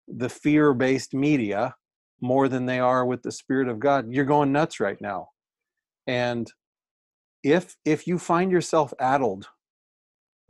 the 0.09 0.31
fear 0.31 0.73
based 0.73 1.13
media 1.13 1.75
more 2.23 2.49
than 2.49 2.65
they 2.65 2.81
are 2.81 3.05
with 3.05 3.23
the 3.23 3.33
spirit 3.33 3.69
of 3.69 3.79
god 3.79 4.07
you're 4.11 4.25
going 4.25 4.51
nuts 4.51 4.81
right 4.81 5.01
now. 5.01 5.29
And 6.07 6.51
if 7.43 7.77
if 7.85 8.07
you 8.07 8.19
find 8.19 8.51
yourself 8.51 8.95
addled 8.99 9.47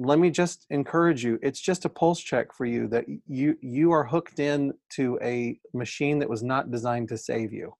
let 0.02 0.18
me 0.18 0.30
just 0.30 0.64
encourage 0.70 1.22
you 1.22 1.38
it's 1.42 1.60
just 1.60 1.84
a 1.84 1.88
pulse 1.88 2.20
check 2.20 2.54
for 2.54 2.64
you 2.64 2.88
that 2.88 3.04
you 3.26 3.54
you 3.60 3.92
are 3.92 4.04
hooked 4.04 4.38
in 4.38 4.72
to 4.88 5.18
a 5.22 5.58
machine 5.74 6.18
that 6.18 6.28
was 6.28 6.42
not 6.42 6.70
designed 6.70 7.08
to 7.10 7.18
save 7.18 7.52
you. 7.52 7.74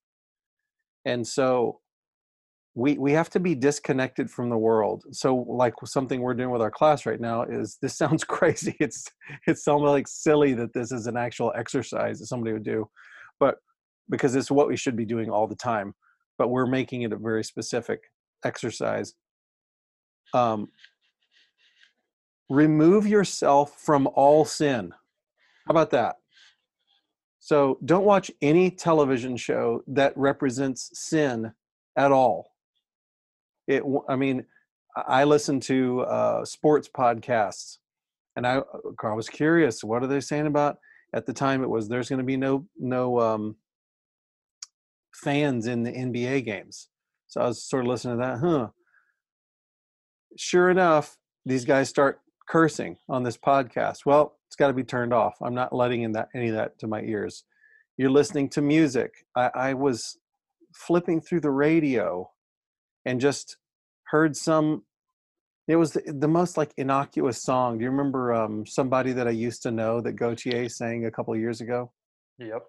And 1.06 1.26
so 1.26 1.80
we 2.74 2.98
we 2.98 3.12
have 3.12 3.30
to 3.30 3.40
be 3.40 3.54
disconnected 3.54 4.30
from 4.30 4.50
the 4.50 4.58
world. 4.58 5.02
So 5.12 5.34
like 5.34 5.72
something 5.86 6.20
we're 6.20 6.34
doing 6.34 6.50
with 6.50 6.60
our 6.60 6.70
class 6.70 7.06
right 7.06 7.20
now 7.20 7.44
is 7.44 7.78
this 7.80 7.96
sounds 8.02 8.22
crazy 8.22 8.76
it's 8.80 9.06
it's 9.46 9.64
sounds 9.64 9.82
like 9.82 10.06
silly 10.06 10.52
that 10.54 10.74
this 10.74 10.92
is 10.92 11.06
an 11.06 11.16
actual 11.16 11.52
exercise 11.56 12.18
that 12.18 12.26
somebody 12.26 12.52
would 12.52 12.64
do 12.64 12.86
but 13.38 13.56
because 14.10 14.34
it's 14.34 14.50
what 14.50 14.68
we 14.68 14.76
should 14.76 14.96
be 14.96 15.06
doing 15.06 15.30
all 15.30 15.46
the 15.46 15.56
time 15.56 15.94
but 16.38 16.48
we're 16.48 16.66
making 16.66 17.02
it 17.02 17.12
a 17.12 17.16
very 17.16 17.44
specific 17.44 18.00
exercise. 18.44 19.14
Um 20.34 20.68
remove 22.50 23.06
yourself 23.06 23.78
from 23.78 24.08
all 24.14 24.44
sin. 24.44 24.92
How 25.66 25.70
about 25.70 25.90
that? 25.90 26.16
So 27.38 27.78
don't 27.84 28.04
watch 28.04 28.30
any 28.42 28.70
television 28.70 29.36
show 29.36 29.82
that 29.86 30.12
represents 30.16 30.90
sin 30.92 31.52
at 31.96 32.12
all. 32.12 32.50
It 33.66 33.84
i 34.08 34.16
mean 34.16 34.44
i 34.96 35.22
listen 35.22 35.60
to 35.60 36.00
uh, 36.00 36.44
sports 36.44 36.88
podcasts 36.88 37.78
and 38.34 38.44
i 38.44 38.60
was 39.14 39.28
curious 39.28 39.84
what 39.84 40.02
are 40.02 40.08
they 40.08 40.18
saying 40.18 40.46
about 40.46 40.78
at 41.14 41.24
the 41.24 41.32
time 41.32 41.62
it 41.62 41.70
was 41.70 41.88
there's 41.88 42.08
going 42.08 42.18
to 42.18 42.24
be 42.24 42.36
no 42.36 42.66
no 42.76 43.20
um, 43.20 43.56
fans 45.14 45.66
in 45.68 45.84
the 45.84 45.92
nba 45.92 46.44
games. 46.44 46.88
So 47.28 47.42
i 47.42 47.46
was 47.46 47.62
sort 47.62 47.84
of 47.84 47.90
listening 47.90 48.18
to 48.18 48.24
that 48.24 48.38
huh. 48.38 48.68
Sure 50.36 50.70
enough 50.70 51.16
these 51.46 51.64
guys 51.64 51.88
start 51.88 52.20
cursing 52.50 52.96
on 53.08 53.22
this 53.22 53.36
podcast. 53.36 53.98
Well 54.04 54.36
it's 54.48 54.56
got 54.56 54.66
to 54.66 54.72
be 54.72 54.82
turned 54.82 55.14
off. 55.14 55.36
I'm 55.40 55.54
not 55.54 55.72
letting 55.72 56.02
in 56.02 56.12
that 56.12 56.28
any 56.34 56.48
of 56.48 56.56
that 56.56 56.76
to 56.80 56.88
my 56.88 57.02
ears. 57.02 57.44
You're 57.96 58.10
listening 58.10 58.48
to 58.50 58.60
music. 58.60 59.12
I, 59.36 59.50
I 59.54 59.74
was 59.74 60.18
flipping 60.74 61.20
through 61.20 61.40
the 61.40 61.52
radio 61.52 62.28
and 63.04 63.20
just 63.20 63.56
heard 64.08 64.36
some 64.36 64.82
it 65.68 65.76
was 65.76 65.92
the, 65.92 66.02
the, 66.06 66.26
most 66.26 66.56
like 66.56 66.72
innocuous 66.76 67.44
song. 67.44 67.78
Do 67.78 67.84
you 67.84 67.90
remember 67.90 68.34
um, 68.34 68.66
somebody 68.66 69.12
that 69.12 69.28
i 69.28 69.30
used 69.30 69.62
to 69.62 69.70
know 69.70 70.00
that 70.00 70.16
Gotye 70.16 70.68
sang 70.68 71.06
a 71.06 71.10
couple 71.12 71.36
years 71.36 71.60
ago? 71.60 71.92
Yep. 72.38 72.64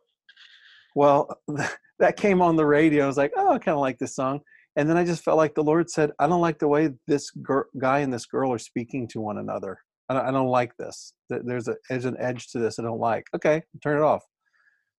Well 0.95 1.39
that 1.97 2.17
came 2.17 2.43
on 2.43 2.55
the 2.55 2.65
radio. 2.65 3.05
I 3.05 3.07
was 3.07 3.17
like 3.17 3.33
oh 3.35 3.53
i 3.53 3.57
kind 3.57 3.75
of 3.75 3.81
like 3.81 3.97
this 3.97 4.15
song 4.15 4.41
and 4.75 4.89
then 4.89 4.97
i 4.97 5.03
just 5.03 5.23
felt 5.23 5.37
like 5.37 5.55
the 5.55 5.63
lord 5.63 5.89
said 5.89 6.11
i 6.19 6.27
don't 6.27 6.41
like 6.41 6.59
the 6.59 6.67
way 6.67 6.89
this 7.07 7.31
guy 7.77 7.99
and 7.99 8.13
this 8.13 8.25
girl 8.25 8.51
are 8.51 8.59
speaking 8.59 9.07
to 9.07 9.19
one 9.19 9.37
another 9.37 9.77
i 10.09 10.13
don't, 10.13 10.25
I 10.25 10.31
don't 10.31 10.47
like 10.47 10.75
this 10.77 11.13
there's, 11.29 11.67
a, 11.67 11.75
there's 11.89 12.05
an 12.05 12.17
edge 12.19 12.49
to 12.51 12.59
this 12.59 12.79
i 12.79 12.83
don't 12.83 12.99
like 12.99 13.25
okay 13.35 13.63
turn 13.81 13.97
it 13.97 14.03
off 14.03 14.23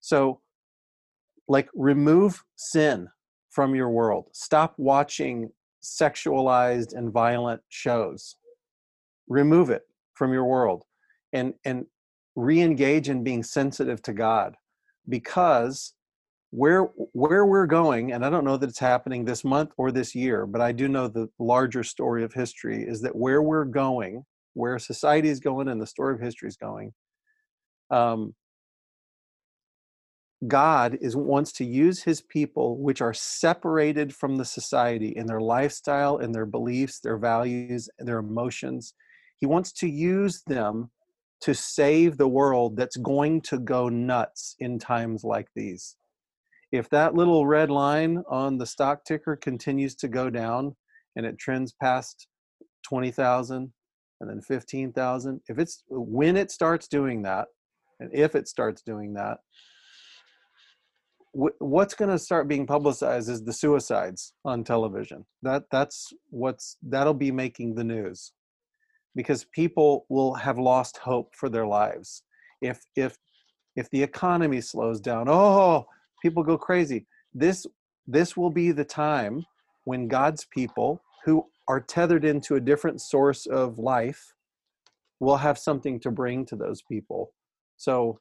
so 0.00 0.40
like 1.48 1.68
remove 1.74 2.42
sin 2.56 3.08
from 3.50 3.74
your 3.74 3.90
world. 3.90 4.28
Stop 4.32 4.74
watching 4.78 5.50
sexualized 5.82 6.94
and 6.96 7.12
violent 7.12 7.60
shows. 7.68 8.36
Remove 9.28 9.70
it 9.70 9.82
from 10.14 10.32
your 10.32 10.44
world 10.44 10.84
and 11.32 11.54
and 11.64 11.86
re-engage 12.34 13.10
in 13.10 13.22
being 13.22 13.42
sensitive 13.42 14.00
to 14.02 14.12
God 14.12 14.56
because 15.08 15.92
where 16.52 16.82
where 17.12 17.46
we're 17.46 17.66
going 17.66 18.12
and 18.12 18.24
I 18.26 18.28
don't 18.28 18.44
know 18.44 18.58
that 18.58 18.68
it's 18.68 18.78
happening 18.78 19.24
this 19.24 19.42
month 19.42 19.70
or 19.78 19.90
this 19.90 20.14
year, 20.14 20.46
but 20.46 20.60
I 20.60 20.70
do 20.70 20.86
know 20.86 21.08
the 21.08 21.28
larger 21.38 21.82
story 21.82 22.24
of 22.24 22.34
history 22.34 22.84
is 22.86 23.00
that 23.00 23.16
where 23.16 23.40
we're 23.40 23.64
going, 23.64 24.24
where 24.52 24.78
society 24.78 25.30
is 25.30 25.40
going 25.40 25.68
and 25.68 25.80
the 25.80 25.86
story 25.86 26.14
of 26.14 26.20
history 26.20 26.48
is 26.48 26.58
going, 26.58 26.92
um, 27.90 28.34
God 30.46 30.98
is 31.00 31.16
wants 31.16 31.52
to 31.52 31.64
use 31.64 32.02
his 32.02 32.20
people 32.20 32.76
which 32.76 33.00
are 33.00 33.14
separated 33.14 34.14
from 34.14 34.36
the 34.36 34.44
society 34.44 35.14
in 35.16 35.26
their 35.26 35.40
lifestyle 35.40 36.18
in 36.18 36.32
their 36.32 36.46
beliefs, 36.46 37.00
their 37.00 37.16
values, 37.16 37.88
their 37.98 38.18
emotions. 38.18 38.92
He 39.38 39.46
wants 39.46 39.72
to 39.72 39.88
use 39.88 40.42
them 40.46 40.90
to 41.40 41.54
save 41.54 42.18
the 42.18 42.28
world 42.28 42.76
that's 42.76 42.98
going 42.98 43.40
to 43.40 43.58
go 43.58 43.88
nuts 43.88 44.54
in 44.58 44.78
times 44.78 45.24
like 45.24 45.48
these. 45.56 45.96
If 46.72 46.88
that 46.88 47.14
little 47.14 47.46
red 47.46 47.70
line 47.70 48.22
on 48.28 48.56
the 48.56 48.66
stock 48.66 49.04
ticker 49.04 49.36
continues 49.36 49.94
to 49.96 50.08
go 50.08 50.30
down 50.30 50.74
and 51.16 51.26
it 51.26 51.38
trends 51.38 51.74
past 51.80 52.26
20,000 52.88 53.72
and 54.20 54.30
then 54.30 54.40
15,000, 54.40 55.40
if 55.48 55.58
it's 55.58 55.84
when 55.88 56.36
it 56.36 56.50
starts 56.50 56.88
doing 56.88 57.22
that 57.22 57.48
and 58.00 58.10
if 58.14 58.34
it 58.34 58.48
starts 58.48 58.80
doing 58.80 59.12
that, 59.14 59.38
what's 61.32 61.94
going 61.94 62.10
to 62.10 62.18
start 62.18 62.48
being 62.48 62.66
publicized 62.66 63.28
is 63.28 63.44
the 63.44 63.52
suicides 63.52 64.32
on 64.44 64.64
television. 64.64 65.24
That 65.42 65.64
that's 65.70 66.12
what's 66.30 66.76
that'll 66.82 67.14
be 67.14 67.30
making 67.30 67.74
the 67.74 67.84
news 67.84 68.32
because 69.14 69.44
people 69.54 70.06
will 70.08 70.34
have 70.34 70.58
lost 70.58 70.98
hope 70.98 71.34
for 71.34 71.48
their 71.48 71.66
lives. 71.66 72.22
If 72.60 72.80
if 72.96 73.16
if 73.76 73.88
the 73.90 74.02
economy 74.02 74.60
slows 74.60 75.00
down 75.00 75.26
oh 75.28 75.86
people 76.22 76.42
go 76.42 76.56
crazy 76.56 77.06
this 77.34 77.66
this 78.06 78.36
will 78.36 78.50
be 78.50 78.72
the 78.72 78.84
time 78.84 79.44
when 79.84 80.08
god's 80.08 80.44
people 80.46 81.02
who 81.24 81.44
are 81.68 81.80
tethered 81.80 82.24
into 82.24 82.54
a 82.54 82.60
different 82.60 83.00
source 83.00 83.46
of 83.46 83.78
life 83.78 84.34
will 85.20 85.36
have 85.36 85.58
something 85.58 86.00
to 86.00 86.10
bring 86.10 86.46
to 86.46 86.56
those 86.56 86.82
people 86.82 87.32
so 87.76 88.18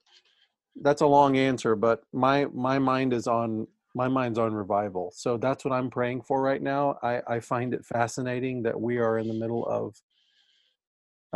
that's 0.82 1.02
a 1.02 1.08
long 1.08 1.38
answer, 1.38 1.76
but 1.76 2.02
my 2.14 2.46
my 2.54 2.80
mind 2.80 3.14
is 3.14 3.28
on 3.28 3.68
my 3.94 4.08
mind's 4.08 4.40
on 4.40 4.54
revival. 4.54 5.12
So 5.14 5.38
that's 5.38 5.66
what 5.66 5.74
I'm 5.74 5.90
praying 5.90 6.22
for 6.22 6.42
right 6.42 6.62
now. 6.62 6.98
I, 7.04 7.22
I 7.28 7.40
find 7.42 7.74
it 7.74 7.86
fascinating 7.86 8.64
that 8.64 8.80
we 8.80 8.98
are 8.98 9.20
in 9.20 9.28
the 9.28 9.34
middle 9.34 9.66
of 9.68 10.02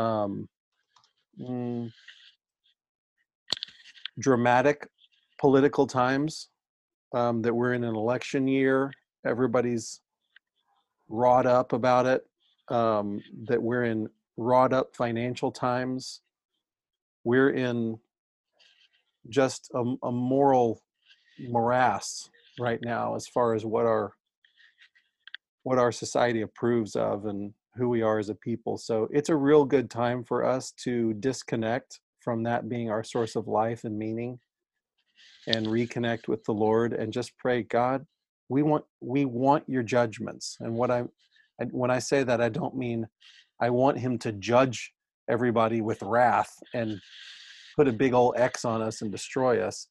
um, 0.02 0.48
mm, 1.40 1.92
dramatic 4.18 4.88
political 5.38 5.86
times. 5.86 6.48
Um, 7.16 7.42
that 7.44 7.54
we're 7.54 7.74
in 7.74 7.84
an 7.84 7.96
election 7.96 8.48
year. 8.48 8.92
Everybody's 9.26 10.02
wrought 11.08 11.46
up 11.46 11.74
about 11.74 12.06
it. 12.06 12.26
Um, 12.68 13.22
that 13.48 13.62
we're 13.62 13.86
in 13.86 14.10
wrought 14.38 14.74
up 14.74 14.96
financial 14.96 15.52
times. 15.52 16.22
We're 17.24 17.52
in 17.52 17.98
just 19.30 19.72
a, 19.74 19.96
a 20.04 20.12
moral 20.12 20.82
morass 21.40 22.30
right 22.60 22.80
now 22.84 23.16
as 23.16 23.28
far 23.28 23.54
as 23.56 23.66
what 23.66 23.86
our 23.86 24.14
what 25.64 25.80
our 25.80 25.92
society 25.92 26.42
approves 26.42 26.96
of 26.96 27.26
and 27.26 27.54
who 27.76 27.90
we 27.90 28.02
are 28.02 28.20
as 28.20 28.30
a 28.30 28.36
people. 28.36 28.78
So 28.78 29.08
it's 29.12 29.30
a 29.30 29.36
real 29.36 29.66
good 29.66 29.90
time 29.90 30.24
for 30.24 30.46
us 30.46 30.72
to 30.84 31.14
disconnect 31.16 32.00
from 32.20 32.44
that 32.44 32.70
being 32.70 32.90
our 32.90 33.04
source 33.04 33.36
of 33.36 33.48
life 33.48 33.84
and 33.84 33.98
meaning 33.98 34.40
and 35.48 35.68
reconnect 35.68 36.28
with 36.28 36.44
the 36.44 36.54
Lord 36.54 36.94
and 36.94 37.14
just 37.14 37.38
pray, 37.38 37.64
God, 37.64 38.06
we 38.50 38.64
want 38.64 38.86
we 39.02 39.26
want 39.26 39.64
your 39.68 39.84
judgments. 39.84 40.58
And 40.60 40.76
what 40.76 40.92
I 40.92 41.04
when 41.72 41.92
I 41.92 42.00
say 42.00 42.24
that 42.24 42.42
I 42.42 42.50
don't 42.50 42.76
mean 42.76 43.08
I 43.62 43.70
want 43.70 44.00
him 44.00 44.18
to 44.20 44.32
judge 44.32 44.94
everybody 45.30 45.82
with 45.82 46.02
wrath 46.02 46.54
and 46.74 47.00
put 47.76 47.88
a 47.88 47.94
big 47.94 48.14
old 48.14 48.36
X 48.38 48.66
on 48.66 48.82
us 48.82 49.02
and 49.02 49.12
destroy 49.12 49.62
us. 49.62 49.88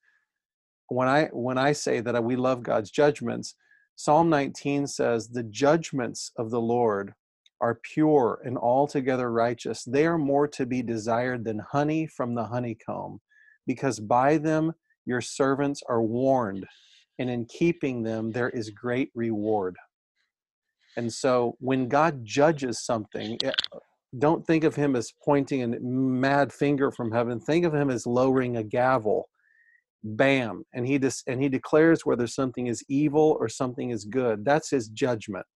When 0.89 1.09
I 1.09 1.29
when 1.33 1.59
I 1.59 1.73
say 1.73 2.01
that 2.01 2.23
we 2.23 2.37
love 2.37 2.63
God's 2.63 2.91
judgments, 2.91 3.55
Psalm 3.97 4.29
19 4.29 4.87
says, 4.87 5.29
"The 5.29 5.43
judgments 5.43 6.31
of 6.37 6.51
the 6.51 6.61
Lord 6.61 7.15
are 7.61 7.81
pure 7.95 8.43
and 8.45 8.59
altogether 8.59 9.31
righteous. 9.31 9.85
They 9.85 10.07
are 10.07 10.19
more 10.19 10.47
to 10.49 10.67
be 10.67 10.83
desired 10.83 11.45
than 11.45 11.61
honey 11.61 12.07
from 12.07 12.35
the 12.35 12.45
honeycomb, 12.45 13.21
because 13.67 14.01
by 14.01 14.37
them 14.37 14.75
your 15.07 15.21
servants 15.21 15.83
are 15.89 16.03
warned, 16.03 16.67
and 17.19 17.31
in 17.31 17.47
keeping 17.47 18.03
them 18.03 18.31
there 18.31 18.51
is 18.51 18.71
great 18.71 19.11
reward." 19.15 19.77
And 20.97 21.13
so 21.13 21.57
when 21.59 21.89
God 21.89 22.25
judges 22.25 22.85
something, 22.85 23.39
don't 24.19 24.47
think 24.47 24.65
of 24.65 24.77
him 24.77 24.95
as 24.95 25.13
pointing 25.25 25.63
a 25.63 25.81
mad 25.81 26.53
finger 26.53 26.93
from 26.93 27.11
heaven. 27.11 27.41
Think 27.41 27.65
of 27.65 27.75
him 27.75 27.91
as 27.91 28.07
lowering 28.07 28.57
a 28.57 28.63
gavel. 28.63 29.29
Bam! 30.05 30.65
And 30.73 30.87
he 30.87 30.99
dis- 30.99 31.25
and 31.27 31.43
he 31.43 31.49
declares 31.49 32.07
whether 32.07 32.27
something 32.27 32.67
is 32.69 32.85
evil 32.89 33.37
or 33.41 33.49
something 33.49 33.91
is 33.91 34.05
good. 34.05 34.45
That's 34.45 34.71
his 34.71 34.89
judgment. 34.89 35.47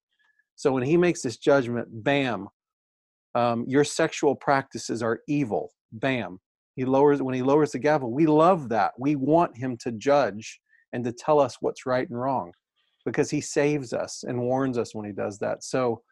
So 0.57 0.73
when 0.73 0.83
he 0.83 0.97
makes 0.97 1.23
this 1.23 1.37
judgment 1.37 1.89
bam 2.03 2.49
um, 3.35 3.65
your 3.69 3.85
sexual 3.85 4.35
practices 4.35 5.03
are 5.03 5.21
evil. 5.29 5.71
Bam 5.93 6.41
he 6.79 6.85
lowers 6.85 7.21
when 7.21 7.35
he 7.35 7.43
lowers 7.43 7.73
the 7.73 7.79
gavel 7.79 8.13
we 8.13 8.27
love 8.27 8.69
that 8.69 8.93
we 8.99 9.17
want 9.17 9.57
him 9.57 9.77
to 9.77 9.91
judge 9.93 10.61
and 10.93 11.05
to 11.05 11.13
tell 11.13 11.41
us 11.41 11.59
what's 11.61 11.87
right 11.87 12.09
and 12.09 12.21
wrong 12.21 12.53
because 13.05 13.31
he 13.31 13.41
saves 13.41 13.93
us 13.93 14.25
and 14.27 14.39
warns 14.39 14.77
us 14.77 14.95
when 14.95 15.07
he 15.07 15.13
does 15.13 15.39
that. 15.39 15.65
So 15.65 16.03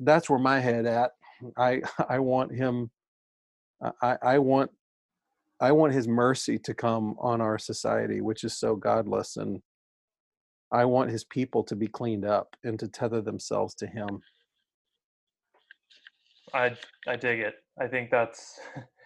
that's 0.00 0.28
where 0.28 0.38
my 0.38 0.58
head 0.58 0.86
at. 0.86 1.12
I 1.56 1.82
I 2.08 2.18
want 2.18 2.52
him 2.52 2.90
I, 4.02 4.16
I 4.22 4.38
want 4.38 4.70
I 5.60 5.72
want 5.72 5.92
his 5.92 6.08
mercy 6.08 6.58
to 6.58 6.74
come 6.74 7.14
on 7.20 7.40
our 7.40 7.58
society, 7.58 8.20
which 8.20 8.42
is 8.42 8.58
so 8.58 8.74
godless, 8.74 9.36
and 9.36 9.62
I 10.72 10.84
want 10.86 11.10
his 11.10 11.24
people 11.24 11.62
to 11.64 11.76
be 11.76 11.86
cleaned 11.86 12.24
up 12.24 12.56
and 12.64 12.78
to 12.80 12.88
tether 12.88 13.20
themselves 13.20 13.74
to 13.76 13.86
him. 13.86 14.20
I 16.52 16.76
I 17.06 17.16
dig 17.16 17.40
it. 17.40 17.54
I 17.80 17.86
think 17.86 18.10
that's 18.10 18.58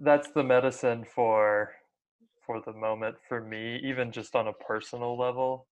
that's 0.00 0.30
the 0.30 0.42
medicine 0.42 1.04
for 1.04 1.72
for 2.46 2.60
the 2.60 2.72
moment 2.72 3.16
for 3.28 3.40
me, 3.40 3.80
even 3.82 4.12
just 4.12 4.36
on 4.36 4.48
a 4.48 4.52
personal 4.52 5.18
level. 5.18 5.66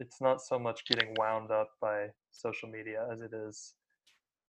It's 0.00 0.20
not 0.20 0.42
so 0.42 0.58
much 0.58 0.84
getting 0.86 1.14
wound 1.16 1.50
up 1.50 1.70
by 1.80 2.08
social 2.30 2.68
media 2.68 3.06
as 3.10 3.20
it 3.20 3.32
is 3.32 3.74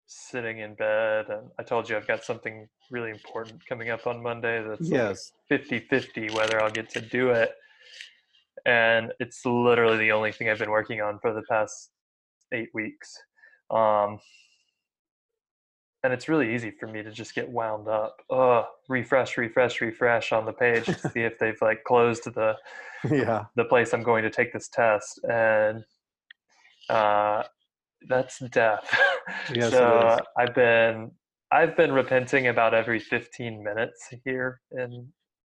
sitting 0.07 0.59
in 0.59 0.73
bed 0.73 1.25
and 1.29 1.49
I 1.59 1.63
told 1.63 1.89
you 1.89 1.97
I've 1.97 2.07
got 2.07 2.23
something 2.23 2.67
really 2.89 3.11
important 3.11 3.65
coming 3.67 3.89
up 3.89 4.07
on 4.07 4.23
Monday 4.23 4.63
that's 4.65 4.89
yes. 4.89 5.33
50-50 5.51 6.33
whether 6.33 6.61
I'll 6.61 6.71
get 6.71 6.89
to 6.91 7.01
do 7.01 7.29
it. 7.31 7.51
And 8.65 9.13
it's 9.19 9.45
literally 9.45 9.97
the 9.97 10.11
only 10.11 10.31
thing 10.31 10.49
I've 10.49 10.59
been 10.59 10.71
working 10.71 11.01
on 11.01 11.19
for 11.19 11.33
the 11.33 11.43
past 11.49 11.91
8 12.53 12.69
weeks. 12.73 13.17
Um, 13.69 14.19
and 16.07 16.13
it's 16.13 16.29
really 16.29 16.55
easy 16.55 16.71
for 16.71 16.87
me 16.87 17.03
to 17.03 17.11
just 17.11 17.35
get 17.35 17.49
wound 17.49 17.89
up. 17.89 18.21
Oh, 18.29 18.65
refresh, 18.87 19.35
refresh, 19.35 19.81
refresh 19.81 20.31
on 20.31 20.45
the 20.45 20.53
page 20.53 20.85
to 20.85 20.93
see 21.13 21.19
if 21.19 21.37
they've 21.37 21.61
like 21.61 21.83
closed 21.83 22.33
the 22.33 22.55
yeah 23.11 23.43
the 23.55 23.65
place 23.65 23.93
I'm 23.93 24.03
going 24.03 24.23
to 24.23 24.29
take 24.29 24.53
this 24.53 24.69
test, 24.69 25.19
and 25.29 25.83
uh, 26.89 27.43
that's 28.07 28.39
death. 28.39 28.89
Yes, 29.53 29.71
so 29.71 30.17
I've 30.37 30.55
been 30.55 31.11
I've 31.51 31.75
been 31.75 31.91
repenting 31.91 32.47
about 32.47 32.73
every 32.73 32.97
15 32.97 33.61
minutes 33.61 34.07
here 34.23 34.61
in 34.71 35.11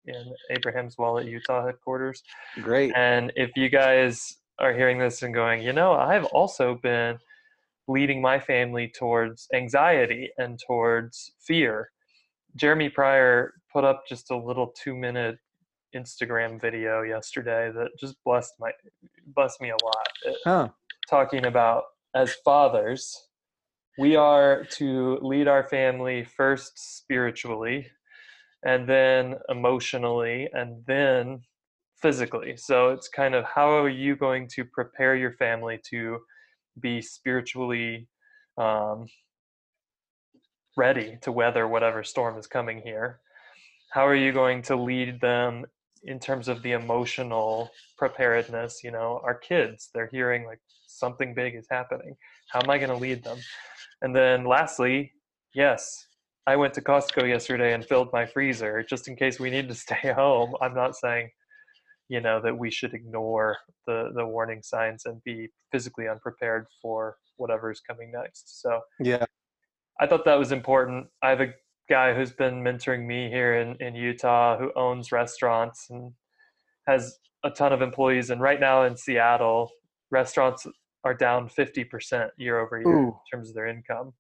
in 0.06 0.34
Abraham's 0.50 0.98
Wallet, 0.98 1.26
Utah 1.26 1.66
headquarters. 1.66 2.22
Great. 2.62 2.92
And 2.98 3.32
if 3.38 3.52
you 3.56 3.70
guys 3.70 4.40
are 4.60 4.74
hearing 4.74 5.00
this 5.00 5.22
and 5.22 5.34
going, 5.34 5.62
you 5.62 5.72
know, 5.72 5.94
I've 5.94 6.26
also 6.26 6.76
been 6.84 7.18
leading 7.88 8.22
my 8.22 8.40
family 8.40 8.92
towards 8.98 9.48
anxiety 9.54 10.30
and 10.38 10.60
towards 10.66 11.34
fear. 11.40 11.90
Jeremy 12.56 12.90
Pryor 12.90 13.54
put 13.72 13.84
up 13.84 14.04
just 14.08 14.32
a 14.32 14.38
little 14.38 14.74
two 14.82 14.96
minute 14.96 15.38
Instagram 15.96 16.60
video 16.60 17.02
yesterday 17.02 17.72
that 17.74 17.90
just 18.00 18.16
blessed 18.24 18.54
my 18.60 18.72
blessed 19.36 19.62
me 19.62 19.70
a 19.70 19.86
lot. 19.86 20.08
It, 20.26 20.38
huh. 20.46 20.70
Talking 21.10 21.46
about 21.46 21.84
as 22.16 22.36
fathers, 22.46 23.28
we 23.98 24.16
are 24.16 24.66
to 24.72 25.18
lead 25.22 25.48
our 25.48 25.64
family 25.64 26.24
first 26.24 26.98
spiritually 26.98 27.88
and 28.64 28.88
then 28.88 29.36
emotionally 29.50 30.50
and 30.54 30.84
then 30.86 31.42
physically. 32.02 32.56
So 32.58 32.90
it's 32.90 33.08
kind 33.08 33.36
of 33.36 33.44
how 33.44 33.70
are 33.70 33.90
you 33.90 34.16
going 34.16 34.48
to 34.56 34.66
prepare 34.66 35.16
your 35.16 35.34
family 35.34 35.80
to 35.90 36.20
be 36.80 37.02
spiritually 37.02 38.08
um, 38.58 39.08
ready 40.78 41.18
to 41.22 41.32
weather 41.32 41.68
whatever 41.68 42.04
storm 42.04 42.38
is 42.38 42.48
coming 42.48 42.82
here? 42.84 43.20
How 43.92 44.08
are 44.08 44.16
you 44.16 44.32
going 44.32 44.62
to 44.64 44.76
lead 44.76 45.20
them 45.20 45.66
in 46.04 46.20
terms 46.20 46.48
of 46.48 46.62
the 46.64 46.72
emotional 46.72 47.70
preparedness? 47.98 48.84
You 48.84 48.92
know, 48.92 49.20
our 49.24 49.36
kids, 49.36 49.90
they're 49.94 50.10
hearing 50.12 50.46
like 50.46 50.60
something 50.88 51.34
big 51.34 51.56
is 51.56 51.68
happening. 51.70 52.16
How 52.50 52.62
am 52.62 52.70
I 52.70 52.78
going 52.78 52.90
to 52.90 52.96
lead 52.96 53.24
them? 53.24 53.38
And 54.02 54.16
then 54.16 54.46
lastly, 54.46 55.12
yes, 55.54 56.08
I 56.48 56.56
went 56.56 56.74
to 56.76 56.82
Costco 56.82 57.28
yesterday 57.28 57.74
and 57.74 57.86
filled 57.86 58.12
my 58.12 58.26
freezer 58.26 58.84
just 58.84 59.08
in 59.08 59.16
case 59.16 59.40
we 59.40 59.50
need 59.50 59.68
to 59.70 59.76
stay 59.88 60.14
home. 60.14 60.56
I'm 60.62 60.74
not 60.74 60.96
saying 60.96 61.30
you 62.12 62.20
know 62.20 62.42
that 62.42 62.58
we 62.58 62.70
should 62.70 62.94
ignore 62.94 63.58
the 63.88 64.12
the 64.16 64.26
warning 64.26 64.62
signs 64.62 65.06
and 65.06 65.24
be 65.24 65.48
physically 65.72 66.10
unprepared 66.10 66.68
for 66.82 67.16
whatever 67.38 67.72
is 67.72 67.80
coming 67.80 68.12
next 68.12 68.62
so 68.62 68.82
yeah. 69.00 69.26
I 70.00 70.08
thought 70.08 70.26
that 70.26 70.40
was 70.40 70.52
important. 70.52 71.06
I 71.22 71.30
have 71.30 71.42
a 71.42 71.54
guy 71.88 72.16
who's 72.16 72.32
been 72.32 72.64
mentoring 72.64 73.06
me 73.06 73.30
here 73.30 73.60
in, 73.60 73.76
in 73.80 73.94
utah 73.94 74.58
who 74.58 74.72
owns 74.76 75.12
restaurants 75.12 75.88
and 75.92 76.12
has 76.88 77.20
a 77.44 77.52
ton 77.52 77.72
of 77.72 77.84
employees 77.84 78.32
and 78.32 78.42
right 78.42 78.60
now 78.60 78.84
in 78.84 78.98
seattle 78.98 79.70
restaurants 80.10 80.66
are 81.04 81.14
down 81.14 81.48
50% 81.48 82.30
year 82.38 82.60
over 82.60 82.80
year 82.80 82.88
Ooh. 82.88 83.08
in 83.10 83.14
terms 83.32 83.50
of 83.50 83.56
their 83.56 83.68
income. 83.68 84.14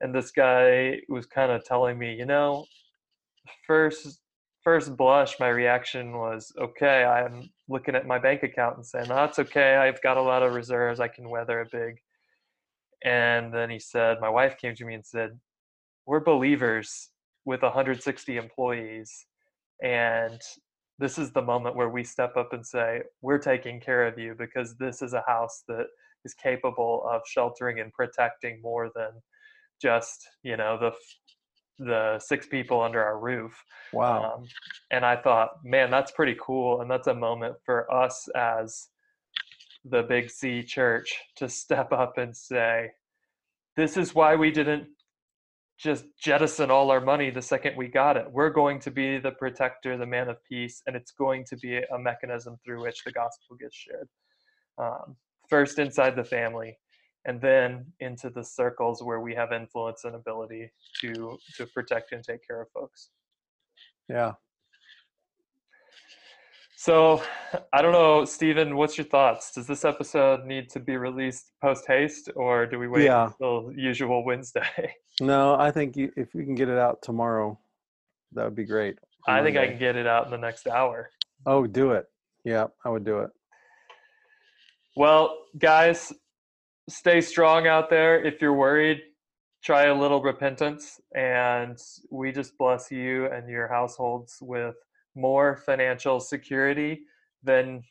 And 0.00 0.14
this 0.14 0.30
guy 0.30 1.00
was 1.08 1.26
kind 1.26 1.50
of 1.50 1.64
telling 1.64 1.98
me 1.98 2.14
you 2.14 2.26
know 2.26 2.66
first 3.66 4.20
first 4.62 4.96
blush, 4.96 5.38
my 5.40 5.48
reaction 5.48 6.16
was, 6.16 6.52
okay, 6.60 7.04
I'm 7.04 7.50
looking 7.68 7.94
at 7.94 8.06
my 8.06 8.18
bank 8.18 8.42
account 8.42 8.76
and 8.76 8.86
saying, 8.86 9.08
that's 9.08 9.38
okay. 9.38 9.76
I've 9.76 10.02
got 10.02 10.16
a 10.16 10.22
lot 10.22 10.42
of 10.42 10.54
reserves. 10.54 11.00
I 11.00 11.08
can 11.08 11.28
weather 11.28 11.60
a 11.60 11.66
big. 11.70 11.96
And 13.04 13.52
then 13.52 13.70
he 13.70 13.78
said, 13.78 14.20
my 14.20 14.28
wife 14.28 14.58
came 14.58 14.74
to 14.74 14.84
me 14.84 14.94
and 14.94 15.06
said, 15.06 15.38
we're 16.06 16.20
believers 16.20 17.10
with 17.44 17.62
160 17.62 18.36
employees. 18.36 19.26
And 19.82 20.40
this 20.98 21.16
is 21.16 21.32
the 21.32 21.40
moment 21.40 21.76
where 21.76 21.88
we 21.88 22.04
step 22.04 22.36
up 22.36 22.52
and 22.52 22.66
say, 22.66 23.00
we're 23.22 23.38
taking 23.38 23.80
care 23.80 24.06
of 24.06 24.18
you 24.18 24.34
because 24.38 24.76
this 24.76 25.00
is 25.00 25.14
a 25.14 25.24
house 25.26 25.62
that 25.68 25.86
is 26.26 26.34
capable 26.34 27.08
of 27.10 27.22
sheltering 27.26 27.80
and 27.80 27.92
protecting 27.94 28.60
more 28.62 28.90
than 28.94 29.10
just, 29.80 30.28
you 30.42 30.58
know, 30.58 30.78
the 30.78 30.92
the 31.80 32.18
six 32.18 32.46
people 32.46 32.82
under 32.82 33.02
our 33.02 33.18
roof. 33.18 33.52
Wow. 33.92 34.34
Um, 34.34 34.44
and 34.90 35.04
I 35.04 35.16
thought, 35.16 35.64
man, 35.64 35.90
that's 35.90 36.12
pretty 36.12 36.36
cool. 36.40 36.82
And 36.82 36.90
that's 36.90 37.06
a 37.06 37.14
moment 37.14 37.56
for 37.64 37.92
us 37.92 38.28
as 38.36 38.88
the 39.84 40.02
Big 40.02 40.30
C 40.30 40.62
church 40.62 41.16
to 41.36 41.48
step 41.62 41.92
up 41.92 42.18
and 42.18 42.36
say, 42.36 42.90
this 43.76 43.96
is 43.96 44.14
why 44.14 44.36
we 44.36 44.50
didn't 44.50 44.86
just 45.78 46.04
jettison 46.22 46.70
all 46.70 46.90
our 46.90 47.00
money 47.00 47.30
the 47.30 47.40
second 47.40 47.74
we 47.74 47.88
got 47.88 48.18
it. 48.18 48.26
We're 48.30 48.50
going 48.50 48.78
to 48.80 48.90
be 48.90 49.18
the 49.18 49.30
protector, 49.30 49.96
the 49.96 50.06
man 50.06 50.28
of 50.28 50.36
peace, 50.44 50.82
and 50.86 50.94
it's 50.94 51.12
going 51.12 51.46
to 51.46 51.56
be 51.56 51.78
a 51.78 51.98
mechanism 51.98 52.58
through 52.62 52.82
which 52.82 53.02
the 53.04 53.12
gospel 53.12 53.56
gets 53.58 53.74
shared. 53.74 54.08
Um, 54.76 55.16
first 55.48 55.78
inside 55.78 56.16
the 56.16 56.24
family, 56.24 56.76
and 57.26 57.40
then 57.40 57.86
into 58.00 58.30
the 58.30 58.42
circles 58.42 59.02
where 59.02 59.20
we 59.20 59.34
have 59.34 59.52
influence 59.52 60.04
and 60.04 60.14
ability 60.14 60.70
to 61.00 61.38
to 61.56 61.66
protect 61.66 62.12
and 62.12 62.24
take 62.24 62.46
care 62.46 62.62
of 62.62 62.68
folks. 62.72 63.10
Yeah. 64.08 64.32
So 66.76 67.22
i 67.74 67.82
don't 67.82 67.92
know 67.92 68.24
stephen 68.24 68.74
what's 68.74 68.96
your 68.96 69.04
thoughts? 69.04 69.52
Does 69.52 69.66
this 69.66 69.84
episode 69.84 70.46
need 70.46 70.70
to 70.70 70.80
be 70.80 70.96
released 70.96 71.52
post 71.62 71.84
haste 71.86 72.30
or 72.36 72.64
do 72.64 72.78
we 72.78 72.88
wait 72.88 73.04
yeah. 73.04 73.26
until 73.26 73.70
usual 73.76 74.24
wednesday? 74.24 74.94
No 75.20 75.56
i 75.56 75.70
think 75.70 75.98
you, 75.98 76.10
if 76.16 76.34
we 76.34 76.44
can 76.46 76.54
get 76.54 76.70
it 76.70 76.78
out 76.78 77.02
tomorrow 77.02 77.58
that 78.32 78.44
would 78.44 78.54
be 78.54 78.64
great. 78.64 78.96
I 79.28 79.42
think 79.42 79.58
i 79.58 79.66
can 79.66 79.78
get 79.78 79.96
it 79.96 80.06
out 80.06 80.24
in 80.24 80.30
the 80.30 80.38
next 80.38 80.66
hour. 80.66 81.10
Oh 81.44 81.66
do 81.66 81.90
it. 81.92 82.06
Yeah 82.46 82.68
i 82.86 82.88
would 82.88 83.04
do 83.04 83.18
it. 83.18 83.30
Well 84.96 85.36
guys 85.58 86.14
stay 86.90 87.20
strong 87.20 87.66
out 87.66 87.88
there. 87.88 88.22
If 88.22 88.42
you're 88.42 88.54
worried, 88.54 89.00
try 89.62 89.84
a 89.84 89.94
little 89.94 90.22
repentance. 90.22 91.00
And 91.14 91.78
we 92.10 92.32
just 92.32 92.56
bless 92.58 92.90
you 92.90 93.26
and 93.26 93.48
your 93.48 93.68
households 93.68 94.38
with 94.40 94.76
more 95.14 95.56
financial 95.64 96.20
security 96.20 97.00
than 97.42 97.82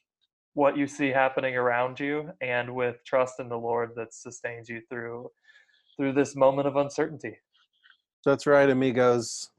what 0.54 0.78
you 0.78 0.88
see 0.88 1.10
happening 1.10 1.56
around 1.56 2.00
you 2.00 2.32
and 2.42 2.74
with 2.74 2.98
trust 3.06 3.40
in 3.40 3.50
the 3.50 3.58
Lord 3.58 3.92
that 3.96 4.14
sustains 4.14 4.68
you 4.68 4.82
through 4.90 5.30
through 5.96 6.14
this 6.14 6.36
moment 6.36 6.68
of 6.68 6.78
uncertainty. 6.78 7.36
That's 8.26 8.48
right, 8.48 8.70
amigos. 8.70 9.50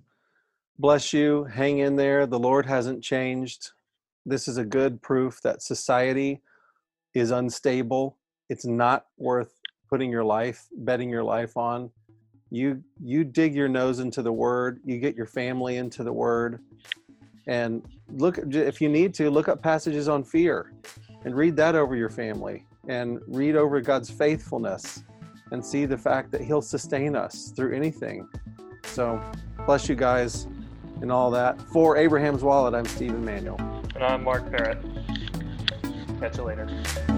Bless 0.79 1.13
you. 1.13 1.45
Hang 1.45 1.79
in 1.79 1.97
there. 1.97 2.27
The 2.27 2.39
Lord 2.39 2.65
hasn't 2.65 3.05
changed. 3.05 3.71
This 4.25 4.49
is 4.49 4.57
a 4.57 4.65
good 4.65 5.03
proof 5.03 5.41
that 5.43 5.63
society 5.63 6.41
is 7.13 7.31
unstable 7.31 8.17
it's 8.51 8.67
not 8.67 9.07
worth 9.17 9.55
putting 9.89 10.11
your 10.11 10.25
life 10.25 10.67
betting 10.79 11.09
your 11.09 11.25
life 11.25 11.57
on 11.57 11.91
you 12.51 12.83
you 13.03 13.25
dig 13.25 13.55
your 13.55 13.69
nose 13.69 14.01
into 14.01 14.21
the 14.21 14.33
word 14.33 14.81
you 14.85 14.99
get 14.99 15.17
your 15.17 15.27
family 15.27 15.77
into 15.77 16.05
the 16.05 16.13
word 16.13 16.61
and 17.47 17.83
look 18.11 18.39
if 18.53 18.81
you 18.81 18.89
need 18.89 19.15
to 19.15 19.31
look 19.31 19.49
up 19.49 19.63
passages 19.63 20.09
on 20.09 20.23
fear 20.23 20.73
and 21.25 21.35
read 21.35 21.57
that 21.57 21.75
over 21.75 21.97
your 21.97 22.11
family 22.11 22.67
and 22.89 23.21
read 23.29 23.57
over 23.57 23.81
god's 23.81 24.11
faithfulness 24.11 25.05
and 25.53 25.65
see 25.65 25.87
the 25.87 25.97
fact 25.97 26.31
that 26.31 26.43
he'll 26.43 26.63
sustain 26.63 27.17
us 27.17 27.53
through 27.57 27.75
anything 27.75 28.29
so 28.85 29.21
bless 29.65 29.89
you 29.89 29.95
guys 29.95 30.47
and 31.01 31.11
all 31.11 31.31
that 31.31 31.61
for 31.73 31.97
abraham's 31.97 32.43
wallet 32.43 32.75
i'm 32.75 32.85
stephen 32.85 33.25
manuel 33.25 33.57
And 33.95 34.05
I'm 34.05 34.25
Mark 34.25 34.51
Barrett. 34.51 34.79
Catch 36.21 36.39
you 36.39 36.45
later. 36.45 37.10